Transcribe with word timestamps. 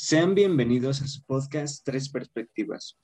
Sean 0.00 0.36
bienvenidos 0.36 1.02
a 1.02 1.08
su 1.08 1.24
podcast 1.24 1.84
Tres 1.84 2.08
Perspectivas, 2.08 2.96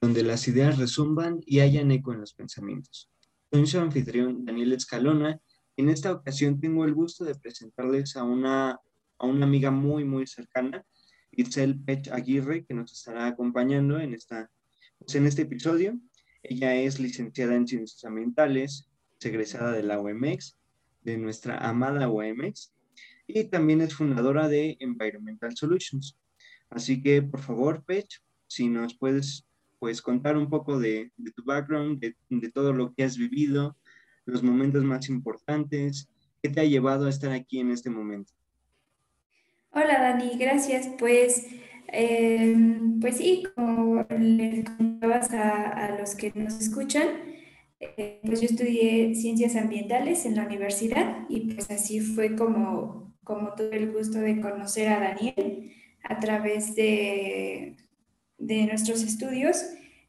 donde 0.00 0.22
las 0.22 0.48
ideas 0.48 0.78
resumban 0.78 1.42
y 1.44 1.60
hayan 1.60 1.90
eco 1.90 2.14
en 2.14 2.20
los 2.20 2.32
pensamientos. 2.32 3.10
Soy 3.52 3.66
su 3.66 3.78
anfitrión 3.78 4.42
Daniel 4.46 4.72
Escalona 4.72 5.38
y 5.76 5.82
en 5.82 5.90
esta 5.90 6.10
ocasión 6.10 6.58
tengo 6.58 6.86
el 6.86 6.94
gusto 6.94 7.26
de 7.26 7.34
presentarles 7.34 8.16
a 8.16 8.24
una, 8.24 8.80
a 9.18 9.26
una 9.26 9.44
amiga 9.44 9.70
muy, 9.70 10.06
muy 10.06 10.26
cercana, 10.26 10.86
Itzel 11.32 11.78
Pech 11.78 12.08
Aguirre, 12.08 12.64
que 12.64 12.72
nos 12.72 12.90
estará 12.94 13.26
acompañando 13.26 14.00
en, 14.00 14.14
esta, 14.14 14.50
pues 15.00 15.14
en 15.14 15.26
este 15.26 15.42
episodio. 15.42 16.00
Ella 16.42 16.74
es 16.74 16.98
licenciada 16.98 17.54
en 17.56 17.68
Ciencias 17.68 18.02
Ambientales, 18.06 18.90
egresada 19.20 19.72
de 19.72 19.82
la 19.82 20.00
OMX, 20.00 20.56
de 21.02 21.18
nuestra 21.18 21.58
amada 21.58 22.08
OMX, 22.08 22.72
y 23.26 23.44
también 23.44 23.82
es 23.82 23.94
fundadora 23.94 24.48
de 24.48 24.78
Environmental 24.80 25.54
Solutions. 25.54 26.16
Así 26.74 27.02
que, 27.02 27.20
por 27.20 27.40
favor, 27.40 27.84
Pech, 27.84 28.08
si 28.46 28.68
nos 28.68 28.96
puedes 28.96 29.44
pues, 29.78 30.00
contar 30.00 30.38
un 30.38 30.48
poco 30.48 30.78
de, 30.78 31.10
tu 31.36 31.44
background, 31.44 32.00
de, 32.00 32.48
todo 32.50 32.72
lo 32.72 32.94
que 32.94 33.04
has 33.04 33.18
vivido, 33.18 33.76
los 34.24 34.42
momentos 34.42 34.82
más 34.82 35.08
importantes, 35.10 36.08
¿qué 36.42 36.48
te 36.48 36.60
ha 36.60 36.64
llevado 36.64 37.06
a 37.06 37.10
estar 37.10 37.30
aquí 37.32 37.60
en 37.60 37.72
este 37.72 37.90
momento? 37.90 38.32
Hola, 39.70 40.00
Dani, 40.00 40.38
gracias. 40.38 40.88
Pues, 40.98 41.46
eh, 41.92 42.56
pues 43.00 43.18
sí, 43.18 43.44
como 43.54 44.06
les 44.18 44.64
contabas 44.64 45.30
a, 45.32 45.96
los 45.98 46.14
que 46.14 46.32
nos 46.34 46.58
escuchan, 46.58 47.06
eh, 47.80 48.20
pues 48.24 48.40
yo 48.40 48.46
estudié 48.46 49.14
ciencias 49.14 49.56
ambientales 49.56 50.24
en 50.24 50.36
la 50.36 50.46
universidad 50.46 51.26
y 51.28 51.52
pues 51.52 51.70
así 51.70 52.00
fue 52.00 52.34
como, 52.34 53.14
como 53.24 53.52
tuve 53.54 53.76
el 53.76 53.92
gusto 53.92 54.18
de 54.20 54.40
conocer 54.40 54.88
a 54.88 55.00
Daniel 55.00 55.61
a 56.04 56.18
través 56.20 56.74
de, 56.74 57.76
de 58.38 58.66
nuestros 58.66 59.02
estudios 59.02 59.64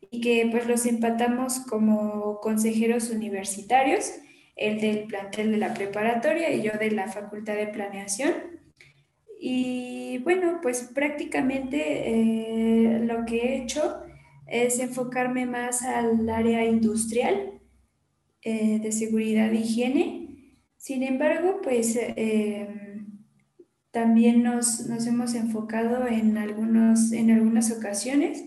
y 0.10 0.22
que 0.22 0.48
pues 0.52 0.68
los 0.68 0.86
empatamos 0.86 1.60
como 1.60 2.40
consejeros 2.40 3.10
universitarios, 3.10 4.12
el 4.56 4.80
del 4.80 5.06
plantel 5.06 5.52
de 5.52 5.58
la 5.58 5.74
preparatoria 5.74 6.54
y 6.54 6.62
yo 6.62 6.72
de 6.80 6.92
la 6.92 7.08
Facultad 7.08 7.56
de 7.56 7.68
Planeación. 7.68 8.34
Y 9.40 10.20
bueno, 10.20 10.60
pues 10.62 10.90
prácticamente 10.94 12.10
eh, 12.10 13.00
lo 13.00 13.26
que 13.26 13.38
he 13.38 13.64
hecho 13.64 14.02
es 14.48 14.80
enfocarme 14.80 15.46
más 15.46 15.82
al 15.82 16.30
área 16.30 16.64
industrial 16.64 17.60
eh, 18.44 18.80
de 18.80 18.92
seguridad 18.92 19.52
e 19.52 19.58
higiene. 19.58 20.58
Sin 20.78 21.02
embargo, 21.02 21.60
pues 21.64 21.96
eh, 21.96 22.93
también 23.94 24.42
nos, 24.42 24.90
hemos 25.06 25.36
enfocado 25.36 26.08
en, 26.08 26.36
algunos, 26.40 27.12
en 27.12 27.30
algunas 27.30 27.72
ocasiones 27.72 28.44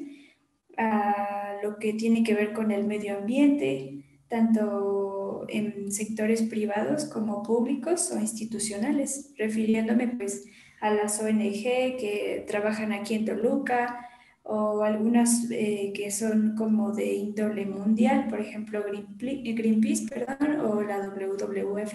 a 0.77 1.55
lo 1.63 1.79
que 1.79 1.93
tiene 1.93 2.25
que 2.25 2.35
ver 2.35 2.53
con 2.53 2.73
el 2.73 2.85
medio 2.85 3.17
ambiente, 3.17 4.05
tanto 4.27 5.47
en 5.49 5.93
sectores 5.93 6.43
privados 6.43 7.05
como 7.05 7.45
públicos 7.45 8.11
o 8.11 8.19
institucionales, 8.19 9.35
refiriéndome 9.39 10.09
pues 10.09 10.47
a 10.81 10.91
las 10.91 11.23
ONG 11.23 11.63
que 11.97 12.45
trabajan 12.49 12.91
aquí 12.93 13.15
en 13.15 13.25
Toluca 13.25 14.05
o 14.43 14.83
algunas 14.83 15.49
eh, 15.53 15.93
que 15.95 16.11
son 16.11 16.57
como 16.57 16.91
de 16.91 17.15
índole 17.15 17.67
mundial, 17.67 18.27
por 18.29 18.41
ejemplo 18.41 18.85
Greenpeace, 19.17 20.09
perdón, 20.09 20.59
o 20.59 20.83
la 20.83 20.99
WWF. 21.07 21.95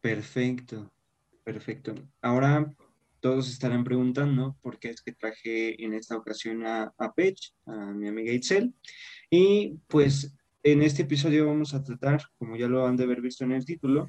Perfecto. 0.00 0.90
Perfecto. 1.46 1.94
Ahora 2.22 2.74
todos 3.20 3.48
estarán 3.48 3.84
preguntando 3.84 4.58
por 4.62 4.80
qué 4.80 4.90
es 4.90 5.00
que 5.00 5.12
traje 5.12 5.80
en 5.80 5.94
esta 5.94 6.16
ocasión 6.16 6.66
a, 6.66 6.92
a 6.98 7.14
Pech, 7.14 7.38
a 7.66 7.92
mi 7.92 8.08
amiga 8.08 8.32
Itzel. 8.32 8.74
Y 9.30 9.78
pues 9.86 10.34
en 10.64 10.82
este 10.82 11.02
episodio 11.02 11.46
vamos 11.46 11.72
a 11.72 11.84
tratar, 11.84 12.20
como 12.36 12.56
ya 12.56 12.66
lo 12.66 12.84
han 12.84 12.96
de 12.96 13.04
haber 13.04 13.20
visto 13.20 13.44
en 13.44 13.52
el 13.52 13.64
título, 13.64 14.08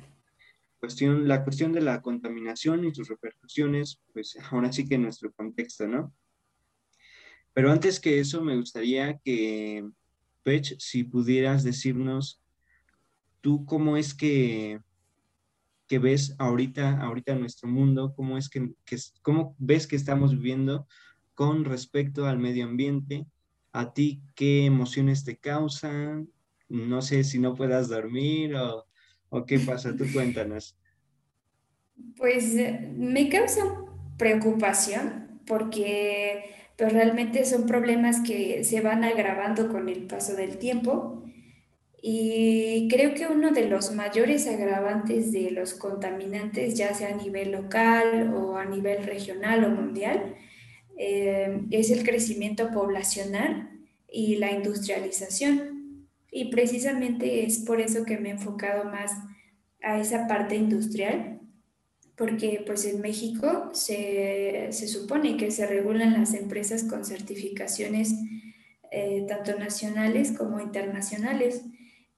cuestión, 0.79 1.27
la 1.27 1.43
cuestión 1.43 1.73
de 1.73 1.81
la 1.81 2.01
contaminación 2.01 2.83
y 2.85 2.95
sus 2.95 3.07
repercusiones, 3.07 4.01
pues 4.13 4.35
ahora 4.51 4.73
sí 4.73 4.87
que 4.89 4.95
en 4.95 5.03
nuestro 5.03 5.31
contexto, 5.31 5.87
¿no? 5.87 6.11
Pero 7.53 7.71
antes 7.71 7.99
que 7.99 8.19
eso, 8.19 8.43
me 8.43 8.57
gustaría 8.57 9.19
que, 9.19 9.87
Pech, 10.41 10.75
si 10.79 11.03
pudieras 11.03 11.63
decirnos, 11.63 12.41
tú 13.41 13.63
cómo 13.63 13.95
es 13.95 14.15
que 14.15 14.79
que 15.87 15.99
ves 15.99 16.35
ahorita, 16.37 17.01
ahorita 17.01 17.33
en 17.33 17.39
nuestro 17.39 17.69
mundo, 17.69 18.13
cómo 18.15 18.37
es 18.37 18.49
que, 18.49 18.71
cómo 19.21 19.55
ves 19.57 19.87
que 19.87 19.95
estamos 19.95 20.31
viviendo 20.31 20.87
con 21.33 21.65
respecto 21.65 22.25
al 22.25 22.39
medio 22.39 22.65
ambiente, 22.65 23.25
a 23.71 23.93
ti 23.93 24.21
qué 24.35 24.65
emociones 24.65 25.23
te 25.23 25.37
causan, 25.37 26.29
no 26.69 27.01
sé 27.01 27.23
si 27.23 27.39
no 27.39 27.55
puedas 27.55 27.89
dormir 27.89 28.55
o, 28.55 28.85
o 29.29 29.45
qué 29.45 29.59
pasa, 29.59 29.95
tú 29.95 30.05
cuéntanos. 30.11 30.77
Pues 32.15 32.55
eh, 32.55 32.91
me 32.95 33.29
causa 33.29 33.63
preocupación 34.17 35.41
porque 35.45 36.43
pues, 36.77 36.91
realmente 36.91 37.45
son 37.45 37.65
problemas 37.65 38.21
que 38.21 38.63
se 38.63 38.81
van 38.81 39.03
agravando 39.03 39.69
con 39.69 39.89
el 39.89 40.05
paso 40.05 40.35
del 40.35 40.57
tiempo 40.57 41.23
y 42.09 42.87
creo 42.87 43.13
que 43.13 43.27
uno 43.27 43.51
de 43.51 43.67
los 43.67 43.93
mayores 43.93 44.47
agravantes 44.47 45.33
de 45.33 45.51
los 45.51 45.73
contaminantes, 45.73 46.75
ya 46.75 46.93
sea 46.93 47.09
a 47.09 47.17
nivel 47.17 47.51
local 47.51 48.33
o 48.33 48.55
a 48.55 48.63
nivel 48.63 49.03
regional 49.03 49.65
o 49.65 49.69
mundial, 49.71 50.35
eh, 50.97 51.65
es 51.69 51.91
el 51.91 52.05
crecimiento 52.05 52.71
poblacional 52.71 53.69
y 54.09 54.37
la 54.37 54.53
industrialización. 54.53 56.07
Y 56.31 56.45
precisamente 56.49 57.45
es 57.45 57.59
por 57.59 57.81
eso 57.81 58.05
que 58.05 58.17
me 58.17 58.29
he 58.29 58.31
enfocado 58.31 58.85
más 58.85 59.11
a 59.83 59.99
esa 59.99 60.27
parte 60.29 60.55
industrial, 60.55 61.41
porque 62.15 62.63
pues 62.65 62.85
en 62.85 63.01
México 63.01 63.71
se, 63.73 64.69
supone 64.71 65.35
que 65.35 65.51
se 65.51 65.67
regulan 65.67 66.13
las 66.13 66.33
empresas 66.35 66.85
con 66.85 67.03
certificaciones 67.03 68.13
eh, 68.91 69.25
tanto 69.27 69.59
nacionales 69.59 70.31
como 70.31 70.61
internacionales 70.61 71.65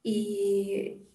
y, 0.04 1.06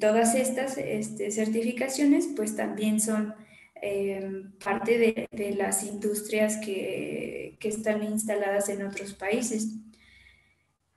todas 0.00 0.34
estas 0.34 0.76
este, 0.78 1.30
certificaciones 1.30 2.28
pues 2.34 2.56
también 2.56 3.00
son 3.00 3.34
em, 3.80 4.52
parte 4.58 5.28
de, 5.30 5.54
las 5.56 5.84
industrias 5.84 6.58
que, 6.58 7.56
están 7.62 8.02
instaladas 8.02 8.68
en 8.68 8.84
otros 8.84 9.14
países. 9.14 9.68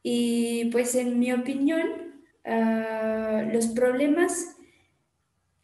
Y 0.04 0.66
pues 0.72 0.96
en 0.96 1.18
mi 1.18 1.32
opinión, 1.32 1.88
ah, 2.44 3.48
los 3.54 3.68
problemas 3.68 4.58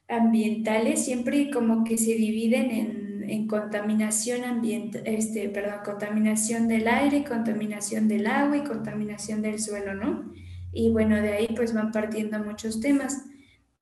ambientales 0.08 1.04
siempre 1.04 1.52
como 1.52 1.84
que 1.84 1.98
se 1.98 2.16
dividen 2.16 2.72
en, 2.72 3.30
en 3.30 3.48
contaminación 3.48 4.44
ambiental, 4.44 5.04
este, 5.06 5.50
perdón, 5.50 5.80
contaminación 5.84 6.68
del 6.68 6.88
aire, 6.88 7.24
contaminación 7.24 8.08
del 8.08 8.28
agua 8.28 8.58
y 8.58 8.64
contaminación 8.64 9.42
del 9.42 9.60
suelo, 9.60 9.94
¿no? 9.96 10.32
Y 10.74 10.90
bueno, 10.90 11.16
de 11.22 11.34
ahí 11.34 11.48
pues 11.56 11.74
van 11.74 11.92
partiendo 11.92 12.40
muchos 12.40 12.80
temas. 12.80 13.26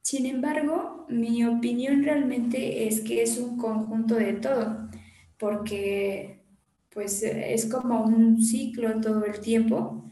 Sin 0.02 0.26
embargo, 0.26 1.06
mi 1.10 1.46
opinión 1.46 2.04
realmente 2.04 2.88
es 2.88 3.02
que 3.02 3.22
es 3.24 3.38
un 3.38 3.58
conjunto 3.58 4.16
de 4.16 4.34
todo, 4.34 4.90
porque 5.38 6.42
pues 6.94 7.24
es 7.24 7.66
como 7.68 8.04
un 8.04 8.44
ciclo 8.44 9.00
todo 9.00 9.26
el 9.26 9.40
tiempo 9.40 10.12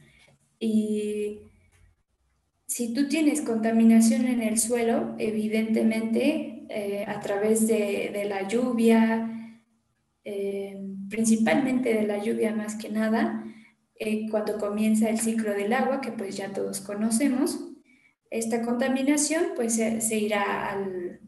y 0.59 1.39
si 2.69 2.93
tú 2.93 3.07
tienes 3.07 3.41
contaminación 3.41 4.25
en 4.27 4.41
el 4.41 4.59
suelo, 4.59 5.15
evidentemente 5.17 6.65
eh, 6.69 7.03
a 7.07 7.19
través 7.19 7.67
de, 7.67 8.25
la 8.29 8.47
lluvia, 8.47 9.57
eh, 10.23 10.79
principalmente 11.09 11.93
de 11.93 12.05
la 12.05 12.23
lluvia 12.23 12.55
más 12.55 12.75
que 12.75 12.89
nada, 12.89 13.43
eh, 13.99 14.27
cuando 14.29 14.57
comienza 14.57 15.09
el 15.09 15.19
ciclo 15.19 15.51
del 15.53 15.73
agua, 15.73 15.99
que 15.99 16.11
pues 16.11 16.37
ya 16.37 16.53
todos 16.53 16.79
conocemos, 16.79 17.59
esta 18.31 18.61
contaminación 18.61 19.43
pues 19.55 19.75
se, 19.75 20.17
irá 20.17 20.71
al, 20.71 21.19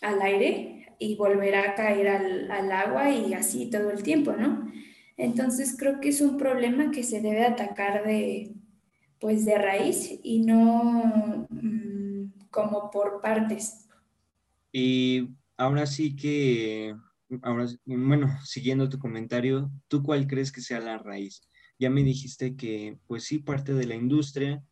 al, 0.00 0.22
aire 0.22 0.96
y 0.98 1.14
volverá 1.16 1.70
a 1.70 1.74
caer 1.74 2.08
al, 2.08 2.50
al, 2.50 2.72
agua 2.72 3.10
y 3.10 3.32
así 3.34 3.70
todo 3.70 3.90
el 3.90 4.02
tiempo, 4.02 4.32
¿no? 4.32 4.72
Entonces 5.16 5.76
creo 5.78 6.00
que 6.00 6.08
es 6.08 6.20
un 6.20 6.36
problema 6.36 6.90
que 6.90 7.04
se 7.04 7.20
debe 7.20 7.44
atacar 7.44 8.04
de, 8.04 8.54
pues 9.20 9.44
de 9.44 9.56
raíz 9.56 10.18
y 10.24 10.40
no 10.40 11.46
mm, 11.48 12.48
como 12.50 12.90
por 12.90 13.20
partes. 13.20 13.88
Y 14.72 15.28
ahora 15.56 15.86
sí 15.86 16.16
que, 16.16 16.96
ahora, 17.42 17.66
bueno, 17.84 18.36
siguiendo 18.44 18.88
tu 18.88 18.98
comentario, 18.98 19.70
¿tú 19.86 20.02
cuál 20.02 20.26
crees 20.26 20.50
que 20.50 20.60
sea 20.60 20.80
la 20.80 20.98
raíz? 20.98 21.42
Ya 21.82 21.90
me 21.90 22.04
dijiste 22.04 22.54
que 22.54 22.96
pues 23.08 23.24
sí 23.24 23.40
parte 23.40 23.74
de 23.74 23.86
la 23.86 23.96
industria, 23.96 24.62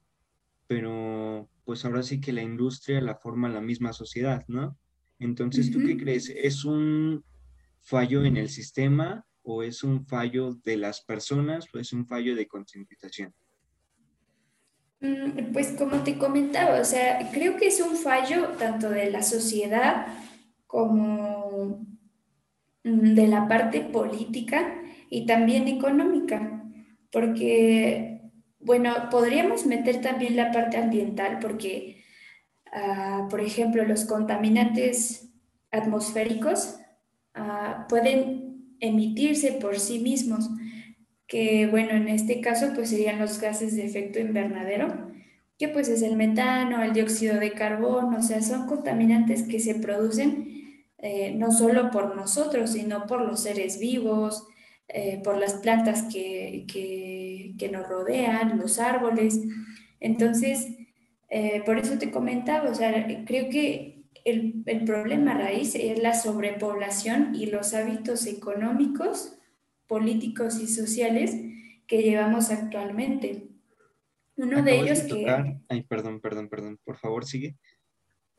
pero 0.68 1.48
pues 1.64 1.84
ahora 1.84 2.04
sí 2.04 2.20
que 2.20 2.32
la 2.32 2.42
industria 2.42 3.00
la 3.00 3.16
forma 3.16 3.48
la 3.48 3.60
misma 3.60 3.92
sociedad, 3.92 4.44
¿no? 4.46 4.78
Entonces, 5.18 5.70
¿tú 5.70 5.80
qué 5.84 5.96
crees? 5.96 6.30
¿Es 6.30 6.64
un, 6.64 7.24
fallo 7.80 8.24
en 8.24 8.36
el 8.36 8.48
sistema 8.48 9.26
o 9.42 9.62
es 9.62 9.82
un 9.82 10.06
fallo 10.06 10.54
de 10.64 10.76
las 10.76 11.00
personas 11.02 11.66
o 11.74 11.78
es 11.78 11.92
un 11.92 12.06
fallo 12.06 12.36
de 12.36 12.46
concientización? 12.46 13.34
Mm, 15.00 15.52
pues 15.52 15.72
como 15.78 16.02
te 16.02 16.18
comentaba, 16.18 16.80
o 16.80 16.84
sea, 16.84 17.30
creo 17.32 17.56
que 17.56 17.68
es 17.68 17.80
un 17.80 17.96
fallo 17.96 18.48
tanto 18.58 18.90
de 18.90 19.10
la 19.10 19.22
sociedad 19.22 20.06
como 20.66 21.86
mm, 22.84 23.14
de 23.14 23.26
la 23.26 23.48
parte 23.48 23.80
política 23.80 24.82
y 25.08 25.26
también 25.26 25.68
económica, 25.68 26.59
porque, 27.12 28.20
bueno, 28.58 29.08
podríamos 29.10 29.66
meter 29.66 30.00
también 30.00 30.36
la 30.36 30.52
parte 30.52 30.76
ambiental, 30.76 31.38
porque, 31.40 32.04
ah, 32.72 33.26
por 33.30 33.40
ejemplo, 33.40 33.84
los 33.84 34.04
contaminantes 34.04 35.32
atmosféricos 35.70 36.76
ah, 37.34 37.86
pueden 37.88 38.76
emitirse 38.80 39.52
por 39.52 39.78
sí 39.78 39.98
mismos, 39.98 40.48
que, 41.26 41.66
bueno, 41.68 41.92
en 41.92 42.08
este 42.08 42.40
caso, 42.40 42.72
pues 42.74 42.90
serían 42.90 43.18
los 43.20 43.40
gases 43.40 43.76
de 43.76 43.86
efecto 43.86 44.18
invernadero, 44.18 45.10
que 45.58 45.68
pues 45.68 45.88
es 45.88 46.02
el 46.02 46.16
metano, 46.16 46.82
el 46.82 46.92
dióxido 46.92 47.38
de 47.38 47.52
carbono, 47.52 48.18
o 48.18 48.22
sea, 48.22 48.42
son 48.42 48.66
contaminantes 48.66 49.42
que 49.42 49.60
se 49.60 49.74
producen 49.74 50.60
eh, 51.02 51.34
no 51.34 51.50
solo 51.50 51.90
por 51.90 52.14
nosotros, 52.14 52.72
sino 52.72 53.06
por 53.06 53.22
los 53.22 53.42
seres 53.42 53.78
vivos, 53.78 54.46
eh, 54.92 55.20
por 55.22 55.36
las 55.36 55.54
plantas 55.54 56.02
que, 56.12 56.66
nos 57.70 57.88
rodean, 57.88 58.58
los 58.58 58.78
árboles. 58.80 59.40
Entonces, 60.00 60.66
eh, 61.28 61.62
por 61.64 61.78
eso 61.78 61.96
te 61.98 62.10
comentaba, 62.10 62.70
o 62.70 62.74
sea, 62.74 63.06
creo 63.24 63.48
que 63.50 64.02
el, 64.24 64.64
el, 64.66 64.84
problema 64.84 65.34
raíz 65.34 65.76
es 65.76 66.02
la 66.02 66.14
sobrepoblación 66.14 67.34
y 67.36 67.46
los 67.46 67.72
hábitos 67.72 68.26
económicos, 68.26 69.38
políticos 69.86 70.60
y 70.60 70.66
sociales 70.66 71.36
que 71.86 72.02
llevamos 72.02 72.50
actualmente. 72.50 73.48
Uno 74.36 74.62
de 74.62 74.80
ellos 74.80 75.00
que... 75.02 75.26
Ay, 75.68 75.82
perdón, 75.84 76.20
perdón, 76.20 76.48
perdón, 76.48 76.78
por 76.82 76.96
favor, 76.96 77.24
sigue. 77.24 77.56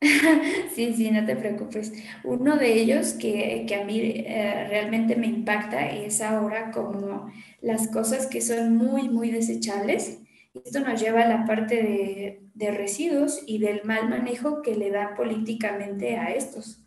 Sí, 0.75 0.93
sí, 0.93 1.11
no 1.11 1.25
te 1.25 1.35
preocupes. 1.35 1.93
Uno 2.23 2.57
de 2.57 2.81
ellos 2.81 3.13
que, 3.13 3.67
a 3.79 3.85
mí 3.85 3.99
eh, 3.99 4.67
realmente 4.69 5.15
me 5.15 5.27
impacta 5.27 5.89
es 5.89 6.21
ahora 6.21 6.71
como 6.71 7.31
las 7.61 7.87
cosas 7.89 8.27
que 8.27 8.41
son 8.41 8.75
muy, 8.75 9.09
muy 9.09 9.31
desechables. 9.31 10.19
Esto 10.53 10.79
nos 10.81 10.99
lleva 10.99 11.21
a 11.21 11.27
la 11.27 11.45
parte 11.45 11.75
de, 11.75 12.41
de 12.53 12.71
residuos 12.71 13.41
y 13.45 13.59
del 13.59 13.83
mal 13.83 14.09
manejo 14.09 14.61
que 14.61 14.75
le 14.75 14.89
dan 14.91 15.15
políticamente 15.15 16.17
a 16.17 16.33
estos. 16.33 16.83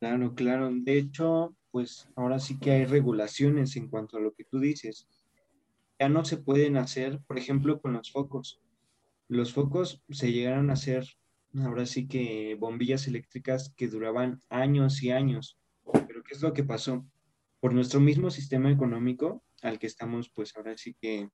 Claro, 0.00 0.34
claro. 0.34 0.70
De 0.72 0.98
hecho, 0.98 1.54
pues 1.70 2.08
ahora 2.16 2.38
sí 2.38 2.58
que 2.58 2.72
hay 2.72 2.84
regulaciones 2.86 3.76
en 3.76 3.88
cuanto 3.88 4.16
a 4.16 4.20
lo 4.20 4.32
que 4.32 4.44
tú 4.44 4.58
dices. 4.58 5.08
Ya 5.98 6.08
no 6.08 6.24
se 6.24 6.38
pueden 6.38 6.76
hacer, 6.76 7.20
por 7.26 7.38
ejemplo, 7.38 7.80
con 7.80 7.92
los 7.92 8.10
focos. 8.10 8.60
Los 9.28 9.52
focos 9.52 10.02
se 10.10 10.32
llegaron 10.32 10.70
a 10.70 10.74
hacer 10.74 11.06
ahora 11.62 11.86
sí 11.86 12.08
que 12.08 12.56
bombillas 12.58 13.06
eléctricas 13.06 13.72
que 13.76 13.88
duraban 13.88 14.40
años 14.48 15.02
y 15.02 15.10
años. 15.10 15.58
Pero 16.06 16.22
¿qué 16.22 16.34
es 16.34 16.42
lo 16.42 16.52
que 16.52 16.64
pasó? 16.64 17.06
Por 17.60 17.74
nuestro 17.74 18.00
mismo 18.00 18.30
sistema 18.30 18.70
económico 18.70 19.44
al 19.62 19.78
que 19.78 19.86
estamos, 19.86 20.30
pues 20.30 20.56
ahora 20.56 20.76
sí 20.76 20.94
que 21.00 21.28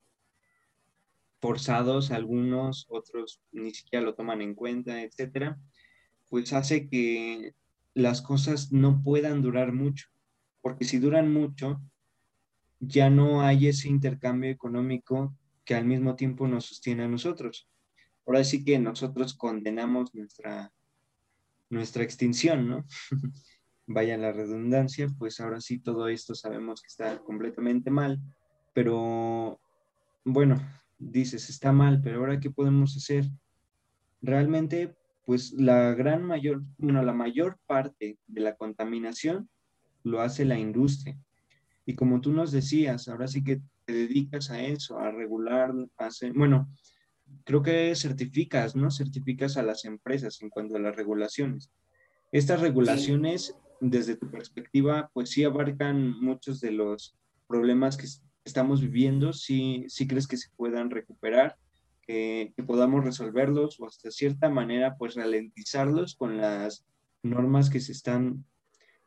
forzados, 1.41 2.11
algunos, 2.11 2.87
otros 2.91 3.41
ni 3.51 3.73
siquiera 3.73 4.05
lo 4.05 4.15
toman 4.15 4.43
en 4.43 4.55
cuenta, 4.55 5.03
etcétera, 5.03 5.59
pues 6.29 6.53
hace 6.53 6.89
que 6.89 7.55
las 7.95 8.21
cosas 8.21 8.73
no 8.73 9.03
puedan 9.03 9.41
durar 9.41 9.73
mucho. 9.73 10.09
Porque 10.61 10.85
si 10.85 10.99
duran 10.99 11.33
mucho, 11.33 11.81
ya 12.79 13.09
no 13.09 13.41
hay 13.41 13.69
ese 13.69 13.89
intercambio 13.89 14.51
económico 14.51 15.35
que 15.65 15.75
al 15.75 15.87
mismo 15.87 16.15
tiempo 16.15 16.47
nos 16.47 16.67
sostiene 16.67 17.05
a 17.05 17.09
nosotros 17.09 17.69
ahora 18.27 18.45
sí 18.45 18.65
que 18.65 18.79
nosotros 18.79 19.35
condenamos 19.35 20.15
nuestra, 20.15 20.73
nuestra 21.69 22.03
extinción, 22.03 22.69
¿no? 22.69 22.85
Vaya 23.87 24.17
la 24.17 24.33
redundancia, 24.33 25.09
pues 25.19 25.41
ahora 25.41 25.61
sí 25.61 25.81
todo 25.81 26.09
esto 26.09 26.35
sabemos 26.35 26.81
que 26.81 26.89
está 26.89 27.19
completamente 27.19 27.91
mal, 27.91 28.21
pero 28.73 29.61
bueno, 30.25 30.61
dices, 30.99 31.51
está 31.51 31.73
mal, 31.73 32.01
pero 32.03 32.19
ahora 32.19 32.39
¿qué 32.39 32.51
podemos 32.51 32.97
hacer? 32.97 33.25
Realmente, 34.23 34.95
pues 35.25 35.53
la 35.53 35.95
gran 35.95 36.23
mayor, 36.23 36.63
bueno, 36.79 37.03
la 37.03 37.13
mayor 37.13 37.59
parte 37.67 38.19
de 38.27 38.41
la 38.41 38.55
contaminación 38.55 39.49
lo 40.05 40.21
hace 40.21 40.45
la 40.45 40.59
industria. 40.59 41.19
Y 41.87 41.95
como 41.95 42.21
tú 42.21 42.33
nos 42.33 42.53
decías, 42.53 43.09
ahora 43.09 43.27
sí 43.27 43.43
que 43.43 43.61
te 43.85 43.93
dedicas 43.93 44.51
a 44.51 44.61
eso, 44.63 44.99
a 44.99 45.11
regular, 45.11 45.73
a 45.99 46.07
hacer, 46.07 46.33
bueno, 46.33 46.71
creo 47.45 47.63
que 47.63 47.95
certificas, 47.95 48.77
¿no? 48.77 48.91
Certificas 48.91 49.57
a 49.57 49.63
las 49.63 49.85
empresas 49.85 50.41
en 50.43 50.51
cuanto 50.51 50.77
a 50.77 50.81
las 50.81 50.97
regulaciones. 50.97 51.71
Estas 52.33 52.61
regulaciones, 52.61 53.57
desde 53.81 54.17
tu 54.17 54.31
perspectiva, 54.31 55.11
pues 55.13 55.31
sí 55.31 55.45
abarcan 55.45 56.21
muchos 56.21 56.61
de 56.61 56.71
los 56.71 57.17
problemas 57.47 57.97
que 57.97 58.07
estamos 58.45 58.81
viviendo, 58.81 59.33
sí, 59.33 59.85
sí 59.89 60.07
crees 60.07 60.27
que 60.29 60.37
se 60.37 60.49
puedan 60.57 60.91
recuperar, 60.91 61.57
que, 62.03 62.53
que 62.57 62.63
podamos 62.63 63.05
resolverlos 63.05 63.81
o 63.81 63.87
hasta 63.87 64.11
cierta 64.11 64.49
manera, 64.49 64.97
pues 64.97 65.15
ralentizarlos 65.15 66.15
con 66.15 66.37
las 66.37 66.85
normas 67.23 67.69
que 67.69 67.81
se 67.81 67.93
están 67.93 68.45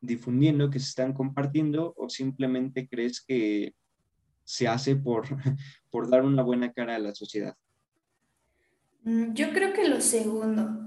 difundiendo, 0.02 0.70
que 0.70 0.80
se 0.80 0.90
están 0.90 1.14
compartiendo, 1.14 1.94
o 1.98 2.10
simplemente 2.10 2.88
crees 2.88 3.22
que 3.22 3.74
se 4.44 4.68
hace 4.68 4.96
por, 4.96 5.26
por 5.90 6.10
dar 6.10 6.24
una 6.24 6.44
buena 6.44 6.74
cara 6.74 6.96
a 6.96 7.00
la 7.00 7.16
sociedad? 7.16 7.56
Mm, 9.04 9.34
yo 9.34 9.52
creo 9.52 9.74
que 9.74 9.88
lo 9.88 10.02
segundo. 10.02 10.80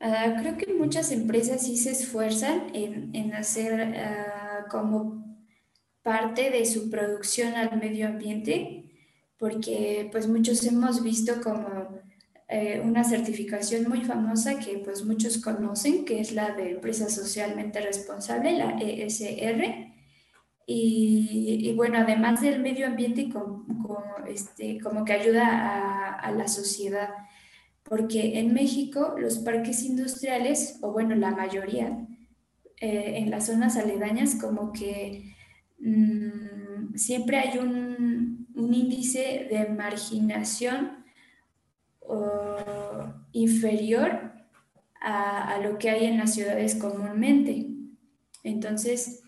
Ah, 0.00 0.34
creo 0.38 0.56
que 0.56 0.74
muchas 0.74 1.12
empresas 1.12 1.62
sí 1.64 1.76
se 1.76 1.90
esfuerzan 1.92 2.74
en, 2.74 3.34
hacer 3.34 3.80
ah, 3.96 4.66
como 4.70 5.24
parte 6.02 6.50
de 6.50 6.66
su 6.66 6.90
producción 6.90 7.54
al 7.54 7.78
medio 7.78 8.08
ambiente, 8.08 8.84
porque 9.38 10.08
pues 10.12 10.28
muchos 10.28 10.64
hemos 10.66 11.02
visto 11.02 11.40
como 11.42 12.00
eh, 12.48 12.80
una 12.84 13.04
certificación 13.04 13.88
muy 13.88 14.02
famosa 14.02 14.58
que 14.58 14.78
pues 14.78 15.04
muchos 15.04 15.38
conocen, 15.38 16.04
que 16.04 16.20
es 16.20 16.32
la 16.32 16.54
de 16.54 16.72
empresa 16.72 17.08
socialmente 17.08 17.80
responsable, 17.80 18.58
la 18.58 18.78
ESR. 18.80 19.92
Y, 20.66 21.74
bueno, 21.76 21.98
además 21.98 22.40
del 22.40 22.60
medio 22.62 22.86
ambiente, 22.86 23.28
como, 23.28 23.66
este, 24.28 24.78
que 25.06 25.12
ayuda 25.12 26.18
a 26.18 26.30
la 26.32 26.48
sociedad 26.48 27.10
porque 27.92 28.38
en 28.38 28.54
México 28.54 29.16
los 29.18 29.40
parques 29.40 29.84
industriales, 29.84 30.78
o 30.80 30.92
bueno, 30.92 31.14
la 31.14 31.32
mayoría, 31.32 32.08
eh, 32.80 33.18
en 33.18 33.30
las 33.30 33.48
zonas 33.48 33.76
aledañas, 33.76 34.36
como 34.36 34.72
que 34.72 35.34
mm, 35.78 36.94
siempre 36.94 37.36
hay 37.36 37.58
un, 37.58 38.48
índice 38.56 39.46
de 39.50 39.68
marginación 39.68 41.04
inferior 43.32 44.32
a, 44.98 45.58
lo 45.62 45.76
que 45.76 45.90
hay 45.90 46.06
en 46.06 46.16
las 46.16 46.32
ciudades 46.32 46.76
comúnmente. 46.76 47.66
Entonces, 48.42 49.22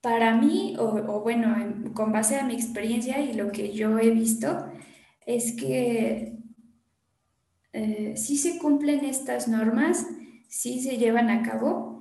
para 0.00 0.36
mí, 0.36 0.74
o, 0.78 1.20
bueno, 1.20 1.54
con 1.92 2.12
base 2.12 2.38
a 2.38 2.46
mi 2.46 2.54
experiencia 2.54 3.20
y 3.20 3.34
lo 3.34 3.52
que 3.52 3.74
yo 3.74 3.98
he 3.98 4.10
visto, 4.10 4.66
es 5.26 5.52
que 5.52 6.38
eh, 7.72 8.14
sí 8.16 8.38
se 8.38 8.58
cumplen 8.58 9.04
estas 9.04 9.48
normas, 9.48 10.06
sí 10.48 10.80
se 10.80 10.96
llevan 10.96 11.28
a 11.28 11.42
cabo, 11.42 12.00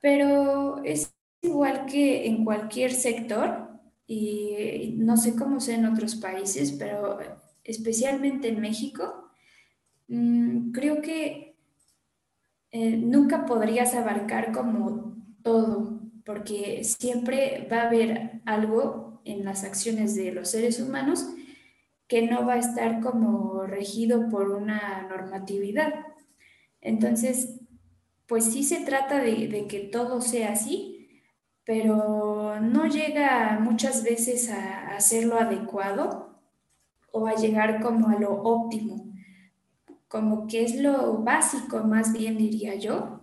pero 0.00 0.82
es 0.84 1.12
igual 1.42 1.84
que 1.86 2.26
en 2.26 2.44
cualquier 2.44 2.92
sector, 2.92 3.68
y 4.06 4.94
no 4.98 5.16
sé 5.16 5.34
cómo 5.36 5.60
sea 5.60 5.76
en 5.76 5.86
otros 5.86 6.16
países, 6.16 6.72
pero 6.72 7.18
especialmente 7.64 8.48
en 8.48 8.60
México, 8.60 9.30
mm, 10.08 10.70
creo 10.72 11.02
que 11.02 11.56
eh, 12.70 12.96
nunca 12.96 13.44
podrías 13.44 13.94
abarcar 13.94 14.52
como 14.52 15.16
todo, 15.42 16.00
porque 16.24 16.84
siempre 16.84 17.68
va 17.70 17.82
a 17.82 17.86
haber 17.88 18.40
algo 18.44 19.20
en 19.24 19.44
las 19.44 19.64
acciones 19.64 20.14
de 20.14 20.32
los 20.32 20.50
seres 20.50 20.80
humanos 20.80 21.26
que 22.12 22.20
no 22.20 22.44
va 22.44 22.52
a 22.52 22.58
estar 22.58 23.00
como 23.00 23.62
regido 23.62 24.28
por 24.28 24.50
una 24.50 25.06
normatividad. 25.08 25.94
Entonces, 26.82 27.58
pues 28.26 28.52
sí 28.52 28.64
se 28.64 28.80
trata 28.84 29.18
de, 29.18 29.66
que 29.66 29.80
todo 29.90 30.20
sea 30.20 30.52
así, 30.52 31.08
pero 31.64 32.60
no 32.60 32.84
llega 32.84 33.58
muchas 33.60 34.04
veces 34.04 34.50
a, 34.50 34.94
hacerlo 34.94 35.40
adecuado 35.40 36.38
o 37.12 37.28
a 37.28 37.34
llegar 37.34 37.80
como 37.80 38.10
a 38.10 38.18
lo 38.20 38.42
óptimo, 38.42 39.10
como 40.06 40.46
que 40.46 40.64
es 40.64 40.76
lo 40.76 41.22
básico 41.22 41.78
más 41.78 42.12
bien 42.12 42.36
diría 42.36 42.74
yo, 42.74 43.22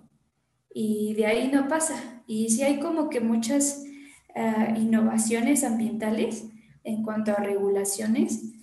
y 0.73 1.13
de 1.13 1.27
ahí 1.27 1.51
no 1.53 1.67
pasa. 1.67 2.23
Y 2.25 2.49
sí 2.49 2.63
hay 2.63 2.79
como 2.79 3.11
que 3.11 3.21
muchas 3.21 3.83
ah, 4.35 4.73
innovaciones 4.75 5.63
ambientales 5.63 6.47
en 6.83 7.03
cuanto 7.03 7.33
a 7.33 7.43
regulaciones, 7.43 8.55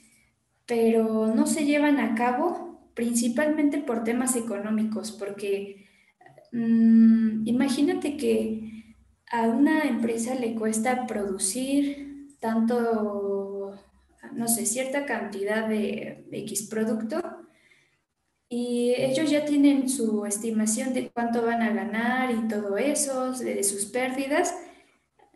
pero 0.67 1.29
no 1.35 1.47
se 1.47 1.65
llevan 1.65 2.01
a 2.01 2.15
cabo 2.15 2.91
principalmente 2.95 3.79
por 3.79 4.05
temas 4.05 4.37
económicos, 4.37 5.13
porque 5.13 5.87
mm, 6.53 7.47
imagínate 7.47 8.17
que 8.17 8.95
a 9.31 9.43
una 9.43 9.83
empresa 9.83 10.35
le 10.35 10.55
cuesta 10.55 11.07
producir 11.07 12.37
tanto, 12.41 13.75
no 14.33 14.49
sé, 14.49 14.67
cierta 14.67 15.05
cantidad 15.07 15.69
de 15.69 16.27
X 16.31 16.69
producto 16.69 17.21
y 18.49 18.95
ellos 18.97 19.29
ya 19.31 19.45
tienen 19.45 19.89
su 19.89 20.25
estimación 20.25 20.95
de 20.95 21.11
cuánto 21.11 21.45
van 21.45 21.63
a 21.63 21.73
ganar 21.73 22.31
y 22.31 22.47
todo 22.49 22.79
eso, 22.79 23.33
de 23.33 23.63
sus 23.65 23.87
pérdidas, 23.87 24.55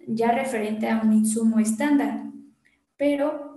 ya 0.07 0.31
referente 0.31 0.89
a 0.89 1.01
un 1.03 1.13
insumo 1.13 1.59
estándar. 1.59 2.23
Pero 2.97 3.50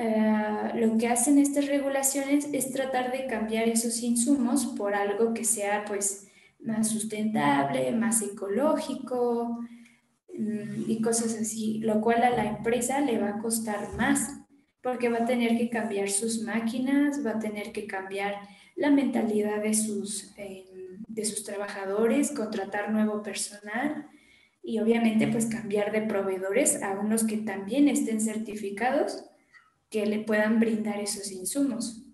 eh, 0.00 0.70
lo 0.76 0.96
que 0.96 1.08
hacen 1.08 1.38
estas 1.38 1.66
regulaciones 1.66 2.48
es 2.52 2.72
tratar 2.72 3.10
de 3.10 3.26
cambiar 3.26 3.68
esos 3.68 4.00
insumos 4.02 4.64
por 4.66 4.94
algo 4.94 5.34
que 5.34 5.44
sea 5.44 5.84
pues 5.86 6.28
más 6.60 6.88
sustentable, 6.88 7.90
más 7.90 8.22
ecológico 8.22 9.58
mm, 10.32 10.88
y 10.88 11.02
cosas 11.02 11.36
así, 11.40 11.80
lo 11.80 12.00
cual 12.00 12.22
a 12.22 12.30
la 12.30 12.44
empresa 12.44 13.00
le 13.00 13.18
va 13.18 13.30
a 13.30 13.38
costar 13.38 13.92
más 13.96 14.38
porque 14.82 15.08
va 15.08 15.18
a 15.18 15.24
tener 15.24 15.58
que 15.58 15.68
cambiar 15.68 16.08
sus 16.08 16.42
máquinas, 16.42 17.26
va 17.26 17.32
a 17.32 17.38
tener 17.40 17.72
que 17.72 17.88
cambiar 17.88 18.36
la 18.76 18.92
mentalidad 18.92 19.60
de 19.60 19.74
sus, 19.74 20.32
eh, 20.36 20.64
de 21.08 21.24
sus 21.24 21.42
trabajadores, 21.42 22.30
contratar 22.30 22.92
nuevo 22.92 23.20
personal 23.24 24.06
y 24.62 24.78
obviamente 24.78 25.26
pues 25.26 25.46
cambiar 25.46 25.90
de 25.90 26.02
proveedores 26.02 26.84
a 26.84 26.92
unos 26.92 27.24
que 27.24 27.38
también 27.38 27.88
estén 27.88 28.20
certificados 28.20 29.24
que 29.90 30.06
le 30.06 30.20
puedan 30.20 30.60
brindar 30.60 31.00
esos 31.00 31.30
insumos. 31.30 32.04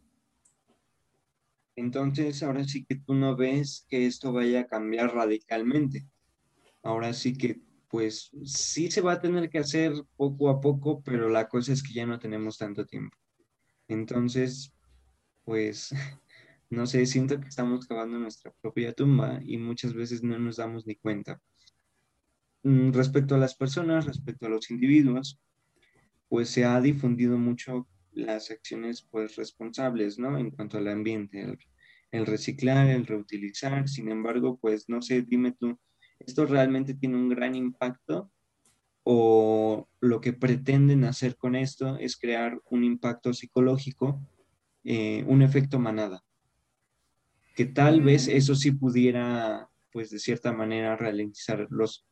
Entonces, 1.76 2.42
ahora 2.42 2.64
sí 2.64 2.84
que 2.84 2.96
tú 2.96 3.14
no 3.14 3.36
ves 3.36 3.84
que 3.88 4.06
esto 4.06 4.32
vaya 4.32 4.60
a 4.60 4.66
cambiar 4.66 5.14
radicalmente. 5.14 6.06
Ahora 6.82 7.12
sí 7.12 7.36
que, 7.36 7.60
pues, 7.88 8.30
sí 8.44 8.90
se 8.90 9.00
va 9.00 9.14
a 9.14 9.20
tener 9.20 9.50
que 9.50 9.58
hacer 9.58 9.92
poco 10.16 10.50
a 10.50 10.60
poco, 10.60 11.02
pero 11.02 11.28
la 11.28 11.48
cosa 11.48 11.72
es 11.72 11.82
que 11.82 11.92
ya 11.92 12.06
no 12.06 12.18
tenemos 12.18 12.58
tanto 12.58 12.86
tiempo. 12.86 13.16
Entonces, 13.88 14.72
pues, 15.44 15.90
no 16.70 16.86
sé, 16.86 17.06
siento 17.06 17.40
que 17.40 17.48
estamos 17.48 17.86
cavando 17.86 18.18
nuestra 18.18 18.52
propia 18.60 18.92
tumba 18.92 19.40
y 19.42 19.58
muchas 19.58 19.94
veces 19.94 20.22
no 20.22 20.38
nos 20.38 20.56
damos 20.56 20.86
ni 20.86 20.94
cuenta. 20.94 21.40
Mm, 22.62 22.92
respecto 22.92 23.34
a 23.34 23.38
las 23.38 23.54
personas, 23.56 24.06
respecto 24.06 24.46
a 24.46 24.48
los 24.48 24.70
individuos, 24.70 25.40
pues 26.34 26.48
se 26.48 26.64
ha 26.64 26.80
difundido 26.80 27.38
mucho 27.38 27.86
las 28.10 28.50
acciones 28.50 29.06
pues 29.08 29.36
responsables, 29.36 30.18
¿no? 30.18 30.36
En 30.36 30.50
cuanto 30.50 30.78
al 30.78 30.88
ambiente, 30.88 31.40
el, 31.40 31.56
el 32.10 32.26
reciclar, 32.26 32.88
el 32.88 33.06
reutilizar, 33.06 33.88
sin 33.88 34.10
embargo, 34.10 34.58
pues 34.60 34.88
no 34.88 35.00
sé, 35.00 35.22
dime 35.22 35.52
tú, 35.52 35.78
¿esto 36.18 36.44
realmente 36.44 36.94
tiene 36.94 37.14
un 37.14 37.28
gran 37.28 37.54
impacto 37.54 38.32
o 39.04 39.88
lo 40.00 40.20
que 40.20 40.32
pretenden 40.32 41.04
hacer 41.04 41.36
con 41.36 41.54
esto 41.54 41.98
es 41.98 42.16
crear 42.16 42.60
un 42.68 42.82
impacto 42.82 43.32
psicológico, 43.32 44.20
eh, 44.82 45.24
un 45.28 45.40
efecto 45.40 45.78
manada? 45.78 46.24
que 47.54 47.64
tal 47.64 48.00
vez 48.00 48.26
eso 48.26 48.56
sí 48.56 48.72
pudiera, 48.72 49.70
pues 49.92 50.10
de 50.10 50.18
cierta 50.18 50.52
manera, 50.52 50.96
ralentizar 50.96 51.68
los, 51.70 52.04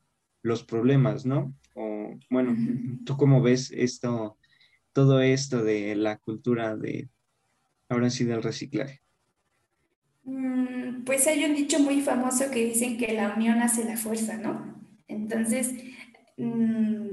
los 0.42 0.64
problemas, 0.64 1.24
¿no? 1.24 1.54
O 1.74 2.18
bueno, 2.30 2.56
¿tú 3.04 3.16
cómo 3.16 3.42
ves 3.42 3.70
esto, 3.70 4.38
todo 4.92 5.20
esto 5.20 5.62
de 5.62 5.94
la 5.94 6.18
cultura 6.18 6.76
de, 6.76 7.08
ahora 7.88 8.10
sí, 8.10 8.24
del 8.24 8.42
reciclaje? 8.42 9.00
Mm, 10.24 11.04
pues 11.04 11.26
hay 11.26 11.44
un 11.44 11.54
dicho 11.54 11.78
muy 11.80 12.00
famoso 12.00 12.50
que 12.50 12.64
dicen 12.64 12.96
que 12.98 13.12
la 13.12 13.34
unión 13.34 13.60
hace 13.60 13.84
la 13.84 13.96
fuerza, 13.96 14.36
¿no? 14.36 14.80
Entonces, 15.08 15.74
mm, 16.36 17.06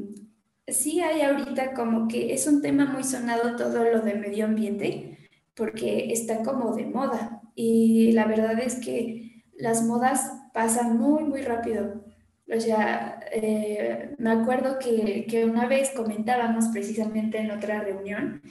sí 0.67 1.01
hay 1.01 1.21
ahorita 1.21 1.73
como 1.73 2.07
que 2.07 2.33
es 2.33 2.47
un 2.47 2.61
tema 2.61 2.85
muy 2.85 3.03
sonado 3.03 3.55
todo 3.55 3.83
lo 3.85 4.01
de 4.01 4.15
medio 4.15 4.45
ambiente, 4.45 5.17
porque 5.55 6.11
está 6.11 6.43
como 6.43 6.75
de 6.75 6.85
moda, 6.85 7.41
y 7.55 8.11
la 8.13 8.25
verdad 8.25 8.59
es 8.59 8.75
que 8.75 9.43
las 9.57 9.83
modas 9.83 10.31
pasan 10.53 10.97
muy, 10.97 11.23
muy 11.25 11.41
rápido. 11.41 12.05
O 12.51 12.59
sea, 12.59 13.19
eh, 13.31 14.15
me 14.17 14.31
acuerdo 14.31 14.79
que, 14.79 15.25
que, 15.29 15.45
una 15.45 15.67
vez 15.67 15.91
comentábamos 15.91 16.69
precisamente 16.69 17.37
en 17.37 17.51
otra 17.51 17.81
reunión 17.81 18.41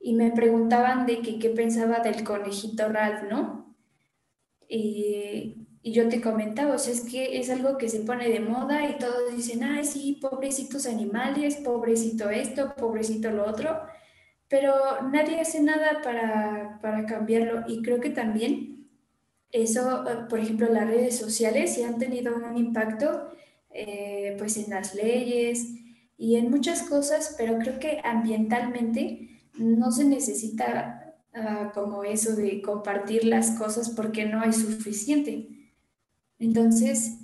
y 0.00 0.14
me 0.14 0.32
preguntaban 0.32 1.06
de 1.06 1.20
que, 1.20 1.38
qué 1.38 1.50
pensaba 1.50 2.00
del 2.00 2.24
conejito 2.24 2.88
Ralph, 2.88 3.22
¿no? 3.30 3.76
Y, 4.68 5.62
yo 5.82 6.08
te 6.08 6.20
comentaba, 6.20 6.74
o 6.74 6.78
sea, 6.78 6.92
es 6.92 7.02
que 7.02 7.38
es 7.38 7.48
algo 7.48 7.78
que 7.78 7.88
se 7.88 8.00
pone 8.00 8.28
de 8.28 8.40
moda 8.40 8.90
y 8.90 8.98
todos 8.98 9.36
dicen, 9.36 9.62
ay, 9.62 9.84
sí, 9.84 10.18
pobrecitos 10.20 10.84
animales, 10.86 11.56
pobrecito 11.56 12.28
esto, 12.28 12.74
pobrecito 12.76 13.30
lo 13.30 13.46
otro 13.46 13.78
pero 14.48 15.02
nadie 15.10 15.40
hace 15.40 15.62
nada 15.62 16.00
para, 16.02 16.78
para 16.80 17.06
cambiarlo 17.06 17.64
y 17.66 17.82
creo 17.82 18.00
que 18.00 18.10
también 18.10 18.75
eso, 19.52 20.08
eh, 20.08 20.26
por 20.28 20.38
ejemplo, 20.38 20.68
las 20.68 20.86
redes 20.86 21.16
sociales 21.16 21.74
sí 21.74 21.82
han 21.82 21.98
tenido 21.98 22.34
un 22.36 22.56
impacto 22.56 23.28
eh, 23.70 24.34
pues 24.38 24.56
en 24.56 24.70
las 24.70 24.94
leyes 24.94 25.66
y 26.18 26.36
en 26.36 26.50
muchas 26.50 26.82
cosas, 26.82 27.34
pero 27.36 27.58
creo 27.58 27.78
que 27.78 28.00
ambientalmente 28.04 29.28
no 29.58 29.90
se 29.90 30.04
necesita 30.04 31.14
uh, 31.34 31.72
como 31.74 32.04
eso 32.04 32.34
de 32.36 32.62
compartir 32.62 33.24
las 33.24 33.50
cosas 33.52 33.90
porque 33.90 34.24
no 34.24 34.40
hay 34.40 34.52
suficiente. 34.52 35.48
Entonces, 36.38 37.18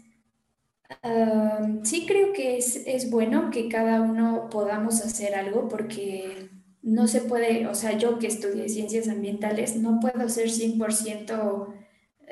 sí 1.85 2.07
creo 2.07 2.33
que 2.33 2.59
es, 2.59 2.77
es 2.87 3.11
bueno 3.11 3.51
que 3.51 3.69
cada 3.69 4.03
uno 4.03 4.49
podamos 4.51 5.01
hacer 5.01 5.35
algo 5.35 5.69
porque 5.69 6.51
no 6.83 7.07
se 7.07 7.21
puede, 7.21 7.67
o 7.69 7.75
sea, 7.75 7.97
yo 7.97 8.19
que 8.19 8.27
estudié 8.27 8.69
ciencias 8.69 9.09
ambientales, 9.09 9.77
no 9.77 10.01
puedo 10.01 10.29
ser 10.29 10.49
100% 10.49 11.69
eh, 11.73 11.82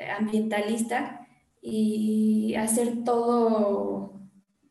ambientalista 0.09 1.27
y 1.61 2.55
hacer 2.55 3.03
todo, 3.03 4.19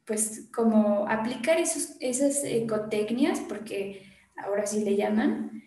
pues 0.05 0.49
como 0.55 1.07
aplicar 1.09 1.59
esas 1.59 2.45
ecotecnias, 2.45 3.41
porque 3.41 4.03
ahora 4.37 4.67
sí 4.67 4.85
le 4.85 4.97
llaman, 4.97 5.63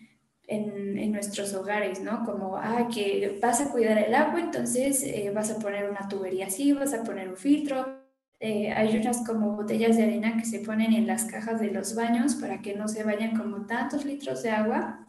en, 0.46 0.98
en, 0.98 1.12
nuestros 1.12 1.54
hogares, 1.54 2.00
¿no? 2.00 2.22
Como, 2.24 2.56
ah, 2.56 2.88
que 2.92 3.38
vas 3.40 3.60
a 3.60 3.70
cuidar 3.70 3.96
el 3.98 4.14
agua, 4.14 4.40
entonces 4.40 5.02
eh, 5.02 5.32
vas 5.34 5.50
a 5.50 5.58
poner 5.58 5.88
una 5.88 6.06
tubería 6.08 6.46
así, 6.46 6.72
vas 6.72 6.92
a 6.92 7.02
poner 7.02 7.30
un 7.30 7.36
filtro, 7.36 8.04
eh, 8.40 8.72
hay 8.72 8.96
unas 8.98 9.26
como 9.26 9.56
botellas 9.56 9.96
de 9.96 10.02
arena 10.02 10.36
que 10.36 10.44
se 10.44 10.58
ponen 10.58 10.92
en 10.92 11.06
las 11.06 11.24
cajas 11.24 11.60
de 11.60 11.70
los 11.70 11.94
baños 11.94 12.34
para 12.34 12.60
que 12.60 12.74
no 12.74 12.88
se 12.88 13.02
vayan 13.04 13.36
como 13.36 13.64
tantos 13.66 14.04
litros 14.04 14.42
de 14.42 14.50
agua. 14.50 15.08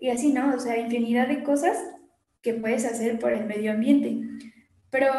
Y 0.00 0.08
así, 0.08 0.32
¿no? 0.32 0.54
O 0.54 0.58
sea, 0.58 0.78
infinidad 0.78 1.28
de 1.28 1.42
cosas 1.42 1.76
que 2.42 2.54
puedes 2.54 2.84
hacer 2.84 3.18
por 3.18 3.32
el 3.32 3.46
medio 3.46 3.72
ambiente. 3.72 4.20
Pero 4.90 5.12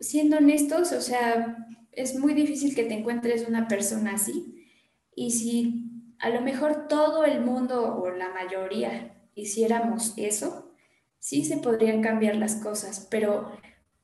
siendo 0.00 0.38
honestos, 0.38 0.92
o 0.92 1.00
sea, 1.00 1.56
es 1.92 2.18
muy 2.18 2.34
difícil 2.34 2.74
que 2.74 2.84
te 2.84 2.94
encuentres 2.94 3.48
una 3.48 3.68
persona 3.68 4.14
así. 4.14 4.66
Y 5.14 5.30
si 5.30 5.86
a 6.18 6.30
lo 6.30 6.40
mejor 6.42 6.88
todo 6.88 7.24
el 7.24 7.40
mundo 7.40 7.96
o 7.96 8.10
la 8.10 8.30
mayoría 8.30 9.16
hiciéramos 9.34 10.14
eso, 10.16 10.72
sí 11.18 11.44
se 11.44 11.58
podrían 11.58 12.02
cambiar 12.02 12.36
las 12.36 12.56
cosas, 12.56 13.06
pero 13.10 13.50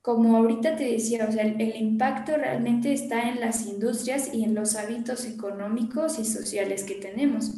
como 0.03 0.37
ahorita 0.37 0.75
te 0.77 0.85
decía, 0.85 1.27
o 1.29 1.33
sea, 1.33 1.45
el, 1.45 1.77
impacto 1.77 2.37
realmente 2.37 2.93
está 2.93 3.29
en 3.29 3.41
las 3.41 3.67
industrias 3.67 4.35
y 4.35 4.43
en 4.43 4.55
los 4.55 4.75
hábitos 4.75 5.25
económicos 5.25 6.19
y 6.19 6.25
sociales 6.25 6.83
que 6.83 6.97
tenemos. 6.97 7.53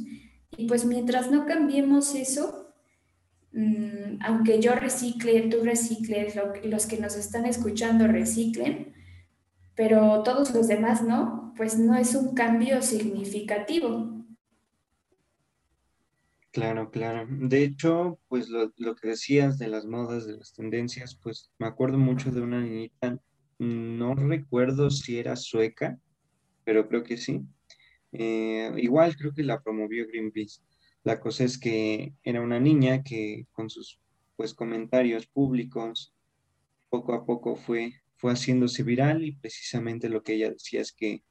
Y 0.56 0.66
pues 0.66 0.85
mientras 0.85 1.30
no 1.30 1.47
cambiemos 1.47 2.14
eso, 2.14 2.63
mm, 3.55 4.19
aunque 4.21 4.61
yo 4.61 4.75
recicle, 4.75 5.49
tú 5.49 5.65
recicles, 5.65 6.35
los 6.65 6.87
que 6.87 6.99
nos 6.99 7.17
están 7.17 7.47
escuchando 7.47 8.07
reciclen, 8.07 8.93
pero 9.75 10.23
todos 10.23 10.55
los 10.55 10.69
demás 10.69 11.03
no, 11.03 11.53
pues 11.57 11.79
no 11.79 11.97
es 11.97 12.15
un 12.15 12.35
cambio 12.35 12.83
significativo. 12.83 14.15
Claro, 16.55 16.89
claro. 16.93 17.27
De 17.29 17.65
hecho, 17.65 18.21
pues 18.29 18.49
lo, 18.49 18.71
que 18.95 19.09
decías 19.09 19.59
de 19.59 19.67
las 19.67 19.87
modas, 19.87 20.25
de 20.25 20.37
las 20.37 20.53
tendencias, 20.53 21.19
pues 21.21 21.51
me 21.59 21.67
acuerdo 21.67 21.99
mucho 21.99 22.31
de 22.31 22.43
una 22.43 22.61
niñita, 22.61 23.19
no 23.59 24.15
recuerdo 24.15 24.89
si 24.89 25.19
era 25.19 25.35
sueca, 25.35 25.99
pero 26.65 26.87
creo 26.87 27.03
que 27.03 27.17
sí. 27.17 27.43
Eh, 28.13 28.73
igual 28.77 29.17
creo 29.17 29.35
que 29.35 29.43
la 29.43 29.61
promovió 29.61 30.07
Greenpeace. 30.07 30.61
La 31.05 31.21
cosa 31.21 31.45
es 31.45 31.59
que 31.59 32.15
era 32.23 32.41
una 32.41 32.59
niña 32.59 33.03
que 33.03 33.47
con 33.53 33.69
sus 33.71 34.01
pues 34.37 34.55
comentarios 34.55 35.27
públicos 35.27 36.15
poco 36.89 37.13
a 37.13 37.27
poco 37.27 37.57
fue, 37.57 37.93
fue 38.17 38.33
haciéndose 38.33 38.83
viral 38.83 39.23
y 39.25 39.33
precisamente 39.33 40.09
lo 40.09 40.23
que 40.23 40.35
ella 40.35 40.51
decía 40.51 40.81
es 40.81 40.93
que 40.93 41.23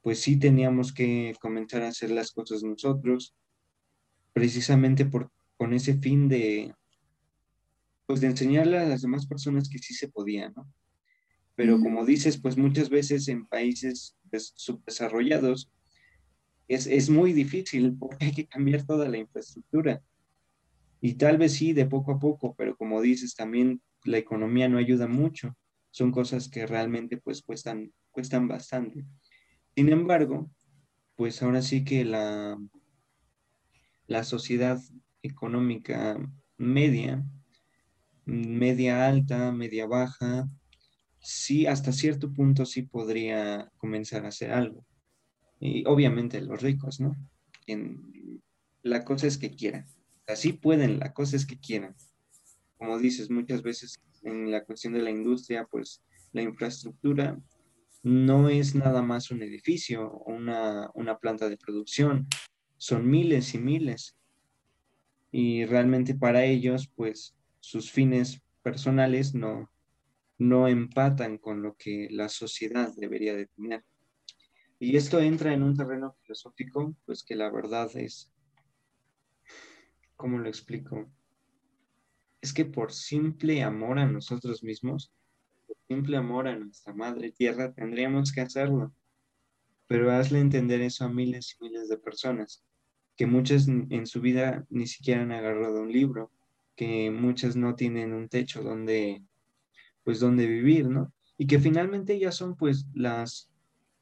pues 0.00 0.20
sí 0.20 0.38
teníamos 0.38 0.92
que 0.92 1.34
comenzar 1.40 1.82
a 1.82 1.88
hacer 1.88 2.10
las 2.10 2.30
cosas 2.30 2.62
nosotros, 2.62 3.34
precisamente 4.32 5.06
por, 5.06 5.32
con 5.56 5.72
ese 5.72 5.94
fin 5.98 6.28
de, 6.28 6.74
pues 8.06 8.20
de 8.20 8.26
enseñarle 8.28 8.78
a 8.78 8.86
las 8.86 9.02
demás 9.02 9.26
personas 9.26 9.68
que 9.68 9.78
sí 9.78 9.94
se 9.94 10.08
podía, 10.08 10.50
¿no? 10.50 10.70
Pero 11.56 11.80
como 11.80 12.04
dices, 12.04 12.36
pues 12.36 12.58
muchas 12.58 12.90
veces 12.90 13.28
en 13.28 13.46
países 13.46 14.16
subdesarrollados 14.56 15.70
es, 16.68 16.86
es 16.86 17.10
muy 17.10 17.32
difícil 17.32 17.96
porque 17.98 18.26
hay 18.26 18.32
que 18.32 18.46
cambiar 18.46 18.84
toda 18.84 19.08
la 19.08 19.18
infraestructura. 19.18 20.02
Y 21.00 21.14
tal 21.14 21.36
vez 21.36 21.52
sí, 21.52 21.72
de 21.72 21.86
poco 21.86 22.12
a 22.12 22.18
poco, 22.18 22.54
pero 22.54 22.76
como 22.76 23.02
dices, 23.02 23.34
también 23.34 23.82
la 24.04 24.18
economía 24.18 24.68
no 24.68 24.78
ayuda 24.78 25.06
mucho. 25.06 25.54
Son 25.90 26.10
cosas 26.10 26.48
que 26.48 26.66
realmente 26.66 27.18
pues 27.18 27.42
cuestan, 27.42 27.92
cuestan 28.10 28.48
bastante. 28.48 29.04
Sin 29.76 29.90
embargo, 29.90 30.50
pues 31.16 31.42
ahora 31.42 31.62
sí 31.62 31.84
que 31.84 32.04
la, 32.04 32.58
la 34.06 34.24
sociedad 34.24 34.80
económica 35.22 36.18
media, 36.56 37.24
media 38.24 39.06
alta, 39.06 39.52
media 39.52 39.86
baja, 39.86 40.48
sí, 41.20 41.66
hasta 41.66 41.92
cierto 41.92 42.32
punto 42.32 42.64
sí 42.66 42.82
podría 42.82 43.70
comenzar 43.76 44.24
a 44.24 44.28
hacer 44.28 44.52
algo. 44.52 44.84
Y 45.60 45.84
obviamente 45.86 46.40
los 46.40 46.62
ricos, 46.62 47.00
¿no? 47.00 47.14
la 48.82 49.04
cosa 49.04 49.26
es 49.26 49.38
que 49.38 49.54
quieran. 49.54 49.86
Así 50.26 50.52
pueden, 50.52 50.98
la 50.98 51.12
cosa 51.12 51.36
es 51.36 51.46
que 51.46 51.58
quieran. 51.58 51.94
Como 52.76 52.98
dices, 52.98 53.30
muchas 53.30 53.62
veces 53.62 53.98
en 54.22 54.50
la 54.50 54.64
cuestión 54.64 54.92
de 54.92 55.02
la 55.02 55.10
industria, 55.10 55.66
pues 55.70 56.02
la 56.32 56.42
infraestructura 56.42 57.40
no 58.02 58.50
es 58.50 58.74
nada 58.74 59.00
más 59.00 59.30
un 59.30 59.42
edificio 59.42 60.06
o 60.06 60.32
una, 60.32 60.90
una 60.94 61.18
planta 61.18 61.48
de 61.48 61.56
producción, 61.56 62.28
son 62.76 63.08
miles 63.08 63.54
y 63.54 63.58
miles. 63.58 64.16
Y 65.32 65.64
realmente 65.64 66.14
para 66.14 66.44
ellos, 66.44 66.90
pues 66.94 67.34
sus 67.60 67.90
fines 67.90 68.42
personales 68.62 69.34
no, 69.34 69.70
no 70.38 70.68
empatan 70.68 71.38
con 71.38 71.62
lo 71.62 71.74
que 71.76 72.08
la 72.10 72.28
sociedad 72.28 72.92
debería 72.96 73.34
de 73.34 73.46
tener. 73.46 73.82
Y 74.84 74.98
esto 74.98 75.18
entra 75.18 75.54
en 75.54 75.62
un 75.62 75.74
terreno 75.74 76.14
filosófico, 76.20 76.94
pues 77.06 77.24
que 77.24 77.34
la 77.34 77.50
verdad 77.50 77.90
es, 77.94 78.30
¿cómo 80.14 80.36
lo 80.36 80.46
explico? 80.46 81.10
Es 82.42 82.52
que 82.52 82.66
por 82.66 82.92
simple 82.92 83.62
amor 83.62 83.98
a 83.98 84.04
nosotros 84.04 84.62
mismos, 84.62 85.10
por 85.66 85.78
simple 85.88 86.18
amor 86.18 86.48
a 86.48 86.58
nuestra 86.58 86.92
madre 86.92 87.32
tierra, 87.32 87.72
tendríamos 87.72 88.30
que 88.30 88.42
hacerlo. 88.42 88.94
Pero 89.86 90.12
hazle 90.12 90.40
entender 90.40 90.82
eso 90.82 91.06
a 91.06 91.08
miles 91.08 91.56
y 91.58 91.64
miles 91.64 91.88
de 91.88 91.96
personas, 91.96 92.62
que 93.16 93.24
muchas 93.24 93.66
en 93.66 94.06
su 94.06 94.20
vida 94.20 94.66
ni 94.68 94.86
siquiera 94.86 95.22
han 95.22 95.32
agarrado 95.32 95.80
un 95.80 95.92
libro, 95.92 96.30
que 96.76 97.10
muchas 97.10 97.56
no 97.56 97.74
tienen 97.74 98.12
un 98.12 98.28
techo 98.28 98.62
donde 98.62 99.24
pues 100.02 100.20
donde 100.20 100.46
vivir, 100.46 100.90
¿no? 100.90 101.10
Y 101.38 101.46
que 101.46 101.58
finalmente 101.58 102.12
ellas 102.12 102.34
son 102.34 102.54
pues 102.54 102.84
las 102.92 103.50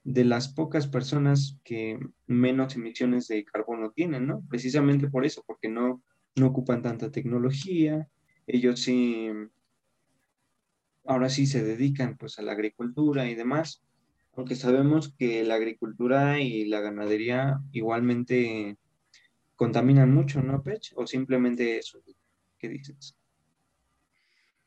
de 0.05 0.25
las 0.25 0.49
pocas 0.49 0.89
personas 0.89 1.59
que 1.65 1.99
menos 2.27 2.75
emisiones 2.75 3.29
de 3.29 3.45
carbono 3.45 3.91
tienen, 3.91 4.27
¿no? 4.27 4.43
Precisamente 4.49 5.09
por 5.09 5.25
eso, 5.25 5.45
porque 5.47 5.69
no, 5.69 6.03
no 6.37 6.47
ocupan 6.47 6.83
tanta 6.83 7.11
tecnología, 7.11 8.09
ellos 8.47 8.81
sí, 8.81 9.29
ahora 11.05 11.29
sí 11.29 11.47
se 11.47 11.63
dedican 11.63 12.17
pues 12.17 12.39
a 12.39 12.43
la 12.43 12.53
agricultura 12.53 13.29
y 13.29 13.35
demás, 13.35 13.83
aunque 14.35 14.57
sabemos 14.57 15.15
que 15.17 15.45
la 15.45 15.55
agricultura 15.55 16.41
y 16.41 16.65
la 16.65 16.81
ganadería 16.81 17.61
igualmente 17.71 18.77
contaminan 19.57 20.13
mucho, 20.13 20.43
¿no, 20.43 20.63
Pech? 20.63 20.93
O 20.97 21.07
simplemente 21.07 21.79
eso, 21.79 22.01
¿qué 22.59 22.69
dices? 22.69 23.15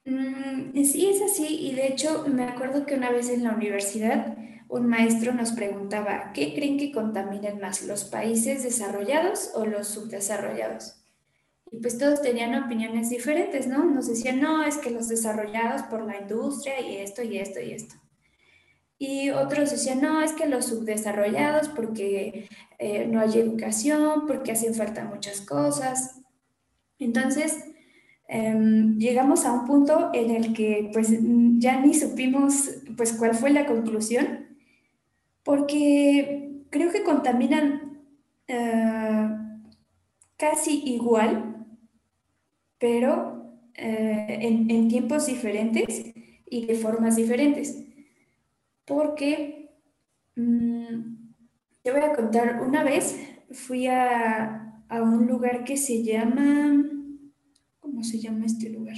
Mm, 0.05 0.83
sí, 0.83 1.07
es 1.07 1.21
así. 1.21 1.47
Y 1.67 1.73
de 1.73 1.87
hecho, 1.87 2.27
me 2.27 2.43
acuerdo 2.43 2.85
que 2.85 2.93
una 2.93 3.11
vez 3.11 3.29
en 3.29 3.43
la 3.43 3.55
universidad 3.55 4.37
un 4.77 4.87
maestro 4.87 5.33
nos 5.33 5.51
preguntaba, 5.51 6.31
¿qué 6.33 6.53
creen 6.53 6.77
que 6.77 6.91
contaminen 6.91 7.59
más, 7.59 7.83
los 7.83 8.03
países 8.03 8.63
desarrollados 8.63 9.51
o 9.55 9.65
los 9.65 9.87
subdesarrollados? 9.87 11.01
Y 11.71 11.77
pues 11.79 11.97
todos 11.97 12.21
tenían 12.21 12.61
opiniones 12.63 13.09
diferentes, 13.09 13.67
¿no? 13.67 13.85
Nos 13.85 14.07
decían, 14.07 14.39
no, 14.39 14.63
es 14.63 14.77
que 14.77 14.91
los 14.91 15.07
desarrollados 15.07 15.83
por 15.83 16.05
la 16.05 16.19
industria 16.19 16.79
y 16.79 16.97
esto 16.97 17.23
y 17.23 17.37
esto 17.37 17.59
y 17.59 17.71
esto. 17.71 17.95
Y 18.97 19.29
otros 19.31 19.71
decían, 19.71 20.01
no, 20.01 20.21
es 20.21 20.33
que 20.33 20.45
los 20.45 20.65
subdesarrollados 20.65 21.69
porque 21.69 22.47
eh, 22.79 23.07
no 23.07 23.19
hay 23.19 23.39
educación, 23.39 24.25
porque 24.27 24.51
hacen 24.51 24.73
falta 24.73 25.03
muchas 25.03 25.41
cosas. 25.41 26.21
Entonces, 26.99 27.57
Em, 28.27 28.97
llegamos 28.97 29.45
a 29.45 29.53
un 29.53 29.65
punto 29.65 30.09
en 30.13 30.31
el 30.31 30.53
que 30.53 30.89
pues 30.93 31.09
ya 31.59 31.79
ni 31.79 31.93
supimos 31.93 32.71
pues 32.97 33.13
cuál 33.13 33.35
fue 33.35 33.51
la 33.51 33.67
conclusión, 33.67 34.44
porque 35.45 36.63
creo 36.71 36.91
que 36.91 37.03
contaminan 37.03 38.01
eh, 38.47 39.29
casi 40.35 40.81
igual, 40.85 41.65
pero 42.79 43.53
eh, 43.75 44.39
en, 44.41 44.87
tiempos 44.89 45.27
diferentes 45.27 46.13
y 46.49 46.65
de 46.65 46.75
formas 46.75 47.15
diferentes. 47.15 47.85
Porque 48.85 49.69
mm, 50.35 51.15
te 51.83 51.91
voy 51.91 52.01
a 52.01 52.13
contar, 52.13 52.61
una 52.61 52.83
vez 52.83 53.17
fui 53.51 53.87
a, 53.87 54.83
a 54.89 55.01
un 55.01 55.27
lugar 55.27 55.63
que 55.63 55.77
se 55.77 56.03
llama 56.03 56.83
¿cómo 57.79 58.03
se 58.03 58.19
llama 58.19 58.45
este 58.45 58.69
lugar? 58.69 58.97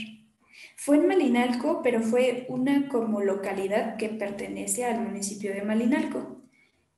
Fue 0.76 0.98
en 0.98 1.08
Malinalco, 1.08 1.82
pero 1.84 2.02
fue 2.02 2.46
una 2.50 2.88
como 2.88 3.22
localidad 3.22 3.98
que 3.98 4.10
pertenece 4.10 4.86
al 4.86 5.02
municipio 5.02 5.54
de 5.54 5.64
Malinalco. 5.64 6.42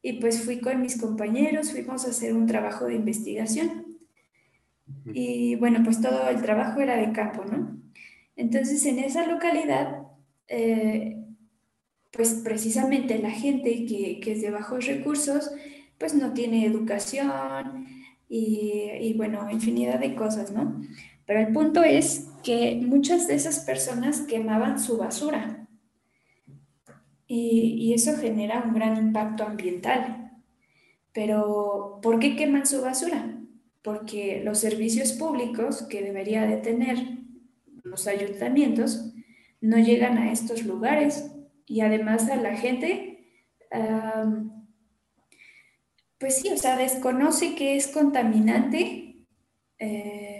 Y 0.02 0.14
pues 0.14 0.44
fui 0.44 0.60
con 0.60 0.82
mis 0.82 1.00
compañeros, 1.00 1.72
fuimos 1.72 2.06
a 2.06 2.10
hacer 2.10 2.34
un 2.34 2.48
trabajo 2.48 2.86
de 2.86 2.96
investigación. 2.96 3.98
Y 5.14 5.56
bueno, 5.56 5.82
pues 5.84 6.02
todo 6.02 6.30
el 6.30 6.42
trabajo 6.42 6.82
era 6.82 6.98
de 6.98 7.12
campo, 7.12 7.44
¿no? 7.46 7.80
Entonces 8.36 8.86
en 8.86 9.00
esa 9.00 9.26
localidad, 9.28 10.04
eh, 10.48 11.18
pues 12.12 12.36
precisamente 12.44 13.20
la 13.20 13.32
gente 13.32 13.86
que, 13.86 14.20
que, 14.22 14.32
es 14.32 14.42
de 14.42 14.50
bajos 14.50 14.86
recursos, 14.88 15.52
pues 15.98 16.16
no 16.16 16.34
tiene 16.34 16.66
educación 16.66 17.86
y, 18.30 18.92
y 19.02 19.14
bueno, 19.14 19.50
infinidad 19.52 20.00
de 20.00 20.16
cosas, 20.16 20.52
¿no? 20.52 20.82
Pero 21.26 21.42
el 21.42 21.54
punto 21.54 21.84
es 21.84 22.29
que 22.44 22.82
muchas 22.82 23.28
de 23.28 23.36
esas 23.36 23.60
personas 23.60 24.22
quemaban 24.22 24.80
su 24.80 24.98
basura 24.98 25.68
y, 27.32 27.94
eso 27.94 28.18
genera 28.18 28.64
un 28.66 28.74
gran 28.74 28.98
impacto 28.98 29.44
ambiental. 29.44 30.32
Pero 31.14 32.00
¿por 32.02 32.20
qué 32.20 32.36
queman 32.36 32.66
su 32.66 32.82
basura? 32.82 33.38
Porque 33.84 34.42
los 34.44 34.58
servicios 34.60 35.14
públicos 35.14 35.84
que 35.84 36.02
debería 36.02 36.46
de 36.48 36.58
tener 36.58 36.98
los 37.84 38.08
ayuntamientos 38.08 39.14
no 39.62 39.78
llegan 39.78 40.18
a 40.18 40.32
estos 40.32 40.64
lugares 40.64 41.32
y 41.66 41.82
además 41.82 42.30
a 42.30 42.36
la 42.36 42.56
gente, 42.56 43.36
pues 46.18 46.42
sí, 46.42 46.50
o 46.50 46.58
sea, 46.58 46.78
desconoce 46.78 47.56
que 47.56 47.76
es 47.76 47.88
contaminante. 47.88 49.26
Eh, 49.78 50.39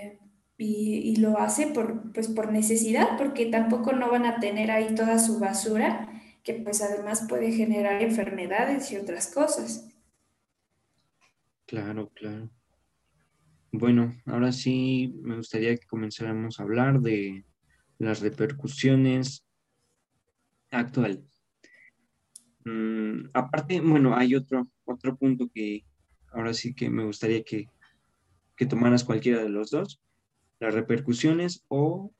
y, 0.62 1.16
lo 1.16 1.40
hace 1.40 1.68
por, 1.68 2.12
pues 2.12 2.28
por 2.28 2.52
necesidad, 2.52 3.18
porque 3.18 3.46
tampoco 3.46 3.94
no 3.94 4.12
van 4.12 4.26
a 4.26 4.40
tener 4.42 4.72
ahí 4.72 4.94
toda 4.94 5.18
su 5.18 5.40
basura, 5.40 6.10
que 6.44 6.54
pues 6.54 6.82
además 6.82 7.26
puede 7.30 7.54
generar 7.54 8.02
enfermedades 8.02 8.92
y 8.92 8.98
otras 8.98 9.34
cosas. 9.34 9.90
Claro, 11.66 12.10
claro. 12.10 12.50
Bueno, 13.72 14.14
ahora 14.26 14.52
sí 14.52 15.14
me 15.22 15.38
gustaría 15.38 15.78
que 15.78 15.88
comenzáramos 15.88 16.60
a 16.60 16.64
hablar 16.64 17.00
de 17.00 17.46
las 17.98 18.20
repercusiones 18.20 19.46
actuales. 20.72 21.42
Mm, 22.66 23.30
aparte, 23.34 23.80
bueno, 23.80 24.14
hay 24.14 24.36
otro, 24.36 24.68
otro 24.84 25.16
punto 25.16 25.50
que 25.54 25.86
ahora 26.34 26.54
sí 26.54 26.74
que 26.74 26.90
me 26.90 27.06
gustaría 27.06 27.44
que, 27.44 27.68
que 28.58 28.66
tomaras 28.66 29.06
cualquiera 29.06 29.42
de 29.42 29.50
los 29.50 29.70
dos 29.70 30.02
las 30.60 30.74
repercusiones 30.74 31.64
o 31.68 32.12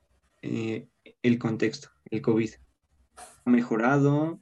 eh, 0.42 0.88
el 1.22 1.40
contexto, 1.40 1.90
el 2.10 2.22
COVID. 2.22 2.52
Ha 3.46 3.50
mejorado, 3.50 4.40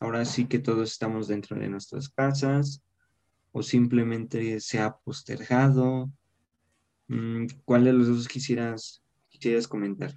ahora 0.00 0.24
sí 0.24 0.46
que 0.46 0.58
todos 0.58 0.92
estamos 0.92 1.28
dentro 1.28 1.58
de 1.58 1.68
nuestras 1.68 2.08
casas 2.08 2.82
o 3.52 3.62
simplemente 3.62 4.60
se 4.60 4.80
ha 4.80 4.96
postergado. 4.96 6.10
Mm, 7.08 7.46
¿Cuál 7.64 7.84
de 7.84 7.92
los 7.92 8.08
dos 8.08 8.28
quisieras, 8.28 9.02
quisieras 9.28 9.68
comentar? 9.68 10.12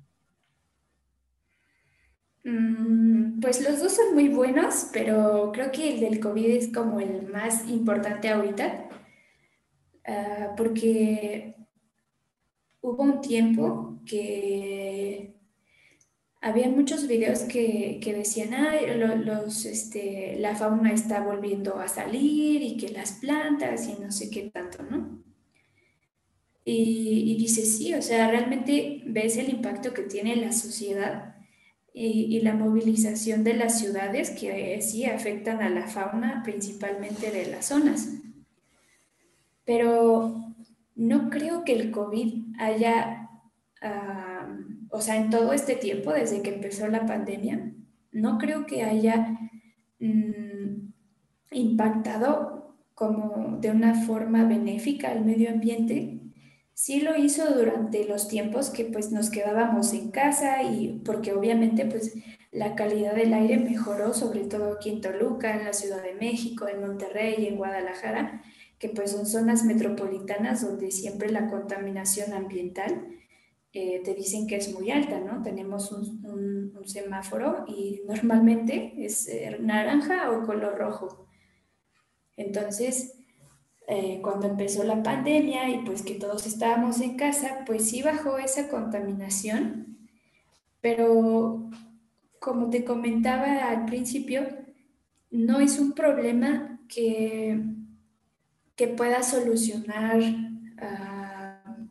Mm, 2.44 3.40
pues 3.40 3.62
los 3.62 3.80
dos 3.80 3.94
son 3.94 4.16
muy 4.16 4.30
buenos, 4.30 4.90
pero 4.92 5.52
creo 5.54 5.72
que 5.72 5.94
el 5.94 6.00
del 6.00 6.20
COVID 6.20 6.46
es 6.46 6.74
como 6.74 7.00
el 7.00 7.28
más 7.28 7.68
importante 7.68 8.30
ahorita, 8.30 8.90
ah, 10.08 10.54
porque 10.56 11.58
hubo 12.82 13.04
un 13.04 13.22
tiempo 13.22 14.00
que 14.06 15.36
había 16.42 16.70
muchos 16.70 17.08
videos 17.08 17.42
que, 17.42 18.00
decían, 18.16 18.54
ah, 18.54 18.76
los, 18.82 19.66
este, 19.66 20.38
la 20.40 20.56
fauna 20.56 20.94
está 20.94 21.22
volviendo 21.22 21.80
a 21.80 21.88
salir 21.88 22.62
y 22.62 22.78
que 22.78 22.90
las 22.90 23.14
plantas 23.14 23.88
y 23.88 24.02
no 24.02 24.12
sé 24.12 24.30
qué 24.30 24.50
tanto, 24.50 24.84
¿no? 24.84 25.24
Y, 26.64 27.32
y 27.32 27.38
dices, 27.38 27.78
sí, 27.78 27.94
o 27.94 28.02
sea, 28.02 28.30
realmente 28.30 29.02
ves 29.06 29.38
el 29.38 29.50
impacto 29.50 29.94
que 29.94 30.04
tiene 30.04 30.36
la 30.36 30.52
sociedad 30.52 31.38
y, 32.00 32.42
la 32.42 32.54
movilización 32.54 33.44
de 33.44 33.56
las 33.56 33.80
ciudades 33.80 34.30
que 34.30 34.76
eh, 34.76 34.82
sí 34.82 35.06
afectan 35.06 35.62
a 35.62 35.70
la 35.70 35.88
fauna, 35.88 36.44
principalmente 36.44 37.32
de 37.32 37.48
las 37.48 37.66
zonas. 37.66 38.10
Pero 39.66 40.47
no 40.98 41.30
creo 41.30 41.64
que 41.64 41.74
el 41.74 41.92
COVID 41.92 42.56
haya, 42.60 43.30
o 44.90 45.00
sea, 45.00 45.16
en 45.16 45.30
todo 45.30 45.54
este 45.54 45.76
tiempo, 45.76 46.12
desde 46.12 46.42
que 46.42 46.54
empezó 46.54 46.88
la 46.88 47.06
pandemia, 47.06 47.74
no 48.12 48.38
creo 48.38 48.66
que 48.66 48.84
haya 48.84 49.38
mm, 50.00 50.92
impactado 51.52 52.76
como 52.96 53.58
de 53.62 53.70
una 53.70 53.94
forma 53.94 54.46
benéfica 54.46 55.12
al 55.12 55.24
medio 55.24 55.52
ambiente. 55.52 56.20
Sí 56.74 57.02
lo 57.02 57.16
hizo 57.16 57.54
durante 57.54 58.06
los 58.06 58.28
tiempos 58.28 58.72
que 58.72 58.86
pues 58.86 59.12
nos 59.12 59.30
quedábamos 59.30 59.94
en 59.94 60.10
casa 60.10 60.64
y 60.64 61.02
porque 61.06 61.34
obviamente 61.34 61.86
pues 61.86 62.16
la 62.52 62.74
calidad 62.76 63.14
del 63.14 63.34
aire 63.34 63.58
mejoró, 63.58 64.14
sobre 64.14 64.46
todo 64.46 64.74
aquí 64.74 64.90
en 64.90 65.02
Toluca, 65.02 65.56
en 65.56 65.66
la 65.66 65.74
Ciudad 65.74 66.02
de 66.02 66.16
México, 66.16 66.68
en 66.68 66.82
Monterrey, 66.82 67.46
en 67.46 67.58
Guadalajara, 67.58 68.42
que 68.80 68.90
pues 68.90 69.12
son 69.12 69.26
zonas 69.26 69.64
metropolitanas 69.64 70.62
donde 70.62 70.92
siempre 70.92 71.32
la 71.32 71.48
contaminación 71.48 72.34
ambiental 72.34 73.08
eh, 73.74 74.02
te 74.04 74.14
dicen 74.14 74.48
que 74.48 74.58
es 74.58 74.74
muy 74.74 74.92
alta, 74.92 75.20
¿no? 75.20 75.42
Tenemos 75.42 75.92
un, 75.92 76.74
un 76.76 76.88
semáforo 76.88 77.66
y 77.68 78.02
normalmente 78.08 78.94
es 78.98 79.28
eh, 79.28 79.58
naranja 79.60 80.32
o 80.32 80.46
color 80.46 80.78
rojo. 80.78 81.28
Entonces, 82.36 83.18
eh, 83.88 84.20
cuando 84.22 84.48
empezó 84.48 84.84
la 84.84 85.02
pandemia 85.02 85.70
y 85.70 85.80
pues 85.86 86.02
que 86.02 86.16
todos 86.16 86.46
estábamos 86.46 87.00
en 87.02 87.16
casa, 87.16 87.64
pues 87.66 87.90
sí 87.90 88.04
bajó 88.04 88.38
esa 88.38 88.70
contaminación, 88.70 89.98
pero 90.82 91.70
como 92.40 92.70
te 92.70 92.84
comentaba 92.84 93.70
al 93.70 93.86
principio, 93.86 94.46
no 95.32 95.60
es 95.60 95.80
un 95.80 95.94
problema 95.94 96.82
que, 96.88 97.64
que 98.78 98.88
pueda 98.88 99.22
solucionar. 99.24 100.22
Uh, 100.22 101.88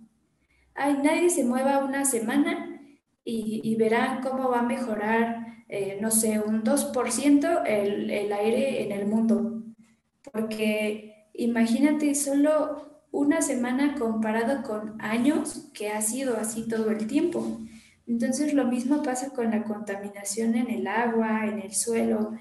ay, 0.74 0.98
nadie 1.02 1.28
se 1.28 1.44
mueva 1.44 1.84
una 1.84 2.06
semana 2.06 2.80
y, 3.24 3.60
y 3.62 3.76
verán 3.76 4.22
cómo 4.22 4.48
va 4.48 4.60
a 4.60 4.62
mejorar, 4.62 5.64
eh, 5.68 5.98
no 6.00 6.10
sé, 6.10 6.40
un 6.40 6.62
2% 6.64 7.62
el, 7.66 8.10
el 8.10 8.32
aire 8.32 8.84
en 8.84 8.92
el 8.92 9.06
mundo, 9.06 9.62
porque 10.32 11.16
Imagínate 11.38 12.14
solo 12.14 13.02
una 13.10 13.42
semana 13.42 13.94
comparado 13.94 14.62
con 14.62 15.00
años 15.00 15.68
que 15.74 15.90
ha 15.90 16.00
sido 16.00 16.36
así 16.36 16.66
todo 16.66 16.90
el 16.90 17.06
tiempo. 17.06 17.60
Entonces 18.06 18.54
lo 18.54 18.64
mismo 18.64 19.02
pasa 19.02 19.30
con 19.30 19.50
la 19.50 19.64
contaminación 19.64 20.54
en 20.54 20.70
el 20.70 20.86
agua, 20.86 21.46
en 21.46 21.60
el 21.60 21.74
suelo. 21.74 22.32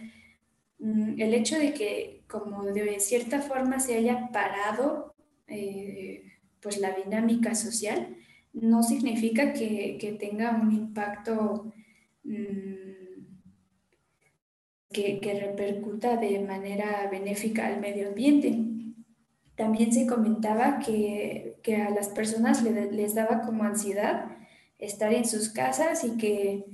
Mm, 0.79 1.19
el 1.19 1.34
hecho 1.34 1.58
de 1.58 1.73
que 1.73 2.14
como 2.27 2.63
de 2.63 2.99
cierta 2.99 3.41
forma 3.41 3.79
se 3.79 3.95
haya 3.95 4.29
parado 4.31 5.15
eh, 5.47 6.23
pues 6.59 6.79
la 6.79 6.91
dinámica 6.91 7.53
social 7.55 8.17
no 8.53 8.81
significa 8.81 9.53
que, 9.53 10.17
tenga 10.19 10.51
un 10.51 10.71
impacto 10.71 11.73
mm, 12.23 12.95
que, 14.91 15.19
que 15.19 15.39
repercuta 15.39 16.17
de 16.17 16.39
manera 16.39 17.07
benéfica 17.11 17.67
al 17.67 17.79
medio 17.81 18.07
ambiente. 18.07 18.57
También 19.55 19.93
se 19.93 20.07
comentaba 20.07 20.79
que, 20.79 21.57
a 21.67 21.89
las 21.89 22.09
personas 22.09 22.63
les 22.63 23.15
daba 23.15 23.41
como 23.41 23.63
ansiedad 23.63 24.38
estar 24.77 25.13
en 25.13 25.25
sus 25.25 25.49
casas 25.49 26.03
y 26.03 26.17
que 26.17 26.65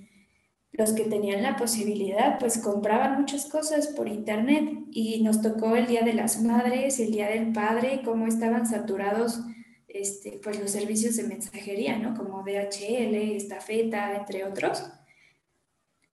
los 0.82 0.94
que 0.94 1.04
tenían 1.04 1.44
la 1.44 1.58
posibilidad 1.58 2.40
pues 2.40 2.58
compraban 2.58 3.20
muchas 3.22 3.46
cosas 3.46 3.88
por 3.88 4.08
internet 4.08 4.88
y 4.90 5.22
nos 5.22 5.40
tocó 5.40 5.76
el 5.76 5.86
Día 5.86 6.02
de 6.02 6.14
las 6.14 6.42
Madres, 6.42 7.00
el 7.00 7.12
Día 7.12 7.30
del 7.30 7.54
Padre, 7.54 8.02
cómo 8.04 8.26
estaban 8.26 8.66
saturados 8.66 9.42
este, 9.88 10.40
pues 10.44 10.60
los 10.60 10.72
servicios 10.72 11.18
de 11.18 11.24
mensajería, 11.24 12.00
¿no? 12.00 12.16
Como 12.16 12.42
DHL, 12.44 13.14
Estafeta, 13.14 14.16
entre 14.16 14.44
otros. 14.44 14.84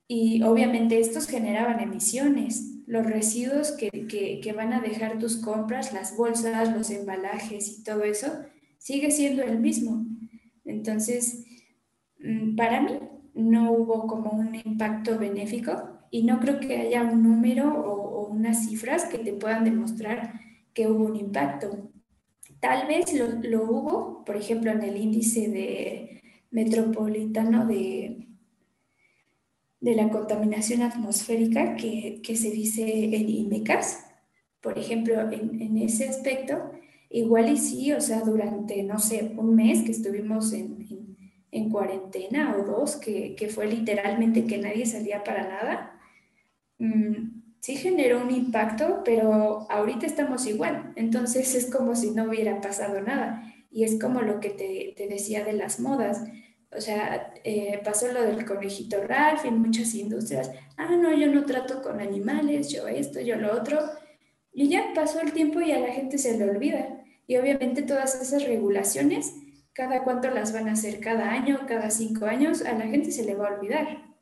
Y 0.07 0.43
obviamente 0.43 1.01
estos 1.01 1.29
generaban 1.29 1.81
emisiones. 1.81 2.75
Los 2.87 3.07
residuos 3.07 3.73
que, 3.73 3.89
que, 4.43 4.53
van 4.53 4.75
a 4.75 4.81
dejar 4.81 5.19
tus 5.19 5.39
compras, 5.39 5.95
las 5.95 6.15
bolsas, 6.15 6.75
los 6.77 6.91
embalajes 6.91 7.79
y 7.79 7.83
todo 7.85 8.03
eso, 8.03 8.29
sigue 8.77 9.11
siendo 9.11 9.43
el 9.43 9.59
mismo. 9.61 10.05
Entonces, 10.65 11.47
mm, 12.19 12.57
para 12.57 12.83
mí 12.83 12.99
no 13.39 13.73
hubo 13.73 14.07
como 14.07 14.31
un 14.31 14.55
impacto 14.55 15.19
benéfico 15.19 15.73
y 16.11 16.25
no 16.25 16.41
creo 16.41 16.61
que 16.61 16.77
haya 16.77 17.03
un 17.03 17.23
número 17.23 17.73
o, 17.73 18.29
unas 18.29 18.67
cifras 18.67 19.07
que 19.07 19.19
te 19.19 19.33
puedan 19.33 19.65
demostrar 19.65 20.35
que 20.75 20.87
hubo 20.87 21.07
un 21.07 21.17
impacto. 21.17 21.91
Tal 22.61 22.87
vez 22.87 23.13
lo, 23.15 23.27
lo 23.49 23.65
hubo, 23.65 24.25
por 24.25 24.37
ejemplo, 24.37 24.71
en 24.71 24.83
el 24.83 24.97
índice 24.97 25.49
de 25.49 26.21
metropolitano 26.51 27.67
de 27.67 28.29
de 29.81 29.95
la 29.95 30.09
contaminación 30.11 30.83
atmosférica 30.83 31.77
que, 31.77 32.21
se 32.25 32.51
dice 32.51 33.05
en 33.17 33.29
IMECAS. 33.29 34.05
Por 34.61 34.79
ejemplo, 34.79 35.15
en, 35.31 35.79
ese 35.79 36.09
aspecto, 36.09 36.73
igual 37.11 37.53
y 37.53 37.57
sí, 37.57 37.93
o 37.93 38.01
sea, 38.01 38.21
durante, 38.21 38.83
no 38.83 38.99
sé, 38.99 39.33
un 39.37 39.55
mes 39.55 39.83
que 39.83 39.93
estuvimos 39.93 40.53
en, 40.53 40.98
cuarentena 41.71 42.57
o 42.57 42.65
dos, 42.65 42.97
que, 42.97 43.51
fue 43.53 43.67
literalmente 43.67 44.47
que 44.47 44.59
nadie 44.59 44.87
salía 44.87 45.25
para 45.25 45.49
nada, 45.49 46.01
mm, 46.79 47.43
sí 47.61 47.77
generó 47.77 48.23
un 48.23 48.31
impacto, 48.31 49.03
pero 49.05 49.67
ahorita 49.71 50.07
estamos 50.07 50.47
igual. 50.47 50.93
Entonces 50.97 51.55
es 51.55 51.71
como 51.71 51.97
si 51.97 52.11
no 52.11 52.25
hubiera 52.25 52.61
pasado 52.61 53.01
nada. 53.01 53.43
Y 53.71 53.85
es 53.85 54.01
como 54.01 54.23
lo 54.23 54.41
que 54.41 54.51
te, 54.51 54.95
te 54.97 55.09
decía 55.09 55.45
de 55.45 55.53
las 55.53 55.81
modas 55.81 56.23
o 56.71 56.81
sea, 56.81 57.33
eh, 57.45 57.81
pasó 57.83 58.13
lo 58.13 58.23
del 58.23 58.45
conejito 58.45 59.03
Ralph 59.03 59.45
en 59.45 59.61
muchas 59.61 59.95
industrias. 59.95 60.51
Ah, 60.77 60.97
no, 60.97 61.17
yo 61.17 61.27
no 61.29 61.47
trato 61.47 61.81
con 61.83 62.01
animales, 62.01 62.69
yo 62.69 62.87
esto, 62.89 63.21
yo 63.21 63.37
lo 63.37 63.55
otro. 63.55 63.81
Y 64.53 64.69
ya 64.69 64.93
pasó 64.95 65.21
el 65.21 65.33
tiempo 65.33 65.61
y 65.61 65.73
a 65.73 65.81
la 65.81 65.93
gente 65.93 66.19
se 66.19 66.37
le 66.37 66.49
olvida. 66.49 67.03
Y 67.27 67.37
obviamente 67.37 67.83
todas 67.83 68.21
esas 68.21 68.45
regulaciones, 68.45 69.35
cada 69.79 70.03
cuánto 70.03 70.29
las 70.29 70.53
van 70.53 70.69
a 70.69 70.73
hacer, 70.73 70.99
cada 70.99 71.31
año, 71.31 71.61
cada 71.69 71.89
cinco 71.91 72.27
años, 72.27 72.63
a 72.63 72.73
la 72.73 72.89
gente 72.89 73.13
se 73.13 73.25
le 73.25 73.37
va 73.37 73.47
a 73.47 73.55
olvidar. 73.55 74.13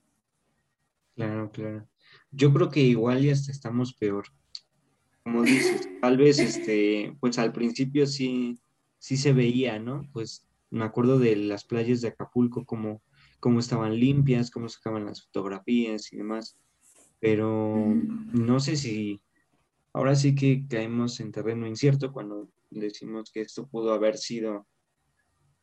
Claro, 1.15 1.51
claro. 1.51 1.89
Yo 2.31 2.53
creo 2.53 2.69
que 2.69 2.81
igual 2.81 3.23
ya 3.23 3.33
hasta 3.33 3.53
estamos 3.53 3.95
peor. 3.95 4.27
Como 5.25 5.43
dices, 5.45 5.89
tal 6.03 6.19
vez 6.19 6.41
este, 6.41 7.17
pues 7.21 7.39
al 7.39 7.55
principio 7.55 8.07
sí, 8.07 8.61
sí 8.99 9.17
se 9.17 9.33
veía, 9.33 9.79
¿no? 9.79 10.07
Pues 10.13 10.47
me 10.69 10.85
acuerdo 10.85 11.19
de 11.19 11.37
las 11.37 11.65
playas 11.65 12.03
de 12.03 12.09
Acapulco, 12.09 12.67
como 12.67 13.01
cómo 13.41 13.59
estaban 13.59 13.99
limpias, 13.99 14.51
cómo 14.51 14.69
sacaban 14.69 15.07
las 15.07 15.25
fotografías 15.25 16.13
y 16.13 16.19
demás. 16.19 16.59
Pero 17.19 17.95
no 18.35 18.61
sé 18.61 18.77
si 18.77 19.23
ahora 19.95 20.17
sí 20.17 20.35
que 20.35 20.67
caemos 20.69 21.19
en 21.21 21.33
terreno 21.33 21.67
incierto 21.67 22.13
cuando 22.13 22.51
decimos 22.69 23.33
que 23.33 23.41
esto 23.41 23.67
pudo 23.67 23.95
haber 23.95 24.19
sido 24.19 24.67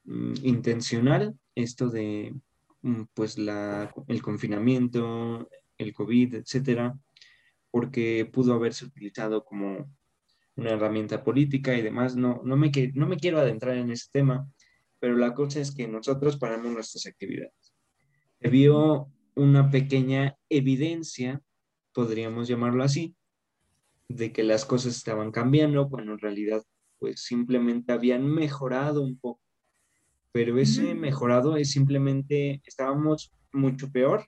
mm, 0.05 0.33
intencional, 0.43 1.37
esto 1.55 1.89
de 1.89 2.35
mm, 2.81 3.03
pues 3.13 3.37
la, 3.37 3.93
el 4.07 4.21
confinamiento, 4.21 5.49
el 5.77 5.93
COVID, 5.93 6.35
etcétera, 6.35 6.97
porque 7.71 8.29
pudo 8.31 8.53
haberse 8.53 8.85
utilizado 8.85 9.43
como 9.43 9.91
una 10.55 10.71
herramienta 10.71 11.23
política 11.23 11.75
y 11.75 11.81
demás. 11.81 12.15
No, 12.15 12.41
no, 12.43 12.55
me, 12.55 12.71
no 12.93 13.07
me 13.07 13.17
quiero 13.17 13.39
adentrar 13.39 13.77
en 13.77 13.91
ese 13.91 14.09
tema, 14.11 14.47
pero 14.99 15.17
la 15.17 15.33
cosa 15.33 15.59
es 15.59 15.73
que 15.73 15.87
nosotros 15.87 16.37
paramos 16.37 16.71
nuestras 16.71 17.05
actividades. 17.05 17.73
Se 18.39 18.49
vio 18.49 19.09
una 19.35 19.69
pequeña 19.69 20.37
evidencia, 20.49 21.41
podríamos 21.93 22.47
llamarlo 22.47 22.83
así, 22.83 23.15
de 24.07 24.31
que 24.31 24.43
las 24.43 24.65
cosas 24.65 24.95
estaban 24.95 25.31
cambiando, 25.31 25.89
cuando 25.89 26.13
en 26.13 26.19
realidad 26.19 26.63
pues 26.99 27.21
simplemente 27.21 27.91
habían 27.91 28.25
mejorado 28.25 29.01
un 29.01 29.17
poco. 29.17 29.42
Pero 30.33 30.57
ese 30.57 30.95
mejorado 30.95 31.55
es 31.55 31.71
simplemente, 31.71 32.61
estábamos 32.65 33.31
mucho 33.53 33.89
peor 33.89 34.27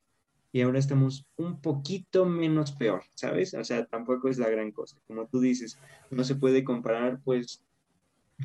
y 0.53 0.61
ahora 0.61 0.79
estamos 0.79 1.27
un 1.35 1.59
poquito 1.59 2.25
menos 2.25 2.71
peor, 2.71 3.03
¿sabes? 3.15 3.53
O 3.55 3.63
sea, 3.65 3.85
tampoco 3.87 4.29
es 4.29 4.37
la 4.37 4.49
gran 4.49 4.71
cosa. 4.71 4.97
Como 5.07 5.27
tú 5.27 5.41
dices, 5.41 5.77
no 6.11 6.23
se 6.23 6.35
puede 6.35 6.63
comparar 6.63 7.19
pues 7.25 7.61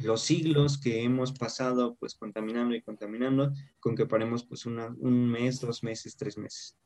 los 0.03 0.23
siglos 0.23 0.81
que 0.81 1.03
hemos 1.03 1.33
pasado 1.33 1.96
pues 2.01 2.14
contaminando 2.14 2.75
y 2.75 2.83
contaminando 2.83 3.53
con 3.79 3.94
que 3.94 4.07
paremos 4.07 4.42
pues 4.44 4.66
un 4.66 5.31
mes, 5.31 5.61
dos 5.61 5.85
meses, 5.85 6.16
tres 6.16 6.38
meses. 6.38 6.77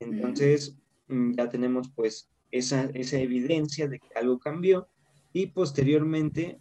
Entonces 0.00 0.76
mm, 1.08 1.34
ya 1.36 1.48
tenemos 1.48 1.90
pues 1.94 2.28
esa, 2.50 2.90
esa 2.94 3.18
evidencia 3.18 3.88
de 3.88 3.98
que 3.98 4.08
algo 4.14 4.38
cambió 4.38 4.88
y 5.32 5.46
posteriormente, 5.46 6.58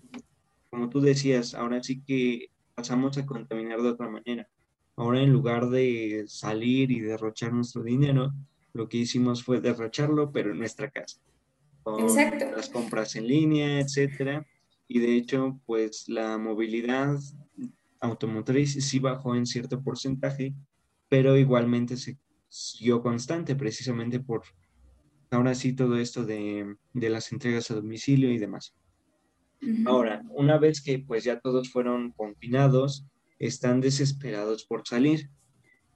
como 0.70 0.90
tú 0.90 1.02
decías, 1.02 1.54
ahora 1.54 1.82
sí 1.82 2.02
que 2.02 2.50
pasamos 2.76 3.18
a 3.18 3.26
contaminar 3.26 3.82
de 3.82 3.90
otra 3.90 4.10
manera. 4.10 4.48
Ahora 4.98 5.22
en 5.22 5.32
lugar 5.32 5.70
de 5.70 6.26
salir 6.28 6.92
y 6.92 7.00
derrochar 7.00 7.54
nuestro 7.54 7.84
dinero, 7.84 8.34
lo 8.74 8.88
que 8.88 8.98
hicimos 8.98 9.44
fue 9.44 9.62
derrocharlo, 9.62 10.32
pero 10.32 10.52
en 10.52 10.60
nuestra 10.60 10.90
casa. 10.92 11.20
Con 11.84 12.08
las 12.56 12.70
compras 12.70 13.16
en 13.16 13.28
línea, 13.28 13.80
etcétera 13.80 14.46
y 14.88 15.00
de 15.00 15.16
hecho, 15.16 15.60
pues 15.66 16.08
la 16.08 16.38
movilidad 16.38 17.18
automotriz 18.00 18.74
sí 18.86 19.00
bajó 19.00 19.36
en 19.36 19.46
cierto 19.46 19.82
porcentaje, 19.82 20.54
pero 21.10 21.38
igualmente 21.38 21.98
se 21.98 22.18
siguió 22.50 23.02
constante 23.02 23.56
precisamente 23.56 24.20
por 24.20 24.44
ahora 25.32 25.56
sí 25.56 25.74
todo 25.74 25.98
esto 25.98 26.24
de, 26.24 26.78
de 26.94 27.10
las 27.10 27.32
entregas 27.32 27.72
a 27.72 27.76
domicilio 27.76 28.32
y 28.32 28.38
demás. 28.38 28.76
Ahora, 29.86 30.24
una 30.30 30.58
vez 30.58 30.82
que 30.82 31.00
pues 31.00 31.24
ya 31.24 31.40
todos 31.40 31.72
fueron 31.72 32.12
confinados, 32.12 33.06
están 33.40 33.82
desesperados 33.82 34.66
por 34.66 34.88
salir. 34.88 35.30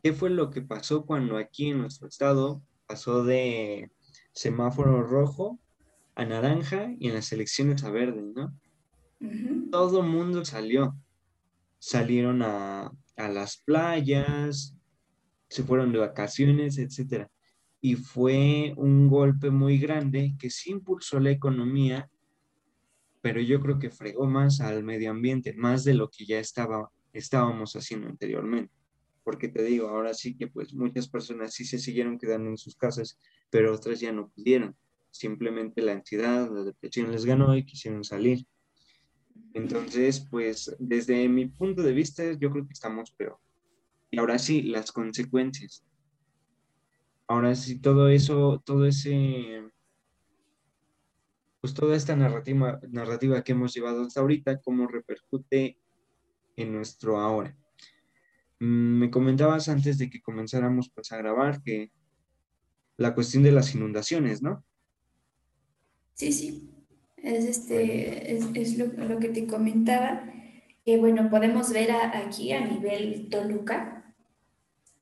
¿Qué 0.04 0.14
fue 0.14 0.30
lo 0.30 0.50
que 0.50 0.62
pasó 0.62 1.06
cuando 1.06 1.38
aquí 1.38 1.70
en 1.70 1.80
nuestro 1.80 2.08
estado 2.08 2.62
pasó 2.88 3.24
de 3.24 3.92
semáforo 4.32 5.04
rojo 5.04 5.60
a 6.16 6.26
naranja 6.26 6.94
y 7.00 7.08
en 7.08 7.14
las 7.16 7.32
elecciones 7.32 7.84
a 7.84 7.92
verde, 7.92 8.22
¿no? 8.36 8.54
Todo 9.72 10.02
mundo 10.02 10.46
salió. 10.46 10.96
Salieron 11.78 12.42
a, 12.42 12.92
las 13.16 13.58
playas, 13.58 14.76
se 15.50 15.64
fueron 15.64 15.92
de 15.92 16.00
vacaciones, 16.00 16.78
etc. 16.78 17.28
Y 17.82 17.96
fue 17.96 18.74
un 18.78 19.08
golpe 19.08 19.50
muy 19.50 19.78
grande 19.78 20.36
que 20.40 20.50
sí 20.50 20.72
impulsó 20.72 21.20
la 21.20 21.32
economía, 21.32 22.10
pero 23.22 23.42
yo 23.42 23.60
creo 23.60 23.80
que 23.80 23.90
fregó 23.90 24.28
más 24.28 24.62
al 24.62 24.84
medio 24.84 25.12
ambiente, 25.12 25.54
más 25.54 25.84
de 25.84 25.94
lo 25.94 26.10
que 26.10 26.26
ya 26.26 26.40
estaba, 26.40 26.90
estábamos 27.14 27.76
haciendo 27.76 28.08
anteriormente. 28.08 28.74
Porque 29.24 29.50
te 29.50 29.64
digo, 29.64 29.90
ahora 29.90 30.14
sí 30.14 30.36
que 30.36 30.48
pues 30.48 30.74
muchas 30.74 31.08
personas 31.08 31.54
sí 31.54 31.66
se 31.66 31.80
siguieron 31.80 32.18
quedando 32.18 32.50
en 32.50 32.58
sus 32.58 32.76
casas, 32.76 33.20
pero 33.50 33.74
otras 33.74 34.00
ya 34.00 34.12
no 34.12 34.30
pudieron. 34.30 34.76
Simplemente 35.12 35.82
la 35.82 35.94
ansiedad, 35.94 36.50
la 36.52 36.64
depresión 36.64 37.12
les 37.12 37.26
ganó 37.26 37.56
y 37.56 37.66
quisieron 37.66 38.04
salir. 38.04 38.46
Entonces, 39.54 40.26
pues 40.30 40.76
desde 40.80 41.28
mi 41.28 41.48
punto 41.48 41.82
de 41.84 41.94
vista, 41.94 42.24
yo 42.34 42.52
creo 42.52 42.66
que 42.66 42.74
estamos 42.74 43.12
peor. 43.12 43.38
Y 44.12 44.20
ahora 44.20 44.40
sí, 44.40 44.62
las 44.62 44.92
consecuencias. 44.92 45.84
Ahora 47.28 47.54
sí, 47.56 47.80
todo 47.80 48.10
eso, 48.10 48.62
todo 48.66 48.86
ese, 48.86 49.64
pues 51.62 51.74
toda 51.74 51.96
esta 51.96 52.16
narrativa, 52.16 52.80
narrativa 52.90 53.44
que 53.44 53.52
hemos 53.52 53.74
llevado 53.74 54.04
hasta 54.04 54.22
ahorita, 54.22 54.62
cómo 54.62 54.88
repercute 54.88 55.78
en 56.56 56.74
nuestro 56.74 57.20
ahora. 57.20 57.56
Mm, 58.60 59.00
me 59.00 59.12
comentabas 59.12 59.70
antes 59.70 59.98
de 59.98 60.10
que 60.10 60.22
comenzáramos 60.22 60.90
pues, 60.90 61.12
a 61.12 61.18
grabar 61.18 61.62
que 61.62 61.92
la 62.98 63.16
cuestión 63.16 63.44
de 63.44 63.52
las 63.52 63.74
inundaciones, 63.76 64.42
¿no? 64.42 64.64
Sí, 66.14 66.34
sí. 66.34 66.70
Es, 67.18 67.46
este, 67.46 68.34
es, 68.34 68.78
lo, 68.78 69.20
que 69.20 69.30
te 69.30 69.46
comentaba, 69.46 70.24
que 70.86 70.98
bueno, 70.98 71.30
podemos 71.30 71.72
ver 71.72 71.92
aquí 71.92 72.52
a 72.54 72.66
nivel 72.66 73.28
Toluca, 73.30 74.16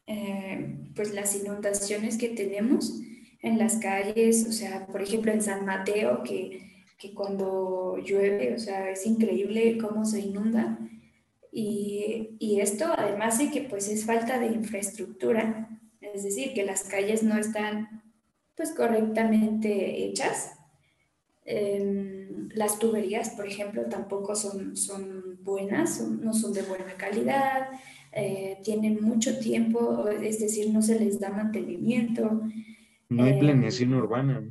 eh, 0.08 0.92
pues 0.96 1.14
las 1.14 1.36
inundaciones 1.36 2.18
que 2.18 2.30
tenemos 2.30 3.02
en 3.42 3.58
las 3.58 3.78
calles, 3.78 4.46
o 4.48 4.52
sea, 4.52 4.88
por 4.88 5.02
ejemplo 5.02 5.32
en 5.32 5.42
San 5.42 5.66
Mateo, 5.66 6.24
que, 6.24 6.86
que 6.98 7.14
cuando 7.14 7.98
llueve, 7.98 8.54
o 8.56 8.60
sea, 8.60 8.90
es 8.90 9.06
increíble 9.06 9.78
cómo 9.78 10.06
se 10.06 10.22
inunda. 10.22 10.80
Y, 11.52 12.36
y, 12.40 12.60
esto 12.60 12.86
además 12.96 13.40
de 13.40 13.50
que 13.50 13.62
pues 13.62 13.88
es 13.90 14.06
falta 14.06 14.40
de 14.40 14.48
infraestructura, 14.48 15.70
es 16.02 16.24
decir, 16.24 16.54
que 16.54 16.66
las 16.66 16.84
calles 16.84 17.24
no 17.24 17.38
están 17.38 18.04
pues 18.56 18.72
correctamente 18.72 20.06
hechas 20.06 20.58
Em, 21.50 22.50
las 22.56 22.78
tuberías, 22.78 23.30
por 23.30 23.48
ejemplo, 23.48 23.84
tampoco 23.86 24.36
son, 24.36 24.76
son 24.76 25.40
buenas, 25.44 26.02
no 26.02 26.34
son 26.34 26.52
de 26.52 26.62
buena 26.62 26.94
calidad, 26.98 27.70
eh, 28.12 28.58
tienen 28.66 29.02
mucho 29.02 29.40
tiempo, 29.40 30.10
es 30.10 30.42
decir, 30.42 30.74
no 30.74 30.82
se 30.82 31.00
les 31.00 31.22
da 31.22 31.30
mantenimiento. 31.30 32.42
No 33.10 33.24
hay 33.24 33.40
planeación 33.40 33.94
em, 33.94 34.00
urbana. 34.00 34.44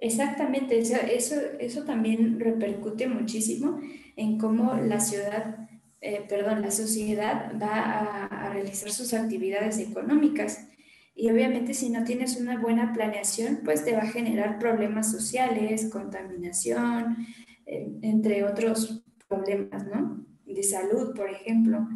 Exactamente, 0.00 0.78
eso, 0.78 0.96
eso, 0.96 1.34
eso, 1.58 1.84
también 1.84 2.38
repercute 2.38 3.08
muchísimo 3.08 3.80
en 4.16 4.38
cómo 4.38 4.74
la 4.74 5.00
ciudad, 5.00 5.68
eh, 6.00 6.24
perdón, 6.28 6.62
la 6.62 6.70
sociedad 6.70 7.52
va 7.60 7.82
a, 7.82 8.26
a 8.26 8.52
realizar 8.52 8.90
sus 8.90 9.12
actividades 9.12 9.78
económicas. 9.78 10.68
Y 11.14 11.30
obviamente 11.30 11.74
si 11.74 11.90
no 11.90 12.04
tienes 12.04 12.36
una 12.40 12.60
buena 12.60 12.92
planeación, 12.92 13.60
pues 13.64 13.84
te 13.84 13.92
va 13.92 14.02
a 14.02 14.12
generar 14.12 14.60
problemas 14.60 15.10
sociales, 15.10 15.90
contaminación, 15.90 17.26
eh, 17.66 17.88
entre 18.02 18.44
otros 18.44 19.04
problemas, 19.28 19.84
¿no? 19.86 20.24
De 20.46 20.62
salud, 20.62 21.14
por 21.14 21.28
ejemplo. 21.28 21.86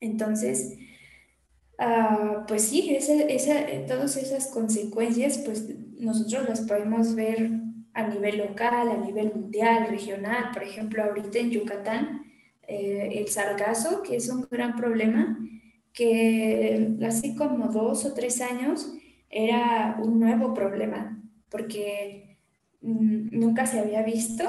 Entonces, 0.00 0.78
ah, 1.80 2.44
pues 2.46 2.68
sí, 2.68 2.96
todas 3.88 4.16
esas 4.16 4.48
consecuencias, 4.48 5.38
pues 5.38 5.68
nosotros 5.98 6.48
las 6.48 6.60
podemos 6.62 7.14
ver 7.14 7.50
a 7.92 8.06
nivel 8.06 8.38
local, 8.38 8.88
a 8.88 8.96
nivel 8.96 9.32
mundial, 9.34 9.88
regional. 9.88 10.50
Por 10.52 10.62
ejemplo, 10.62 11.02
ahorita 11.02 11.38
en 11.38 11.50
Yucatán, 11.50 12.22
eh, 12.66 13.10
el 13.14 13.28
sargazo, 13.28 14.02
que 14.02 14.16
es 14.16 14.28
un 14.28 14.46
gran 14.50 14.76
problema, 14.76 15.38
que 15.92 16.96
hace 17.04 17.34
como 17.34 17.68
dos 17.68 18.04
o 18.04 18.14
tres 18.14 18.40
años 18.40 18.92
era 19.28 19.98
un 20.02 20.20
nuevo 20.20 20.54
problema, 20.54 21.20
porque 21.48 22.38
mm, 22.80 23.38
nunca 23.38 23.66
se 23.66 23.80
había 23.80 24.02
visto 24.02 24.44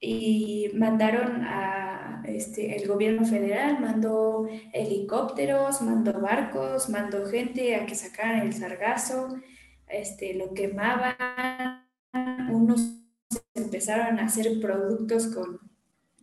y 0.00 0.70
mandaron 0.74 1.42
a, 1.44 1.83
este, 2.26 2.76
el 2.76 2.88
gobierno 2.88 3.24
federal, 3.24 3.80
mandó 3.80 4.48
helicópteros, 4.72 5.82
mandó 5.82 6.20
barcos, 6.20 6.88
mandó 6.88 7.26
gente 7.26 7.76
a 7.76 7.86
que 7.86 7.94
sacaran 7.94 8.46
el 8.46 8.52
sargazo, 8.52 9.36
este, 9.86 10.34
lo 10.34 10.54
quemaban, 10.54 11.86
unos 12.50 13.00
empezaron 13.54 14.18
a 14.18 14.26
hacer 14.26 14.60
productos 14.60 15.28
con, 15.28 15.60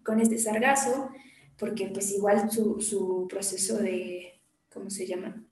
con 0.04 0.20
este 0.20 0.38
sargazo, 0.38 1.10
porque 1.58 1.88
pues 1.88 2.12
igual 2.12 2.50
su, 2.52 2.82
su 2.82 3.28
proceso 3.30 3.78
de 3.78 4.32
¿cómo 4.74 4.90
se 4.90 5.06
llama? 5.06 5.44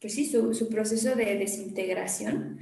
Pues 0.00 0.14
sí, 0.14 0.26
su, 0.26 0.68
proceso 0.68 1.14
de 1.14 1.36
desintegración, 1.36 2.58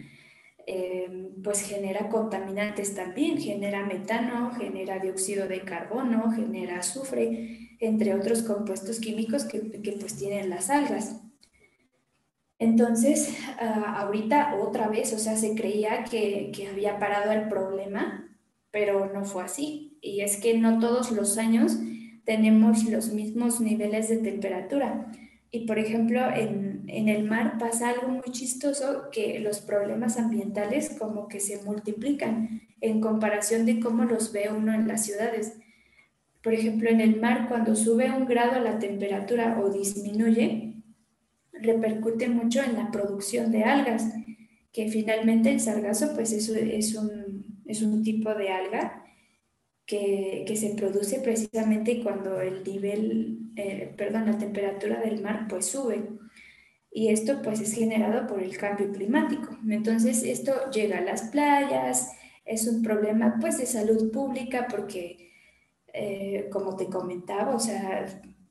eh, 0.66 1.32
pues 1.42 1.62
genera 1.62 2.08
contaminantes 2.08 2.94
también, 2.94 3.38
genera 3.38 3.84
metano, 3.84 4.52
genera 4.52 4.98
dióxido 4.98 5.48
de 5.48 5.60
carbono, 5.62 6.30
genera 6.32 6.78
azufre, 6.78 7.76
entre 7.80 8.14
otros 8.14 8.42
compuestos 8.42 9.00
químicos 9.00 9.44
que, 9.44 9.60
pues 10.00 10.16
tienen 10.16 10.50
las 10.50 10.70
algas. 10.70 11.20
Entonces, 12.58 13.36
ah, 13.58 14.00
ahorita 14.00 14.56
otra 14.56 14.88
vez, 14.88 15.12
o 15.14 15.18
sea, 15.18 15.36
se 15.36 15.54
creía 15.54 16.04
que, 16.04 16.52
que 16.54 16.68
había 16.68 16.98
parado 16.98 17.32
el 17.32 17.48
problema, 17.48 18.36
pero 18.70 19.12
no 19.12 19.24
fue 19.24 19.44
así. 19.44 19.98
Y 20.02 20.20
es 20.20 20.36
que 20.36 20.58
no 20.58 20.78
todos 20.78 21.10
los 21.10 21.38
años 21.38 21.78
tenemos 22.24 22.84
los 22.84 23.12
mismos 23.12 23.60
niveles 23.60 24.08
de 24.08 24.18
temperatura. 24.18 25.10
Y 25.52 25.66
por 25.66 25.78
ejemplo, 25.78 26.20
en, 26.32 26.84
en, 26.86 27.08
el 27.08 27.24
mar 27.24 27.58
pasa 27.58 27.90
algo 27.90 28.08
muy 28.08 28.30
chistoso 28.30 29.08
que 29.10 29.40
los 29.40 29.60
problemas 29.60 30.16
ambientales 30.16 30.96
como 30.98 31.26
que 31.26 31.40
se 31.40 31.62
multiplican 31.64 32.62
en 32.80 33.00
comparación 33.00 33.66
de 33.66 33.80
cómo 33.80 34.04
los 34.04 34.32
ve 34.32 34.48
uno 34.56 34.72
en 34.72 34.86
las 34.86 35.04
ciudades. 35.04 35.54
Por 36.42 36.54
ejemplo, 36.54 36.88
en 36.88 37.00
el 37.00 37.20
mar 37.20 37.48
cuando 37.48 37.74
sube 37.74 38.10
un 38.10 38.26
grado 38.26 38.60
la 38.60 38.78
temperatura 38.78 39.60
o 39.60 39.70
disminuye, 39.70 40.82
repercute 41.52 42.28
mucho 42.28 42.62
en 42.62 42.74
la 42.74 42.90
producción 42.90 43.50
de 43.50 43.64
algas, 43.64 44.06
que 44.72 44.88
finalmente 44.88 45.50
el 45.50 45.60
sargazo 45.60 46.14
pues 46.14 46.32
es, 46.32 46.48
es, 46.48 46.94
un, 46.94 47.62
es 47.66 47.82
un 47.82 48.02
tipo 48.02 48.32
de 48.34 48.50
alga 48.50 49.04
que, 49.90 50.44
que, 50.46 50.54
se 50.54 50.74
produce 50.76 51.18
precisamente 51.18 52.00
cuando 52.00 52.40
el 52.40 52.62
nivel, 52.62 53.50
eh, 53.56 53.92
perdón, 53.96 54.26
la 54.26 54.38
temperatura 54.38 55.00
del 55.00 55.20
mar 55.20 55.46
pues 55.48 55.66
sube. 55.66 56.08
y 56.92 57.08
esto 57.08 57.42
pues 57.42 57.60
es 57.60 57.74
generado 57.74 58.28
por 58.28 58.40
el 58.40 58.56
cambio 58.56 58.92
climático. 58.92 59.58
Entonces 59.68 60.22
esto 60.22 60.70
llega 60.70 60.98
a 60.98 61.00
las 61.00 61.22
playas, 61.30 62.12
es 62.44 62.68
un 62.68 62.82
problema 62.82 63.38
pues 63.40 63.58
de 63.58 63.66
salud 63.66 64.12
pública 64.12 64.68
porque 64.70 65.32
eh, 65.92 66.48
como 66.52 66.76
te 66.76 66.86
comentaba, 66.86 67.56
o 67.56 67.60
sea, 67.60 68.06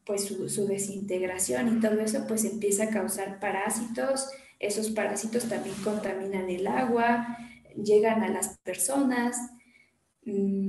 pues 0.05 0.25
su, 0.25 0.49
su, 0.49 0.67
desintegración 0.67 1.77
y 1.77 1.79
todo 1.79 2.01
eso 2.01 2.25
pues 2.27 2.43
empieza 2.43 2.85
a 2.85 2.89
causar 2.89 3.39
parásitos, 3.39 4.29
esos 4.59 4.89
parásitos 4.89 5.47
también 5.47 5.75
contaminan 5.85 6.49
el 6.49 6.67
agua, 6.67 7.37
llegan 7.81 8.23
a 8.23 8.29
las 8.29 8.57
personas, 8.59 9.37
mmm, 10.25 10.68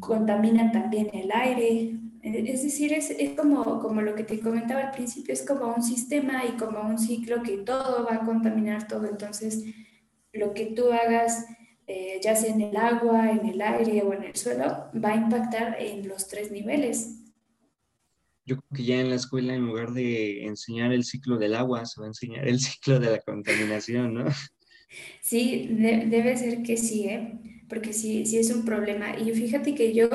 contaminan 0.00 0.72
también 0.72 1.10
el 1.12 1.30
aire, 1.32 1.98
es 2.22 2.62
decir, 2.62 2.92
es, 2.92 3.10
es, 3.10 3.30
como, 3.30 3.80
como 3.80 4.02
lo 4.02 4.14
que 4.14 4.24
te 4.24 4.40
comentaba 4.40 4.80
al 4.80 4.90
principio, 4.90 5.32
es 5.32 5.42
como 5.42 5.72
un 5.74 5.82
sistema 5.82 6.44
y 6.44 6.56
como 6.56 6.80
un 6.80 6.98
ciclo 6.98 7.42
que 7.42 7.58
todo 7.58 8.04
va 8.04 8.16
a 8.16 8.24
contaminar 8.24 8.88
todo. 8.88 9.08
Entonces, 9.08 9.64
lo 10.32 10.52
que 10.52 10.66
tú 10.66 10.92
hagas, 10.92 11.46
eh, 11.86 12.20
ya 12.22 12.34
sea 12.34 12.52
en 12.52 12.60
el 12.60 12.76
agua, 12.76 13.30
en 13.30 13.46
el 13.46 13.60
aire 13.60 14.02
o 14.02 14.12
en 14.12 14.24
el 14.24 14.36
suelo, 14.36 14.90
va 14.92 15.10
a 15.10 15.16
impactar 15.16 15.76
en 15.80 16.08
los 16.08 16.28
tres 16.28 16.50
niveles. 16.50 17.14
Yo 18.44 18.56
creo 18.56 18.68
que 18.74 18.84
ya 18.84 19.00
en 19.00 19.10
la 19.10 19.16
escuela, 19.16 19.54
en 19.54 19.66
lugar 19.66 19.92
de 19.92 20.46
enseñar 20.46 20.92
el 20.92 21.04
ciclo 21.04 21.36
del 21.36 21.54
agua, 21.54 21.84
se 21.86 22.00
va 22.00 22.06
a 22.06 22.10
enseñar 22.10 22.48
el 22.48 22.58
ciclo 22.60 22.98
de 22.98 23.10
la 23.10 23.20
contaminación, 23.20 24.14
¿no? 24.14 24.24
Sí, 25.20 25.68
de, 25.70 26.06
debe 26.06 26.36
ser 26.36 26.62
que 26.62 26.76
sí, 26.76 27.08
¿eh? 27.08 27.57
Porque 27.68 27.92
sí, 27.92 28.26
sí 28.26 28.38
es 28.38 28.50
un 28.50 28.64
problema. 28.64 29.18
Y 29.18 29.32
fíjate 29.32 29.74
que 29.74 29.92
yo 29.92 30.08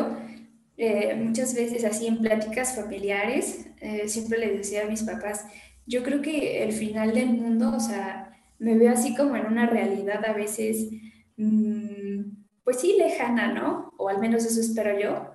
eh, 0.78 1.16
muchas 1.16 1.54
veces 1.54 1.86
así 1.86 2.08
en 2.08 2.20
pláticas 2.20 2.76
familiares, 2.76 3.68
eh, 3.80 4.08
siempre 4.08 4.40
les 4.40 4.58
decía 4.58 4.84
a 4.84 4.90
mis 4.90 5.04
papás, 5.04 5.46
yo 5.86 6.04
creo 6.04 6.22
que 6.22 6.64
el 6.64 6.72
final 6.72 7.14
del 7.14 7.30
mundo, 7.30 7.74
o 7.76 7.80
sea, 7.80 8.34
me 8.60 8.78
veo 8.78 8.92
así 8.92 9.16
como 9.16 9.36
en 9.36 9.46
una 9.46 9.68
realidad 9.68 10.26
a 10.26 10.34
veces, 10.34 10.90
mmm, 11.38 12.22
pues 12.64 12.80
sí, 12.80 12.96
lejana, 12.98 13.54
¿no? 13.54 13.94
O 13.98 14.10
al 14.10 14.20
menos 14.20 14.46
eso 14.46 14.62
espero 14.62 15.00
yo. 15.00 15.34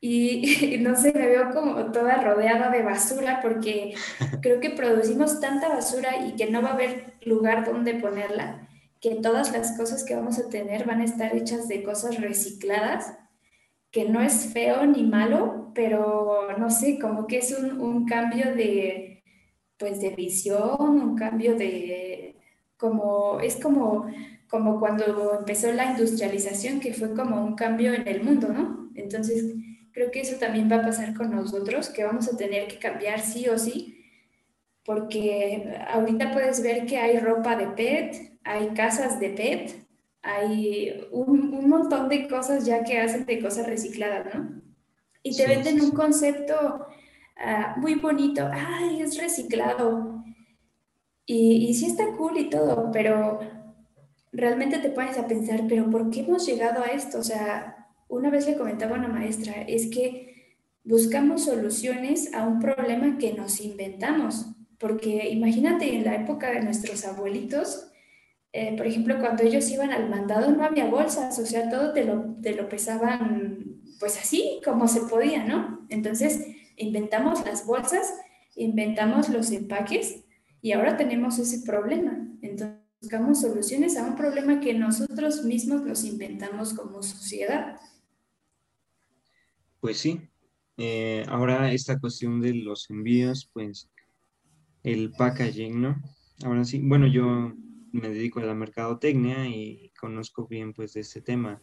Y, 0.00 0.64
y, 0.74 0.78
no 0.78 0.96
sé, 0.96 1.12
me 1.12 1.26
veo 1.28 1.50
como 1.52 1.92
toda 1.92 2.22
rodeada 2.22 2.70
de 2.70 2.82
basura 2.82 3.40
porque 3.42 3.94
creo 4.42 4.60
que 4.60 4.70
producimos 4.70 5.40
tanta 5.40 5.68
basura 5.68 6.26
y 6.26 6.36
que 6.36 6.50
no 6.50 6.62
va 6.62 6.70
a 6.70 6.74
haber 6.74 7.14
lugar 7.22 7.64
donde 7.64 7.94
ponerla, 7.94 8.68
que 9.00 9.16
todas 9.16 9.52
las 9.52 9.76
cosas 9.76 10.04
que 10.04 10.14
vamos 10.14 10.38
a 10.38 10.48
tener 10.48 10.86
van 10.86 11.00
a 11.00 11.04
estar 11.04 11.34
hechas 11.34 11.68
de 11.68 11.82
cosas 11.82 12.20
recicladas 12.20 13.16
que 13.90 14.08
no 14.08 14.20
es 14.20 14.52
feo 14.52 14.86
ni 14.86 15.02
malo, 15.02 15.72
pero 15.74 16.56
no 16.58 16.70
sé, 16.70 16.98
como 16.98 17.26
que 17.26 17.38
es 17.38 17.56
un, 17.58 17.80
un 17.80 18.06
cambio 18.06 18.54
de, 18.54 19.24
pues 19.78 20.00
de 20.00 20.10
visión, 20.10 20.78
un 20.80 21.16
cambio 21.16 21.56
de, 21.56 22.36
como, 22.76 23.40
es 23.40 23.56
como, 23.56 24.06
como 24.48 24.78
cuando 24.78 25.38
empezó 25.38 25.72
la 25.72 25.90
industrialización, 25.90 26.80
que 26.80 26.94
fue 26.94 27.14
como 27.14 27.44
un 27.44 27.56
cambio 27.56 27.92
en 27.94 28.06
el 28.06 28.22
mundo, 28.22 28.48
¿no? 28.48 28.90
Entonces, 28.94 29.54
creo 29.92 30.10
que 30.10 30.20
eso 30.20 30.36
también 30.38 30.70
va 30.70 30.76
a 30.76 30.82
pasar 30.82 31.14
con 31.14 31.30
nosotros, 31.30 31.88
que 31.88 32.04
vamos 32.04 32.32
a 32.32 32.36
tener 32.36 32.68
que 32.68 32.78
cambiar 32.78 33.20
sí 33.20 33.48
o 33.48 33.58
sí, 33.58 34.04
porque 34.84 35.74
ahorita 35.88 36.32
puedes 36.32 36.62
ver 36.62 36.86
que 36.86 36.98
hay 36.98 37.18
ropa 37.18 37.56
de 37.56 37.66
PET, 37.68 38.29
hay 38.50 38.68
casas 38.70 39.20
de 39.20 39.30
PET, 39.30 39.86
hay 40.22 41.08
un, 41.12 41.54
un, 41.54 41.68
montón 41.68 42.08
de 42.08 42.26
cosas 42.26 42.66
ya 42.66 42.82
que 42.82 42.98
hacen 42.98 43.24
de 43.24 43.40
cosas 43.40 43.66
recicladas, 43.66 44.34
¿no? 44.34 44.60
Y 45.22 45.36
te 45.36 45.44
sí, 45.44 45.48
venden 45.48 45.80
un 45.80 45.92
concepto 45.92 46.86
uh, 47.36 47.80
muy 47.80 47.94
bonito, 47.94 48.48
ay, 48.52 49.02
es 49.02 49.16
reciclado. 49.18 50.24
Y, 51.24 51.68
y 51.68 51.74
sí 51.74 51.86
está 51.86 52.04
cool 52.16 52.38
y 52.38 52.50
todo, 52.50 52.90
pero 52.92 53.38
realmente 54.32 54.78
te 54.78 54.90
pones 54.90 55.16
a 55.16 55.28
pensar, 55.28 55.62
pero 55.68 55.88
¿por 55.88 56.10
qué 56.10 56.20
hemos 56.20 56.44
llegado 56.44 56.82
a 56.82 56.88
esto? 56.88 57.20
O 57.20 57.22
sea, 57.22 57.88
una 58.08 58.30
vez 58.30 58.46
le 58.46 58.56
comentaba 58.56 58.96
a 58.96 58.98
una 58.98 59.08
maestra, 59.08 59.62
es 59.62 59.86
que 59.86 60.58
buscamos 60.82 61.44
soluciones 61.44 62.34
a 62.34 62.48
un 62.48 62.58
problema 62.58 63.16
que 63.16 63.32
nos 63.32 63.60
inventamos, 63.60 64.46
porque 64.78 65.28
imagínate 65.30 65.94
en 65.94 66.04
la 66.04 66.16
época 66.16 66.50
de 66.50 66.62
nuestros 66.62 67.04
abuelitos, 67.04 67.89
eh, 68.52 68.76
por 68.76 68.86
ejemplo, 68.86 69.18
cuando 69.20 69.42
ellos 69.44 69.70
iban 69.70 69.92
al 69.92 70.10
mandado 70.10 70.50
no 70.50 70.64
había 70.64 70.86
bolsas, 70.86 71.38
o 71.38 71.46
sea, 71.46 71.70
todo 71.70 71.92
te 71.92 72.04
lo, 72.04 72.36
te 72.42 72.54
lo 72.54 72.68
pesaban 72.68 73.80
pues 74.00 74.18
así 74.18 74.60
como 74.64 74.88
se 74.88 75.02
podía, 75.02 75.44
¿no? 75.44 75.86
Entonces 75.90 76.46
inventamos 76.76 77.44
las 77.44 77.66
bolsas, 77.66 78.12
inventamos 78.56 79.28
los 79.28 79.50
empaques 79.52 80.24
y 80.62 80.72
ahora 80.72 80.96
tenemos 80.96 81.38
ese 81.38 81.64
problema. 81.64 82.26
Entonces 82.40 82.78
buscamos 83.00 83.40
soluciones 83.40 83.96
a 83.96 84.04
un 84.04 84.16
problema 84.16 84.58
que 84.60 84.74
nosotros 84.74 85.44
mismos 85.44 85.82
nos 85.82 86.04
inventamos 86.04 86.74
como 86.74 87.02
sociedad. 87.02 87.76
Pues 89.80 89.98
sí, 89.98 90.20
eh, 90.76 91.24
ahora 91.28 91.72
esta 91.72 91.98
cuestión 91.98 92.40
de 92.40 92.54
los 92.54 92.90
envíos, 92.90 93.48
pues 93.52 93.90
el 94.82 95.12
packaging, 95.12 95.80
¿no? 95.80 96.02
Ahora 96.42 96.64
sí, 96.64 96.80
bueno, 96.82 97.06
yo 97.06 97.54
me 97.92 98.08
dedico 98.08 98.40
a 98.40 98.44
la 98.44 98.54
mercadotecnia 98.54 99.48
y 99.48 99.92
conozco 99.98 100.46
bien 100.46 100.72
pues 100.72 100.94
de 100.94 101.00
este 101.00 101.20
tema. 101.20 101.60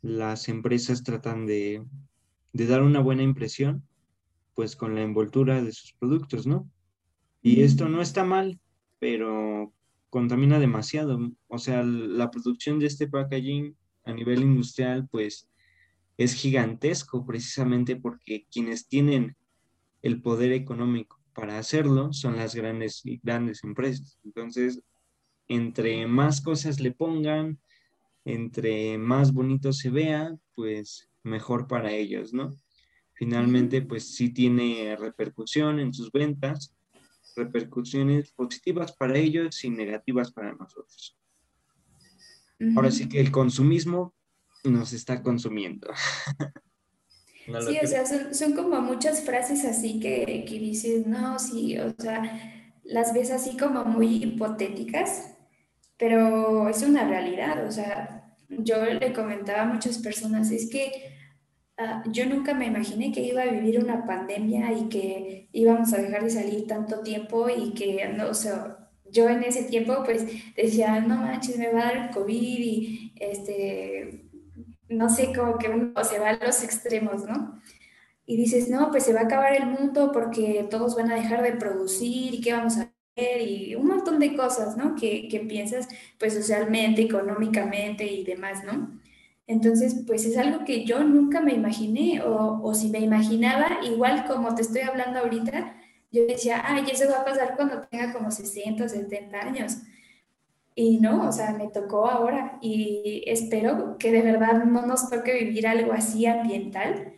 Las 0.00 0.48
empresas 0.48 1.02
tratan 1.02 1.46
de, 1.46 1.84
de 2.52 2.66
dar 2.66 2.82
una 2.82 3.00
buena 3.00 3.22
impresión 3.22 3.86
pues 4.54 4.76
con 4.76 4.94
la 4.94 5.02
envoltura 5.02 5.62
de 5.62 5.72
sus 5.72 5.92
productos, 5.94 6.46
¿no? 6.46 6.68
Y 7.40 7.62
esto 7.62 7.88
no 7.88 8.02
está 8.02 8.24
mal, 8.24 8.60
pero 8.98 9.72
contamina 10.10 10.58
demasiado. 10.58 11.18
O 11.48 11.58
sea, 11.58 11.82
la 11.82 12.30
producción 12.30 12.78
de 12.78 12.86
este 12.86 13.08
packaging 13.08 13.74
a 14.04 14.12
nivel 14.12 14.42
industrial 14.42 15.08
pues 15.08 15.48
es 16.16 16.34
gigantesco 16.34 17.24
precisamente 17.26 17.96
porque 17.96 18.46
quienes 18.50 18.86
tienen 18.86 19.36
el 20.02 20.20
poder 20.20 20.52
económico 20.52 21.20
para 21.34 21.58
hacerlo 21.58 22.12
son 22.12 22.36
las 22.36 22.54
grandes 22.54 23.04
y 23.04 23.20
grandes 23.22 23.64
empresas. 23.64 24.18
Entonces, 24.24 24.82
entre 25.54 26.06
más 26.06 26.40
cosas 26.40 26.80
le 26.80 26.92
pongan, 26.92 27.58
entre 28.24 28.96
más 28.96 29.32
bonito 29.32 29.72
se 29.72 29.90
vea, 29.90 30.34
pues 30.54 31.10
mejor 31.22 31.66
para 31.66 31.92
ellos, 31.92 32.32
¿no? 32.32 32.56
Finalmente, 33.12 33.82
pues 33.82 34.14
sí 34.14 34.30
tiene 34.30 34.96
repercusión 34.96 35.78
en 35.78 35.92
sus 35.92 36.10
ventas, 36.10 36.74
repercusiones 37.36 38.32
positivas 38.32 38.92
para 38.92 39.18
ellos 39.18 39.62
y 39.64 39.70
negativas 39.70 40.32
para 40.32 40.54
nosotros. 40.54 41.18
Ahora 42.76 42.90
sí 42.90 43.08
que 43.08 43.20
el 43.20 43.30
consumismo 43.30 44.14
nos 44.64 44.92
está 44.92 45.22
consumiendo. 45.22 45.88
¿No 47.48 47.60
sí, 47.60 47.76
o 47.82 47.86
sea, 47.86 48.06
son, 48.06 48.32
son, 48.32 48.52
como 48.54 48.80
muchas 48.80 49.24
frases 49.24 49.64
así 49.64 49.98
que, 49.98 50.44
que 50.48 50.58
dices, 50.60 51.08
no, 51.08 51.40
sí, 51.40 51.76
o 51.76 51.92
sea, 51.98 52.22
las 52.84 53.12
ves 53.12 53.30
así 53.32 53.56
como 53.56 53.84
muy 53.84 54.22
hipotéticas, 54.22 55.31
pero 56.02 56.68
es 56.68 56.82
una 56.82 57.06
realidad, 57.06 57.64
o 57.64 57.70
sea, 57.70 58.24
yo 58.48 58.84
le 58.84 59.12
comentaba 59.12 59.62
a 59.62 59.72
muchas 59.72 59.98
personas, 59.98 60.50
es 60.50 60.68
que 60.68 60.90
uh, 61.78 62.10
yo 62.10 62.26
nunca 62.26 62.54
me 62.54 62.66
imaginé 62.66 63.12
que 63.12 63.20
iba 63.20 63.42
a 63.42 63.46
vivir 63.46 63.78
una 63.78 64.04
pandemia 64.04 64.72
y 64.72 64.88
que 64.88 65.48
íbamos 65.52 65.92
a 65.92 65.98
dejar 65.98 66.24
de 66.24 66.30
salir 66.30 66.66
tanto 66.66 67.02
tiempo 67.02 67.48
y 67.48 67.72
que, 67.74 68.08
no, 68.16 68.30
o 68.30 68.34
sea, 68.34 68.90
yo 69.12 69.28
en 69.28 69.44
ese 69.44 69.62
tiempo 69.62 70.02
pues 70.04 70.26
decía, 70.56 71.00
no 71.02 71.18
manches, 71.18 71.56
me 71.56 71.72
va 71.72 71.82
a 71.82 71.92
dar 71.92 72.10
COVID 72.10 72.58
y 72.58 73.12
este, 73.20 74.24
no 74.88 75.08
sé, 75.08 75.32
como 75.32 75.56
que 75.56 75.68
uno 75.68 76.02
se 76.02 76.18
va 76.18 76.30
a 76.30 76.44
los 76.44 76.64
extremos, 76.64 77.24
¿no? 77.26 77.60
Y 78.26 78.36
dices, 78.36 78.68
no, 78.68 78.90
pues 78.90 79.04
se 79.04 79.12
va 79.12 79.20
a 79.20 79.24
acabar 79.26 79.54
el 79.54 79.66
mundo 79.66 80.10
porque 80.12 80.66
todos 80.68 80.96
van 80.96 81.12
a 81.12 81.14
dejar 81.14 81.42
de 81.44 81.52
producir 81.52 82.34
y 82.34 82.40
qué 82.40 82.54
vamos 82.54 82.78
a 82.78 82.91
y 83.16 83.74
un 83.74 83.86
montón 83.86 84.18
de 84.18 84.34
cosas, 84.36 84.76
¿no? 84.76 84.94
Que, 84.94 85.28
que, 85.28 85.40
piensas, 85.40 85.88
pues, 86.18 86.34
socialmente, 86.34 87.02
económicamente 87.02 88.06
y 88.06 88.24
demás, 88.24 88.64
¿no? 88.64 89.00
Entonces, 89.46 90.04
pues 90.06 90.24
es 90.24 90.38
algo 90.38 90.64
que 90.64 90.84
yo 90.84 91.02
nunca 91.04 91.40
me 91.40 91.52
imaginé, 91.54 92.22
o, 92.22 92.62
o 92.62 92.74
si 92.74 92.88
me 92.90 93.00
imaginaba, 93.00 93.80
igual 93.84 94.24
como 94.26 94.54
te 94.54 94.62
estoy 94.62 94.82
hablando 94.82 95.20
ahorita, 95.20 95.76
yo 96.12 96.26
decía, 96.26 96.62
ay, 96.64 96.84
eso 96.90 97.10
va 97.10 97.20
a 97.20 97.24
pasar 97.24 97.56
cuando 97.56 97.82
tenga 97.88 98.12
como 98.12 98.30
60 98.30 98.84
o 98.84 98.88
70 98.88 99.38
años. 99.40 99.78
Y 100.74 100.98
no, 101.00 101.28
o 101.28 101.32
sea, 101.32 101.52
me 101.52 101.68
tocó 101.68 102.06
ahora 102.08 102.58
y 102.62 103.22
espero 103.26 103.98
que 103.98 104.10
de 104.10 104.22
verdad 104.22 104.64
no 104.64 104.86
nos 104.86 105.10
toque 105.10 105.34
vivir 105.44 105.66
algo 105.66 105.92
así 105.92 106.26
ambiental, 106.26 107.14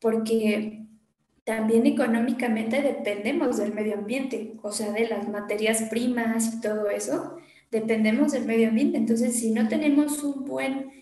porque 0.00 0.79
también 1.50 1.84
económicamente 1.84 2.80
dependemos 2.80 3.56
del 3.56 3.74
medio 3.74 3.94
ambiente, 3.94 4.52
o 4.62 4.70
sea, 4.70 4.92
de 4.92 5.08
las 5.08 5.28
materias 5.28 5.82
primas 5.90 6.54
y 6.54 6.60
todo 6.60 6.88
eso, 6.88 7.38
dependemos 7.72 8.30
del 8.30 8.44
medio 8.44 8.68
ambiente. 8.68 8.98
Entonces, 8.98 9.40
si 9.40 9.50
no 9.50 9.66
tenemos 9.66 10.22
un 10.22 10.44
buen 10.44 10.92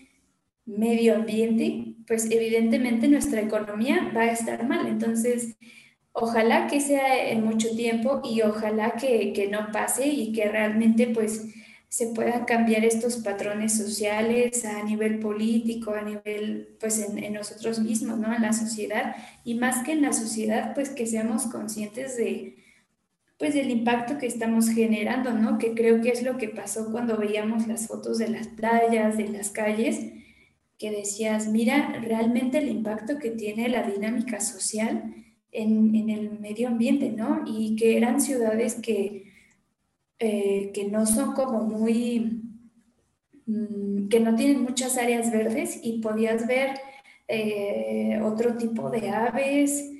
medio 0.65 1.17
ambiente, 1.17 1.93
pues 2.07 2.31
evidentemente 2.31 3.07
nuestra 3.07 3.41
economía 3.41 4.11
va 4.17 4.21
a 4.21 4.31
estar 4.31 4.67
mal. 4.67 4.87
Entonces, 4.87 5.55
ojalá 6.13 6.65
que 6.65 6.81
sea 6.81 7.29
en 7.29 7.45
mucho 7.45 7.75
tiempo 7.75 8.19
y 8.23 8.41
ojalá 8.41 8.93
que, 8.93 9.33
que 9.33 9.49
no 9.49 9.71
pase 9.71 10.07
y 10.07 10.31
que 10.31 10.49
realmente 10.49 11.05
pues 11.13 11.45
se 11.89 12.07
puedan 12.09 12.45
cambiar 12.45 12.85
estos 12.85 13.17
patrones 13.17 13.75
sociales 13.75 14.63
a 14.63 14.83
nivel 14.83 15.17
político, 15.19 15.91
a 15.91 16.03
nivel, 16.03 16.77
pues 16.79 16.99
en, 16.99 17.33
nosotros 17.33 17.79
mismos, 17.79 18.19
¿no? 18.19 18.33
En 18.33 18.43
la 18.43 18.53
sociedad 18.53 19.15
y 19.43 19.55
más 19.55 19.83
que 19.83 19.93
en 19.93 20.03
la 20.03 20.13
sociedad, 20.13 20.75
pues 20.75 20.89
que 20.89 21.07
seamos 21.07 21.47
conscientes 21.47 22.15
de, 22.15 22.57
pues 23.39 23.55
del 23.55 23.71
impacto 23.71 24.19
que 24.19 24.27
estamos 24.27 24.69
generando, 24.69 25.33
¿no? 25.33 25.57
Que 25.57 25.73
creo 25.73 25.99
que 25.99 26.09
es 26.09 26.21
lo 26.21 26.37
que 26.37 26.49
pasó 26.49 26.91
cuando 26.91 27.17
veíamos 27.17 27.67
las 27.67 27.87
fotos 27.87 28.19
de 28.19 28.29
las 28.29 28.47
playas, 28.49 29.17
de 29.17 29.27
las 29.27 29.49
calles, 29.49 29.99
que 30.77 30.91
decías, 30.91 31.47
mira, 31.47 31.99
realmente 32.03 32.59
el 32.59 32.69
impacto 32.69 33.17
que 33.17 33.31
tiene 33.31 33.67
la 33.67 33.81
dinámica 33.81 34.39
social 34.41 35.15
en, 35.51 35.95
en 35.95 36.11
el 36.11 36.39
medio 36.39 36.67
ambiente, 36.67 37.09
¿no? 37.09 37.41
Y 37.47 37.75
que 37.75 37.97
eran 37.97 38.21
ciudades 38.21 38.75
que 38.75 39.28
eh, 40.19 40.71
que 40.73 40.85
no 40.85 41.05
son 41.05 41.33
como 41.33 41.61
muy, 41.63 42.43
mm, 43.45 44.09
que 44.09 44.19
no 44.19 44.35
tienen 44.35 44.63
muchas 44.63 44.97
áreas 44.97 45.31
verdes 45.31 45.79
y 45.81 45.99
podías 46.01 46.45
ver 46.45 46.71
eh, 47.27 48.19
otro 48.23 48.57
tipo 48.57 48.89
de 48.89 49.09
aves, 49.09 49.91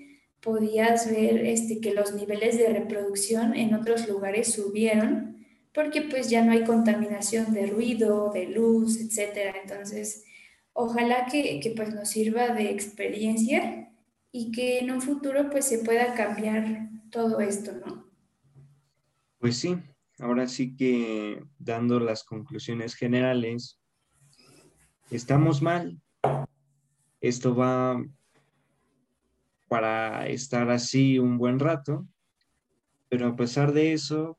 podías 0.42 1.10
ver 1.10 1.46
este, 1.46 1.80
que 1.80 1.94
los 1.94 2.14
niveles 2.14 2.58
de 2.58 2.70
reproducción 2.70 3.56
en 3.56 3.74
otros 3.74 4.08
lugares 4.08 4.54
subieron 4.54 5.38
porque 5.74 6.02
pues 6.02 6.30
ya 6.30 6.44
no 6.44 6.52
hay 6.52 6.64
contaminación 6.64 7.54
de 7.54 7.68
ruido, 7.68 8.32
de 8.34 8.48
luz, 8.48 9.00
etc. 9.00 9.56
Entonces, 9.64 10.26
ojalá 10.74 11.28
que, 11.32 11.60
que 11.60 11.72
pues 11.72 11.94
nos 11.94 12.10
sirva 12.10 12.50
de 12.50 12.72
experiencia 12.72 13.90
y 14.32 14.52
que 14.52 14.80
en 14.80 14.92
un 14.92 15.02
futuro 15.02 15.50
pues 15.50 15.66
se 15.66 15.80
pueda 15.80 16.14
cambiar 16.14 16.90
todo 17.12 17.40
esto, 17.40 17.72
¿no? 17.86 18.10
Pues 19.40 19.58
sí, 19.58 19.78
ahora 20.20 20.48
sí 20.48 20.76
que 20.76 21.44
dando 21.58 22.00
las 22.00 22.24
conclusiones 22.24 22.96
generales, 22.96 23.80
estamos 25.10 25.62
mal. 25.62 26.00
Esto 27.22 27.56
va 27.56 28.04
para 29.68 30.28
estar 30.28 30.70
así 30.70 31.20
un 31.20 31.38
buen 31.38 31.60
rato, 31.60 32.08
pero 33.08 33.28
a 33.28 33.36
pesar 33.36 33.72
de 33.72 33.94
eso, 33.94 34.38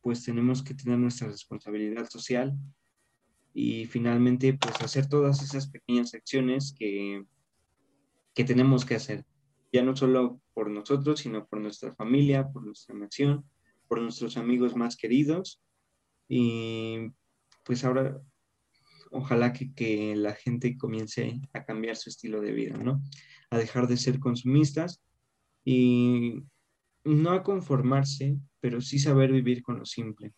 pues 0.00 0.24
tenemos 0.24 0.62
que 0.62 0.74
tener 0.74 0.98
nuestra 0.98 1.28
responsabilidad 1.28 2.08
social 2.08 2.56
y 3.54 3.86
finalmente 3.86 4.54
pues 4.54 4.80
hacer 4.80 5.08
todas 5.08 5.42
esas 5.42 5.68
pequeñas 5.68 6.14
acciones 6.14 6.74
que, 6.76 7.24
que 8.34 8.44
tenemos 8.44 8.84
que 8.84 8.96
hacer, 8.96 9.24
ya 9.72 9.82
no 9.82 9.94
solo 9.94 10.40
por 10.54 10.70
nosotros, 10.70 11.20
sino 11.20 11.46
por 11.46 11.60
nuestra 11.60 11.94
familia, 11.94 12.48
por 12.48 12.64
nuestra 12.64 12.94
nación 12.94 13.44
por 13.92 14.00
nuestros 14.00 14.38
amigos 14.38 14.74
más 14.74 14.96
queridos. 14.96 15.62
Y 16.26 17.10
pues 17.62 17.84
ahora, 17.84 18.18
ojalá 19.10 19.52
que, 19.52 19.74
que, 19.74 20.16
la 20.16 20.32
gente 20.32 20.78
comience 20.78 21.42
a 21.52 21.66
cambiar 21.66 21.96
su 21.96 22.08
estilo 22.08 22.40
de 22.40 22.52
vida, 22.52 22.78
¿no? 22.78 23.02
A 23.50 23.58
dejar 23.58 23.86
de 23.88 23.98
ser 23.98 24.18
consumistas 24.18 25.02
y 25.62 26.42
no 27.04 27.32
a 27.32 27.42
conformarse, 27.42 28.38
pero 28.60 28.80
sí 28.80 28.98
saber 28.98 29.30
vivir 29.30 29.62
con 29.62 29.78
lo 29.78 29.84
simple, 29.84 30.32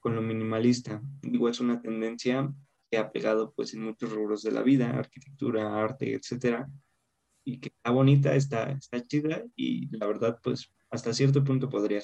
con 0.00 0.16
lo 0.16 0.20
minimalista. 0.20 1.00
Digo, 1.22 1.48
es 1.48 1.60
una 1.60 1.80
tendencia 1.80 2.52
que 2.90 2.98
ha 2.98 3.12
pegado 3.12 3.52
pues 3.54 3.74
en 3.74 3.84
muchos 3.84 4.10
rubros 4.10 4.42
de 4.42 4.50
la 4.50 4.62
vida, 4.62 4.90
arquitectura, 4.90 5.80
arte, 5.80 6.14
etcétera, 6.14 6.68
y 7.44 7.60
que 7.60 7.68
está 7.68 7.92
bonita, 7.92 8.34
está, 8.34 8.72
está 8.72 9.00
chida 9.06 9.44
y 9.54 9.86
la 9.96 10.08
verdad 10.08 10.40
pues 10.42 10.72
hasta 10.90 11.14
cierto 11.14 11.42
punto 11.42 11.68
podría 11.70 12.00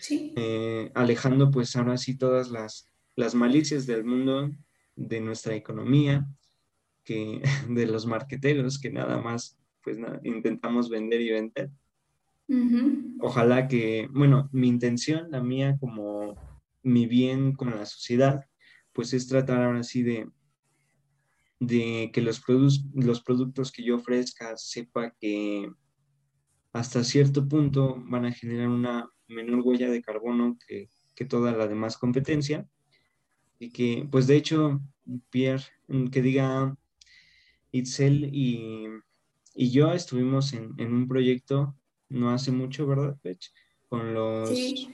salvar. 0.00 0.32
Eh, 0.36 0.90
alejando 0.94 1.50
pues 1.50 1.74
ahora 1.76 1.96
sí 1.96 2.16
todas 2.16 2.50
las, 2.50 2.90
las 3.16 3.34
malicias 3.34 3.86
del 3.86 4.04
mundo, 4.04 4.50
de 4.96 5.20
nuestra 5.20 5.54
economía, 5.54 6.26
que, 7.04 7.42
de 7.68 7.86
los 7.86 8.06
marqueteros 8.06 8.78
que 8.78 8.90
nada 8.90 9.18
más 9.20 9.58
pues 9.82 9.98
intentamos 10.24 10.90
vender 10.90 11.20
y 11.20 11.30
vender. 11.30 11.70
Ojalá 13.20 13.68
que, 13.68 14.08
bueno, 14.10 14.48
mi 14.52 14.68
intención, 14.68 15.30
la 15.30 15.42
mía 15.42 15.76
como 15.78 16.34
mi 16.82 17.06
bien 17.06 17.52
con 17.52 17.70
la 17.70 17.84
sociedad, 17.84 18.44
pues 18.92 19.12
es 19.12 19.28
tratar 19.28 19.62
ahora 19.62 19.82
sí 19.82 20.02
de, 20.02 20.30
de 21.60 22.10
que 22.12 22.22
los, 22.22 22.42
los 22.94 23.22
productos 23.22 23.70
que 23.70 23.82
yo 23.84 23.96
ofrezca 23.96 24.56
sepa 24.56 25.14
que 25.20 25.70
hasta 26.72 27.04
cierto 27.04 27.46
punto 27.48 28.02
van 28.06 28.24
a 28.24 28.32
generar 28.32 28.68
una 28.68 29.10
menor 29.28 29.60
huella 29.60 29.90
de 29.90 30.02
carbono 30.02 30.58
que, 30.66 30.88
toda 31.28 31.52
la 31.52 31.66
demás 31.66 31.98
competencia. 31.98 32.68
Y 33.58 33.70
que, 33.70 34.06
pues 34.08 34.28
de 34.28 34.36
hecho, 34.36 34.80
Pierre, 35.30 35.64
que 36.12 36.22
diga 36.22 36.76
Itzel 37.72 38.30
y, 38.32 38.86
yo 39.54 39.92
estuvimos 39.92 40.52
en, 40.52 40.72
un 40.78 41.08
proyecto 41.08 41.76
no 42.08 42.30
hace 42.30 42.52
mucho, 42.52 42.86
¿verdad, 42.86 43.18
Pech? 43.20 43.52
Con 43.88 44.14
los... 44.14 44.48
Sí. 44.48 44.88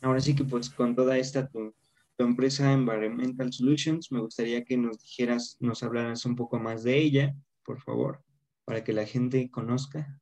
Ahora 0.00 0.20
sí 0.20 0.34
que 0.34 0.42
pues 0.42 0.68
con 0.68 0.96
toda 0.96 1.16
esta 1.16 1.48
tu, 1.48 1.72
empresa 2.18 2.72
Environmental 2.72 3.52
Solutions, 3.52 4.12
me 4.12 4.20
gustaría 4.20 4.64
que 4.64 4.76
nos 4.76 5.00
dijeras, 5.00 5.56
nos 5.60 5.82
hablaras 5.82 6.24
un 6.24 6.36
poco 6.36 6.58
más 6.58 6.82
de 6.84 6.98
ella, 6.98 7.34
por 7.64 7.80
favor, 7.80 8.22
para 8.64 8.84
que 8.84 8.92
la 8.92 9.06
gente 9.06 9.50
conozca. 9.50 10.20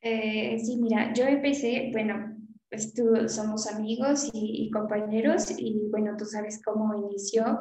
Eh, 0.00 0.58
sí, 0.60 0.76
mira, 0.76 1.12
yo 1.12 1.24
empecé, 1.24 1.90
bueno, 1.92 2.36
pues 2.70 2.94
tú, 2.94 3.28
somos 3.28 3.66
amigos 3.66 4.28
y, 4.32 4.70
compañeros 4.70 5.52
y 5.58 5.88
bueno, 5.90 6.16
tú 6.16 6.24
sabes 6.24 6.60
cómo 6.64 6.94
inició, 6.94 7.60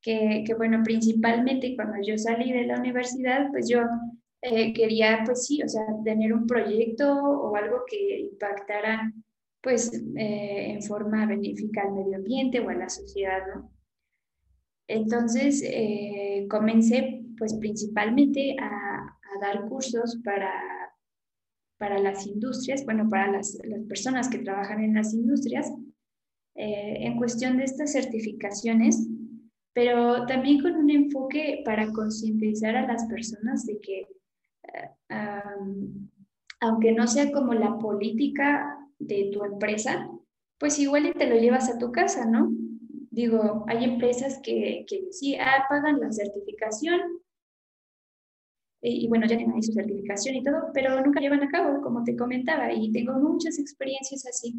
que, 0.00 0.44
que, 0.46 0.54
bueno, 0.54 0.82
principalmente 0.84 1.74
cuando 1.76 1.96
yo 2.04 2.16
salí 2.18 2.52
de 2.52 2.66
la 2.66 2.78
universidad, 2.78 3.48
pues 3.50 3.68
yo 3.68 3.80
eh, 4.42 4.72
quería, 4.72 5.22
pues 5.24 5.46
sí, 5.46 5.62
o 5.62 5.68
sea, 5.68 5.84
tener 6.04 6.32
un 6.32 6.46
proyecto 6.46 7.12
o 7.14 7.54
algo 7.56 7.82
que 7.86 8.20
impactara, 8.20 9.12
pues, 9.60 9.92
eh, 10.16 10.72
en 10.74 10.82
forma 10.82 11.26
benéfica 11.26 11.82
al 11.82 11.92
medio 11.92 12.16
ambiente 12.16 12.60
o 12.60 12.68
a 12.68 12.74
la 12.74 12.88
sociedad, 12.88 13.40
¿no? 13.54 13.72
Entonces, 14.88 15.62
comencé, 16.50 17.24
pues, 17.38 17.54
principalmente 17.54 18.56
a, 18.60 18.96
a 18.98 19.40
dar 19.40 19.66
cursos 19.68 20.20
para 20.24 20.81
para 21.82 21.98
las 21.98 22.28
industrias, 22.28 22.84
bueno, 22.84 23.08
para 23.10 23.32
las, 23.32 23.58
las 23.64 23.82
personas 23.88 24.28
que 24.28 24.38
trabajan 24.38 24.84
en 24.84 24.94
las 24.94 25.12
industrias, 25.14 25.68
eh, 26.54 26.98
en 27.00 27.16
cuestión 27.16 27.56
de 27.56 27.64
estas 27.64 27.90
certificaciones, 27.90 29.08
pero 29.72 30.24
también 30.26 30.62
con 30.62 30.76
un 30.76 30.90
enfoque 30.90 31.60
para 31.64 31.90
concientizar 31.90 32.76
a 32.76 32.86
las 32.86 33.04
personas 33.06 33.66
de 33.66 33.80
que, 33.80 33.98
eh, 33.98 35.18
aunque 36.60 36.92
no 36.92 37.08
sea 37.08 37.32
como 37.32 37.52
la 37.52 37.76
política 37.78 38.78
de 39.00 39.30
tu 39.32 39.42
empresa, 39.44 40.08
pues 40.58 40.78
igual 40.78 41.12
te 41.18 41.28
lo 41.28 41.34
llevas 41.34 41.68
a 41.68 41.78
tu 41.78 41.90
casa, 41.90 42.26
¿no? 42.26 42.52
Digo, 43.10 43.64
hay 43.66 43.82
empresas 43.82 44.38
que, 44.40 44.84
que 44.86 45.08
sí 45.10 45.34
ah, 45.34 45.64
pagan 45.68 45.98
la 45.98 46.12
certificación, 46.12 47.00
y 48.82 49.06
bueno, 49.06 49.26
ya 49.26 49.36
tienen 49.36 49.54
ahí 49.54 49.62
su 49.62 49.72
certificación 49.72 50.34
y 50.34 50.42
todo, 50.42 50.70
pero 50.74 51.00
nunca 51.04 51.20
llevan 51.20 51.42
a 51.42 51.48
cabo, 51.48 51.80
como 51.82 52.02
te 52.02 52.16
comentaba, 52.16 52.72
y 52.72 52.90
tengo 52.90 53.14
muchas 53.14 53.58
experiencias 53.60 54.26
así. 54.26 54.54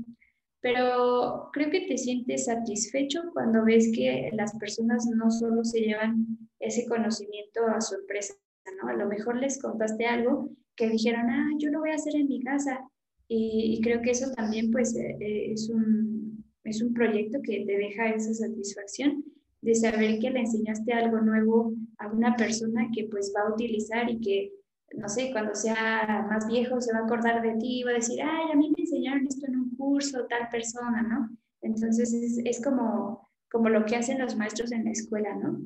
Pero 0.62 1.50
creo 1.52 1.70
que 1.70 1.82
te 1.82 1.98
sientes 1.98 2.46
satisfecho 2.46 3.22
cuando 3.34 3.66
ves 3.66 3.92
que 3.94 4.30
las 4.32 4.58
personas 4.58 5.06
no 5.14 5.30
solo 5.30 5.66
se 5.66 5.82
llevan 5.82 6.26
ese 6.60 6.88
conocimiento 6.88 7.68
a 7.68 7.82
su 7.82 7.96
empresa, 7.96 8.34
¿no? 8.82 8.88
A 8.88 8.94
lo 8.94 9.08
mejor 9.08 9.36
les 9.36 9.62
contaste 9.62 10.06
algo 10.06 10.50
que 10.78 10.90
dijeron, 10.90 11.30
ah, 11.30 11.50
yo 11.58 11.70
lo 11.70 11.82
voy 11.82 11.92
a 11.92 11.96
hacer 11.96 12.16
en 12.16 12.30
mi 12.30 12.42
casa. 12.42 12.80
Y, 13.28 13.82
creo 13.82 14.02
que 14.02 14.12
eso 14.12 14.32
también, 14.36 14.72
pues, 14.72 14.96
eh, 14.96 15.18
eh, 15.20 15.52
es, 15.52 15.70
un, 15.70 16.46
es 16.64 16.82
un 16.82 16.94
proyecto 16.94 17.40
que 17.42 17.66
te 17.66 17.78
deja 17.78 18.10
esa 18.10 18.34
satisfacción 18.34 19.24
de 19.64 19.76
saber 19.76 20.20
que 20.20 20.30
le 20.30 20.42
enseñaste 20.42 20.92
algo 20.92 21.22
nuevo 21.22 21.74
a 21.98 22.08
una 22.08 22.36
persona 22.36 22.90
que 22.94 23.06
pues 23.10 23.34
va 23.36 23.48
a 23.48 23.54
utilizar 23.54 24.10
y 24.10 24.20
que, 24.20 24.52
no 24.98 25.08
sé, 25.08 25.32
cuando 25.32 25.56
sea 25.56 26.28
más 26.30 26.48
viejo 26.48 26.82
se 26.82 26.92
va 26.92 27.00
a 27.00 27.04
acordar 27.06 27.42
de 27.42 27.54
ti 27.56 27.80
y 27.80 27.84
va 27.84 27.92
a 27.92 27.96
decir, 27.96 28.22
ay, 28.22 28.52
a 28.52 28.56
mí 28.56 28.74
me 28.76 28.84
enseñaron 28.84 29.26
esto 29.26 29.48
en 29.48 29.56
un 29.56 29.76
curso, 29.76 30.26
tal 30.28 30.50
persona, 30.50 31.02
¿no? 31.02 31.30
Entonces 31.62 32.14
es, 32.14 32.40
es 32.44 32.62
como, 32.62 33.30
como 33.50 33.70
lo 33.70 33.86
que 33.86 33.96
hacen 33.96 34.20
los 34.20 34.36
maestros 34.36 34.74
en 34.74 34.84
la 34.84 34.92
escuela, 34.92 35.34
¿no? 35.36 35.62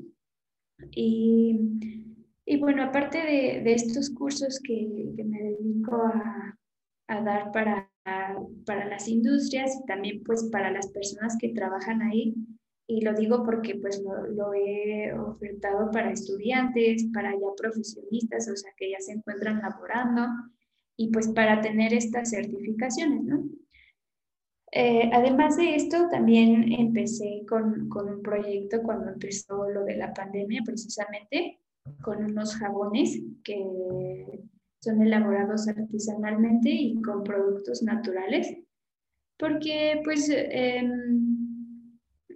Y, 0.92 1.60
y 2.46 2.58
bueno, 2.60 2.84
aparte 2.84 3.18
de, 3.18 3.62
de 3.64 3.74
estos 3.74 4.12
cursos 4.12 4.60
que, 4.64 5.12
que 5.16 5.24
me 5.24 5.42
dedico 5.42 5.96
a, 5.96 6.56
a 7.08 7.22
dar 7.24 7.52
para, 7.52 7.90
para 8.64 8.86
las 8.88 9.08
industrias 9.08 9.76
y 9.82 9.86
también 9.88 10.22
pues 10.24 10.44
para 10.52 10.70
las 10.70 10.88
personas 10.92 11.36
que 11.40 11.50
trabajan 11.50 12.04
ahí, 12.04 12.36
y 12.88 13.02
lo 13.02 13.14
digo 13.14 13.44
porque 13.44 13.76
pues 13.76 14.02
lo, 14.02 14.54
he 14.54 15.14
ofertado 15.14 15.92
para 15.92 16.12
estudiantes, 16.12 17.06
para 17.14 17.32
ya 17.32 17.54
profesionistas, 17.58 18.50
o 18.50 18.56
sea, 18.56 18.72
que 18.78 18.92
ya 18.92 19.00
se 19.00 19.12
encuentran 19.12 19.60
laborando. 19.62 20.28
y 20.96 21.12
pues 21.12 21.28
para 21.28 21.62
tener 21.62 21.94
estas 21.94 22.32
certificaciones, 22.32 23.24
¿no? 23.24 23.44
Eh, 24.72 25.10
además 25.14 25.58
de 25.58 25.76
esto, 25.76 26.10
también 26.10 26.72
empecé 26.74 27.44
con, 27.48 27.88
con, 27.90 28.10
un 28.10 28.22
proyecto 28.22 28.82
cuando 28.84 29.10
empezó 29.12 29.70
lo 29.70 29.84
de 29.86 29.96
la 29.98 30.14
pandemia, 30.14 30.62
precisamente 30.66 31.60
con 32.02 32.24
unos 32.24 32.56
jabones 32.56 33.22
que 33.44 33.64
son 34.80 35.02
elaborados 35.02 35.68
artesanalmente 35.68 36.70
y 36.70 37.02
con 37.02 37.24
productos 37.24 37.82
naturales, 37.84 38.58
porque 39.38 40.02
pues 40.04 40.30
em, 40.30 41.17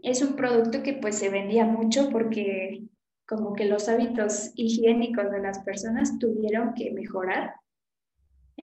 es 0.03 0.21
un 0.21 0.35
producto 0.35 0.83
que 0.83 0.93
pues 0.93 1.15
se 1.15 1.29
vendía 1.29 1.65
mucho 1.65 2.09
porque 2.09 2.83
como 3.27 3.53
que 3.53 3.65
los 3.65 3.87
hábitos 3.87 4.51
higiénicos 4.55 5.31
de 5.31 5.41
las 5.41 5.59
personas 5.59 6.19
tuvieron 6.19 6.73
que 6.73 6.91
mejorar. 6.91 7.53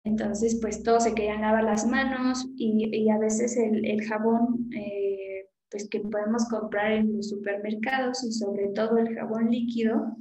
Entonces, 0.04 0.58
pues 0.60 0.82
todos 0.82 1.04
se 1.04 1.14
querían 1.14 1.40
lavar 1.40 1.64
las 1.64 1.86
manos 1.86 2.46
y, 2.56 2.88
y 2.94 3.08
a 3.08 3.18
veces 3.18 3.56
el, 3.56 4.04
jabón 4.04 4.70
eh, 4.74 5.48
pues 5.70 5.88
que 5.88 6.00
podemos 6.00 6.46
comprar 6.48 6.92
en 6.92 7.16
los 7.16 7.30
supermercados 7.30 8.22
y 8.24 8.32
sobre 8.32 8.68
todo 8.68 8.98
el 8.98 9.14
jabón 9.14 9.50
líquido 9.50 10.16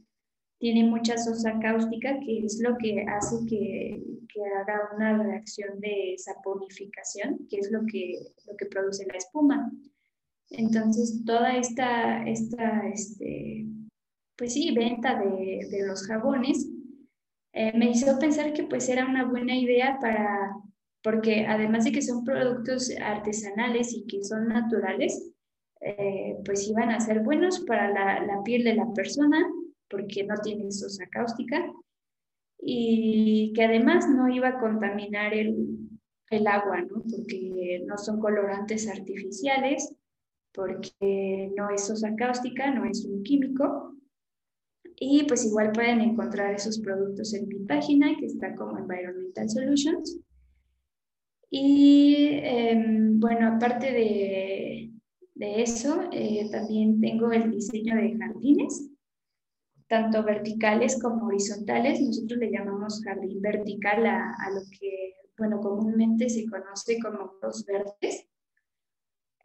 tiene 0.60 0.84
mucha 0.84 1.18
sosa 1.18 1.60
cáustica 1.60 2.20
que 2.26 2.40
es 2.40 2.60
lo 2.62 2.78
que 2.78 3.06
hace 3.08 3.46
que, 3.48 4.02
que 4.34 4.42
haga 4.60 4.90
una 4.96 5.24
reacción 5.24 5.80
de 5.80 6.16
saponificación, 6.18 7.48
que 7.50 7.58
es 7.58 7.72
lo 7.72 7.82
que, 7.92 8.20
lo 8.48 8.58
que 8.58 8.66
produce 8.66 9.06
la 9.06 9.18
espuma. 9.18 9.72
Entonces, 10.50 11.24
toda 11.26 11.58
esta, 11.58 12.24
esta 12.24 12.88
este, 12.88 13.66
pues 14.38 14.54
sí, 14.54 14.74
venta 14.74 15.20
de, 15.20 15.68
de 15.70 15.88
los 15.88 16.06
jabones, 16.08 16.70
eh, 17.54 17.76
me 17.76 17.90
hizo 17.90 18.20
pensar 18.20 18.54
que 18.54 18.64
pues 18.64 18.88
era 18.88 19.06
una 19.06 19.26
buena 19.26 19.56
idea 19.56 19.98
para, 20.00 20.54
porque 21.02 21.46
además 21.48 21.86
de 21.86 21.92
que 21.92 22.02
son 22.02 22.24
productos 22.24 22.92
artesanales 23.02 23.94
y 23.94 24.06
que 24.06 24.24
son 24.24 24.48
naturales, 24.48 25.32
eh, 25.82 26.38
pues 26.46 26.68
iban 26.68 26.92
a 26.92 27.00
ser 27.00 27.22
buenos 27.22 27.62
para 27.62 27.90
la, 27.90 28.24
la, 28.26 28.44
piel 28.44 28.64
de 28.64 28.76
la 28.76 28.94
persona, 28.94 29.44
porque 29.90 30.24
no 30.24 30.36
tienen 30.38 30.72
sosa 30.72 31.08
cáustica, 31.08 31.72
y 32.60 33.54
que 33.56 33.64
además 33.64 34.08
no 34.10 34.30
iba 34.30 34.50
a 34.50 34.60
contaminar 34.60 35.34
el, 35.34 35.90
el 36.30 36.48
agua, 36.48 36.82
¿no? 36.82 37.04
porque 37.04 37.84
no 37.86 37.98
son 37.98 38.20
colorantes 38.20 38.88
artificiales, 38.88 39.96
porque 40.58 41.54
no 41.56 41.70
es 41.70 41.86
sosa 41.86 42.16
cáustica, 42.16 42.74
no 42.74 42.84
es 42.86 43.06
un 43.06 43.22
químico, 43.22 43.96
y 45.00 45.24
pues 45.26 45.46
igual 45.46 45.72
pueden 45.72 46.02
encontrar 46.02 46.56
esos 46.56 46.80
productos 46.80 47.32
en 47.36 47.48
mi 47.48 47.60
página 47.60 48.18
que 48.20 48.26
está 48.26 48.56
como 48.56 48.80
Environmental 48.80 49.48
Solutions. 49.48 50.20
Y 51.52 52.40
em, 52.42 53.20
bueno, 53.20 53.56
aparte 53.56 53.92
de, 53.92 54.92
de 55.36 55.62
eso, 55.62 56.10
eh, 56.12 56.50
también 56.52 57.00
tengo 57.00 57.32
el 57.32 57.52
diseño 57.52 57.96
de 57.96 58.18
jardines, 58.18 58.90
tanto 59.88 60.24
verticales 60.24 61.00
como 61.00 61.28
horizontales. 61.28 62.02
Nosotros 62.02 62.40
le 62.40 62.50
llamamos 62.50 63.04
jardín 63.04 63.40
vertical 63.40 64.08
a, 64.08 64.34
a 64.34 64.50
lo 64.50 64.62
que, 64.72 65.14
bueno, 65.38 65.60
comúnmente 65.62 66.28
se 66.30 66.48
conoce 66.50 66.98
como 67.00 67.34
los 67.44 67.64
verdes. 67.64 68.28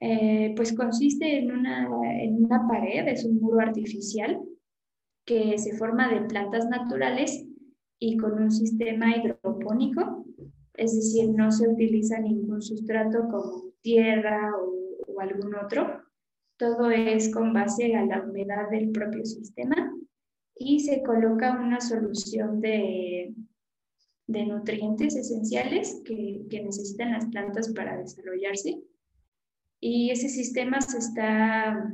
Eh, 0.05 0.53
pues 0.57 0.74
consiste 0.74 1.38
en 1.38 1.53
una, 1.53 1.88
en 2.20 2.44
una 2.44 2.66
pared, 2.66 3.07
es 3.07 3.24
un 3.24 3.38
muro 3.40 3.61
artificial 3.61 4.40
que 5.24 5.57
se 5.59 5.76
forma 5.76 6.12
de 6.12 6.22
plantas 6.22 6.66
naturales 6.68 7.46
y 8.00 8.16
con 8.16 8.32
un 8.42 8.50
sistema 8.50 9.16
hidropónico, 9.16 10.26
es 10.74 10.96
decir, 10.96 11.30
no 11.30 11.53
se 11.53 11.68
utiliza 11.68 12.18
ningún 12.18 12.61
sustrato 12.62 13.28
como 13.30 13.62
tierra 13.80 14.50
o, 14.57 15.12
o 15.12 15.20
algún 15.20 15.55
otro. 15.55 16.03
Todo 16.57 16.90
es 16.90 17.32
con 17.32 17.53
base 17.53 17.94
a 17.94 18.05
la 18.05 18.24
humedad 18.24 18.70
del 18.70 18.90
propio 18.90 19.24
sistema 19.24 19.94
y 20.57 20.80
se 20.80 21.05
coloca 21.05 21.61
una 21.61 21.80
solución 21.80 22.61
de, 22.61 23.32
de 24.26 24.46
nutrientes 24.46 25.14
esenciales 25.14 26.03
que, 26.05 26.44
que, 26.50 26.64
necesitan 26.64 27.12
las 27.12 27.26
plantas 27.26 27.72
para 27.72 27.98
desarrollarse. 27.98 28.82
Y 29.82 30.10
ese 30.10 30.28
sistema 30.28 30.80
se 30.80 30.98
está, 30.98 31.92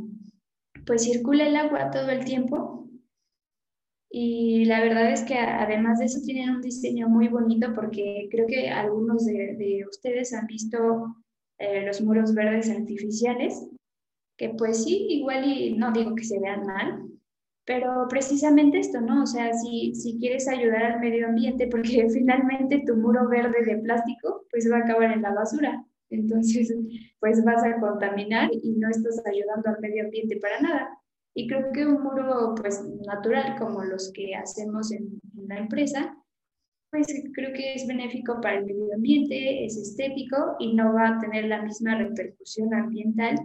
pues 0.86 1.04
circula 1.04 1.46
el 1.46 1.56
agua 1.56 1.90
todo 1.90 2.10
el 2.10 2.24
tiempo 2.24 2.78
y 4.10 4.64
la 4.64 4.80
verdad 4.80 5.12
es 5.12 5.22
que 5.22 5.34
además 5.38 5.98
de 5.98 6.06
eso 6.06 6.20
tienen 6.24 6.50
un 6.50 6.62
diseño 6.62 7.08
muy 7.08 7.28
bonito 7.28 7.74
porque 7.74 8.28
creo 8.30 8.46
que 8.46 8.68
algunos 8.70 9.26
de, 9.26 9.54
de 9.56 9.84
ustedes 9.88 10.32
han 10.32 10.46
visto 10.46 11.14
eh, 11.58 11.84
los 11.84 12.00
muros 12.00 12.34
verdes 12.34 12.70
artificiales, 12.70 13.68
que 14.38 14.50
pues 14.50 14.84
sí, 14.84 15.06
igual 15.10 15.44
y 15.44 15.74
no 15.76 15.92
digo 15.92 16.14
que 16.14 16.24
se 16.24 16.40
vean 16.40 16.64
mal, 16.64 17.02
pero 17.66 18.06
precisamente 18.08 18.78
esto, 18.78 19.00
¿no? 19.00 19.24
O 19.24 19.26
sea, 19.26 19.52
si, 19.52 19.94
si 19.94 20.18
quieres 20.18 20.48
ayudar 20.48 20.84
al 20.84 21.00
medio 21.00 21.26
ambiente, 21.26 21.68
porque 21.68 22.08
finalmente 22.12 22.84
tu 22.86 22.96
muro 22.96 23.28
verde 23.28 23.64
de 23.64 23.76
plástico 23.78 24.46
pues 24.50 24.70
va 24.70 24.78
a 24.78 24.80
acabar 24.80 25.12
en 25.12 25.22
la 25.22 25.34
basura. 25.34 25.84
Entonces, 26.10 26.74
pues 27.20 27.44
vas 27.44 27.62
a 27.64 27.78
contaminar 27.80 28.50
y 28.52 28.72
no 28.72 28.88
estás 28.88 29.22
ayudando 29.26 29.70
al 29.70 29.80
medio 29.80 30.04
ambiente 30.04 30.38
para 30.38 30.60
nada. 30.60 30.98
Y 31.34 31.46
creo 31.46 31.70
que 31.72 31.86
un 31.86 32.02
muro 32.02 32.54
pues 32.56 32.82
natural 33.06 33.56
como 33.58 33.84
los 33.84 34.10
que 34.12 34.34
hacemos 34.34 34.90
en, 34.92 35.20
la 35.46 35.58
empresa, 35.58 36.16
pues 36.90 37.06
creo 37.32 37.52
que 37.52 37.74
es 37.74 37.86
benéfico 37.86 38.40
para 38.40 38.58
el 38.58 38.66
medio 38.66 38.94
ambiente, 38.94 39.64
es 39.64 39.76
estético 39.76 40.56
y 40.58 40.74
no 40.74 40.92
va 40.94 41.08
a 41.08 41.18
tener 41.20 41.44
la 41.44 41.62
misma 41.62 41.96
repercusión 41.96 42.74
ambiental 42.74 43.36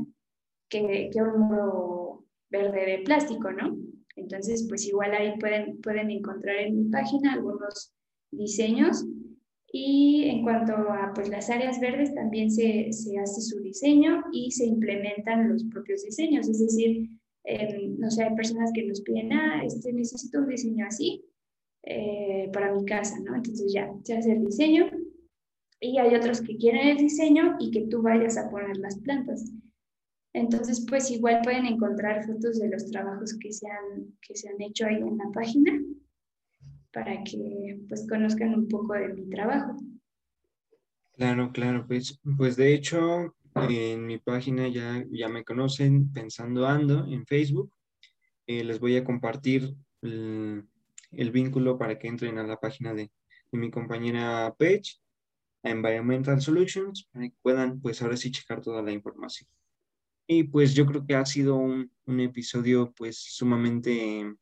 que, 0.69 1.09
que 1.13 1.21
un 1.21 1.39
muro 1.39 2.25
verde 2.49 2.85
de 2.85 3.03
plástico, 3.03 3.51
¿no? 3.51 3.77
Entonces, 4.15 4.65
pues 4.67 4.85
igual 4.85 5.13
ahí 5.13 5.37
pueden, 5.39 5.81
pueden 5.81 6.11
encontrar 6.11 6.57
en 6.57 6.77
mi 6.77 6.89
página 6.89 7.33
algunos 7.33 7.93
diseños. 8.31 9.05
Y 9.75 10.25
en 10.25 10.43
cuanto 10.43 10.73
a 10.73 11.11
pues, 11.15 11.29
las 11.29 11.49
áreas 11.49 11.79
verdes, 11.79 12.13
también 12.13 12.51
se, 12.51 12.93
se 12.93 13.17
hace 13.17 13.41
su 13.41 13.59
diseño 13.59 14.23
y 14.31 14.51
se 14.51 14.67
implementan 14.67 15.49
los 15.49 15.63
propios 15.63 16.03
diseños. 16.03 16.47
Es 16.47 16.59
decir, 16.59 17.09
eh, 17.43 17.87
no 17.97 18.11
sé, 18.11 18.23
hay 18.23 18.35
personas 18.35 18.71
que 18.71 18.85
nos 18.85 19.01
piden, 19.01 19.33
ah, 19.33 19.63
este, 19.65 19.91
necesito 19.91 20.37
un 20.37 20.47
diseño 20.47 20.85
así 20.85 21.25
eh, 21.81 22.51
para 22.53 22.71
mi 22.71 22.85
casa, 22.85 23.19
¿no? 23.21 23.35
Entonces 23.35 23.73
ya 23.73 23.91
se 24.03 24.15
hace 24.15 24.33
el 24.33 24.45
diseño 24.45 24.91
y 25.79 25.97
hay 25.97 26.13
otros 26.13 26.41
que 26.41 26.55
quieren 26.55 26.89
el 26.89 26.97
diseño 26.97 27.55
y 27.59 27.71
que 27.71 27.87
tú 27.87 28.03
vayas 28.03 28.37
a 28.37 28.51
poner 28.51 28.77
las 28.77 28.99
plantas. 28.99 29.51
Entonces, 30.33 30.85
pues 30.87 31.09
igual 31.09 31.41
pueden 31.43 31.65
encontrar 31.65 32.23
fotos 32.27 32.59
de 32.59 32.69
los 32.69 32.85
trabajos 32.91 33.35
que 33.39 33.51
se 33.51 33.67
han, 33.67 34.15
que 34.21 34.35
se 34.35 34.49
han 34.49 34.61
hecho 34.61 34.85
ahí 34.85 34.97
en 34.97 35.17
la 35.17 35.31
página 35.33 35.79
para 36.93 37.23
que 37.23 37.79
pues 37.89 38.07
conozcan 38.07 38.53
un 38.53 38.67
poco 38.67 38.93
de 38.93 39.09
mi 39.09 39.27
trabajo. 39.29 39.75
Claro, 41.13 41.51
claro, 41.51 41.85
pues, 41.87 42.19
pues 42.37 42.55
de 42.55 42.73
hecho 42.73 43.35
en 43.55 44.05
mi 44.05 44.17
página 44.17 44.67
ya, 44.67 45.05
ya 45.11 45.29
me 45.29 45.43
conocen, 45.43 46.11
Pensando 46.11 46.65
Ando, 46.67 47.05
en 47.05 47.25
Facebook. 47.25 47.71
Eh, 48.47 48.63
les 48.63 48.79
voy 48.79 48.97
a 48.97 49.03
compartir 49.03 49.75
el, 50.01 50.67
el, 51.11 51.31
vínculo 51.31 51.77
para 51.77 51.97
que 51.97 52.07
entren 52.07 52.37
a 52.37 52.43
la 52.43 52.59
página 52.59 52.93
de, 52.93 53.11
de 53.51 53.57
mi 53.57 53.71
compañera 53.71 54.53
Page, 54.57 54.99
Environmental 55.63 56.41
Solutions, 56.41 57.07
para 57.11 57.29
que 57.29 57.35
puedan, 57.41 57.79
pues 57.79 58.01
ahora 58.01 58.17
sí, 58.17 58.31
checar 58.31 58.61
toda 58.61 58.81
la 58.81 58.91
información. 58.91 59.47
Y 60.27 60.43
pues 60.43 60.73
yo 60.73 60.85
creo 60.85 61.05
que 61.05 61.15
ha 61.15 61.25
sido 61.25 61.55
un, 61.55 61.91
un 62.05 62.19
episodio, 62.19 62.91
pues 62.97 63.17
sumamente 63.17 64.35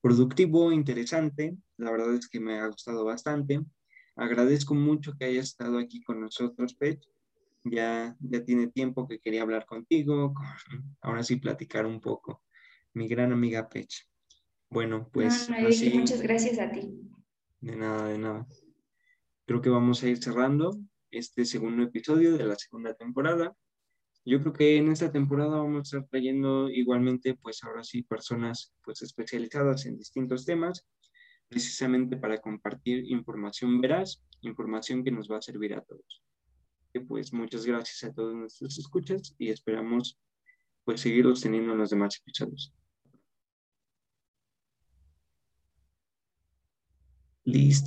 productivo, 0.00 0.72
interesante. 0.72 1.56
La 1.76 1.90
verdad 1.90 2.14
es 2.14 2.28
que 2.28 2.40
me 2.40 2.58
ha 2.58 2.66
gustado 2.66 3.04
bastante. 3.04 3.60
Agradezco 4.16 4.74
mucho 4.74 5.14
que 5.18 5.26
hayas 5.26 5.46
estado 5.46 5.78
aquí 5.78 6.02
con 6.02 6.20
nosotros, 6.20 6.74
Page 6.74 7.00
ya, 7.64 8.16
ya 8.20 8.44
tiene 8.44 8.68
tiempo 8.68 9.06
que 9.06 9.18
quería 9.18 9.42
hablar 9.42 9.66
contigo, 9.66 10.34
ahora 11.00 11.22
sí 11.22 11.36
platicar 11.36 11.86
un 11.86 12.00
poco. 12.00 12.42
Mi 12.94 13.08
gran 13.08 13.32
amiga 13.32 13.68
Pech. 13.68 14.08
Bueno, 14.68 15.08
pues... 15.12 15.50
así, 15.50 15.90
muchas 15.90 16.22
gracias 16.22 16.58
a 16.58 16.70
ti. 16.70 17.00
De 17.60 17.76
nada, 17.76 18.08
de 18.08 18.18
nada. 18.18 18.46
Creo 19.46 19.60
que 19.60 19.70
vamos 19.70 20.02
a 20.02 20.08
ir 20.08 20.22
cerrando 20.22 20.78
este 21.10 21.44
segundo 21.44 21.82
episodio 21.82 22.36
de 22.36 22.44
la 22.44 22.54
segunda 22.56 22.94
temporada. 22.94 23.54
Yo 24.24 24.40
creo 24.40 24.52
que 24.52 24.76
en 24.76 24.92
esta 24.92 25.10
temporada 25.10 25.58
vamos 25.58 25.78
a 25.78 25.82
estar 25.98 26.08
trayendo 26.10 26.68
igualmente, 26.68 27.34
pues 27.34 27.62
ahora 27.64 27.82
sí, 27.82 28.02
personas 28.02 28.72
pues 28.84 29.02
especializadas 29.02 29.86
en 29.86 29.96
distintos 29.96 30.44
temas, 30.44 30.86
precisamente 31.48 32.16
para 32.16 32.40
compartir 32.40 33.04
información 33.10 33.80
veraz, 33.80 34.22
información 34.42 35.02
que 35.02 35.10
nos 35.10 35.30
va 35.30 35.38
a 35.38 35.42
servir 35.42 35.74
a 35.74 35.80
todos 35.82 36.22
pues 36.98 37.32
muchas 37.32 37.64
gracias 37.64 38.02
a 38.04 38.12
todos 38.12 38.34
nuestros 38.34 38.78
escuchas 38.78 39.34
y 39.38 39.50
esperamos 39.50 40.18
pues 40.84 41.00
seguirlos 41.00 41.40
teniendo 41.40 41.72
en 41.72 41.78
los 41.78 41.90
demás 41.90 42.18
episodios. 42.20 42.74
Listo. 47.44 47.78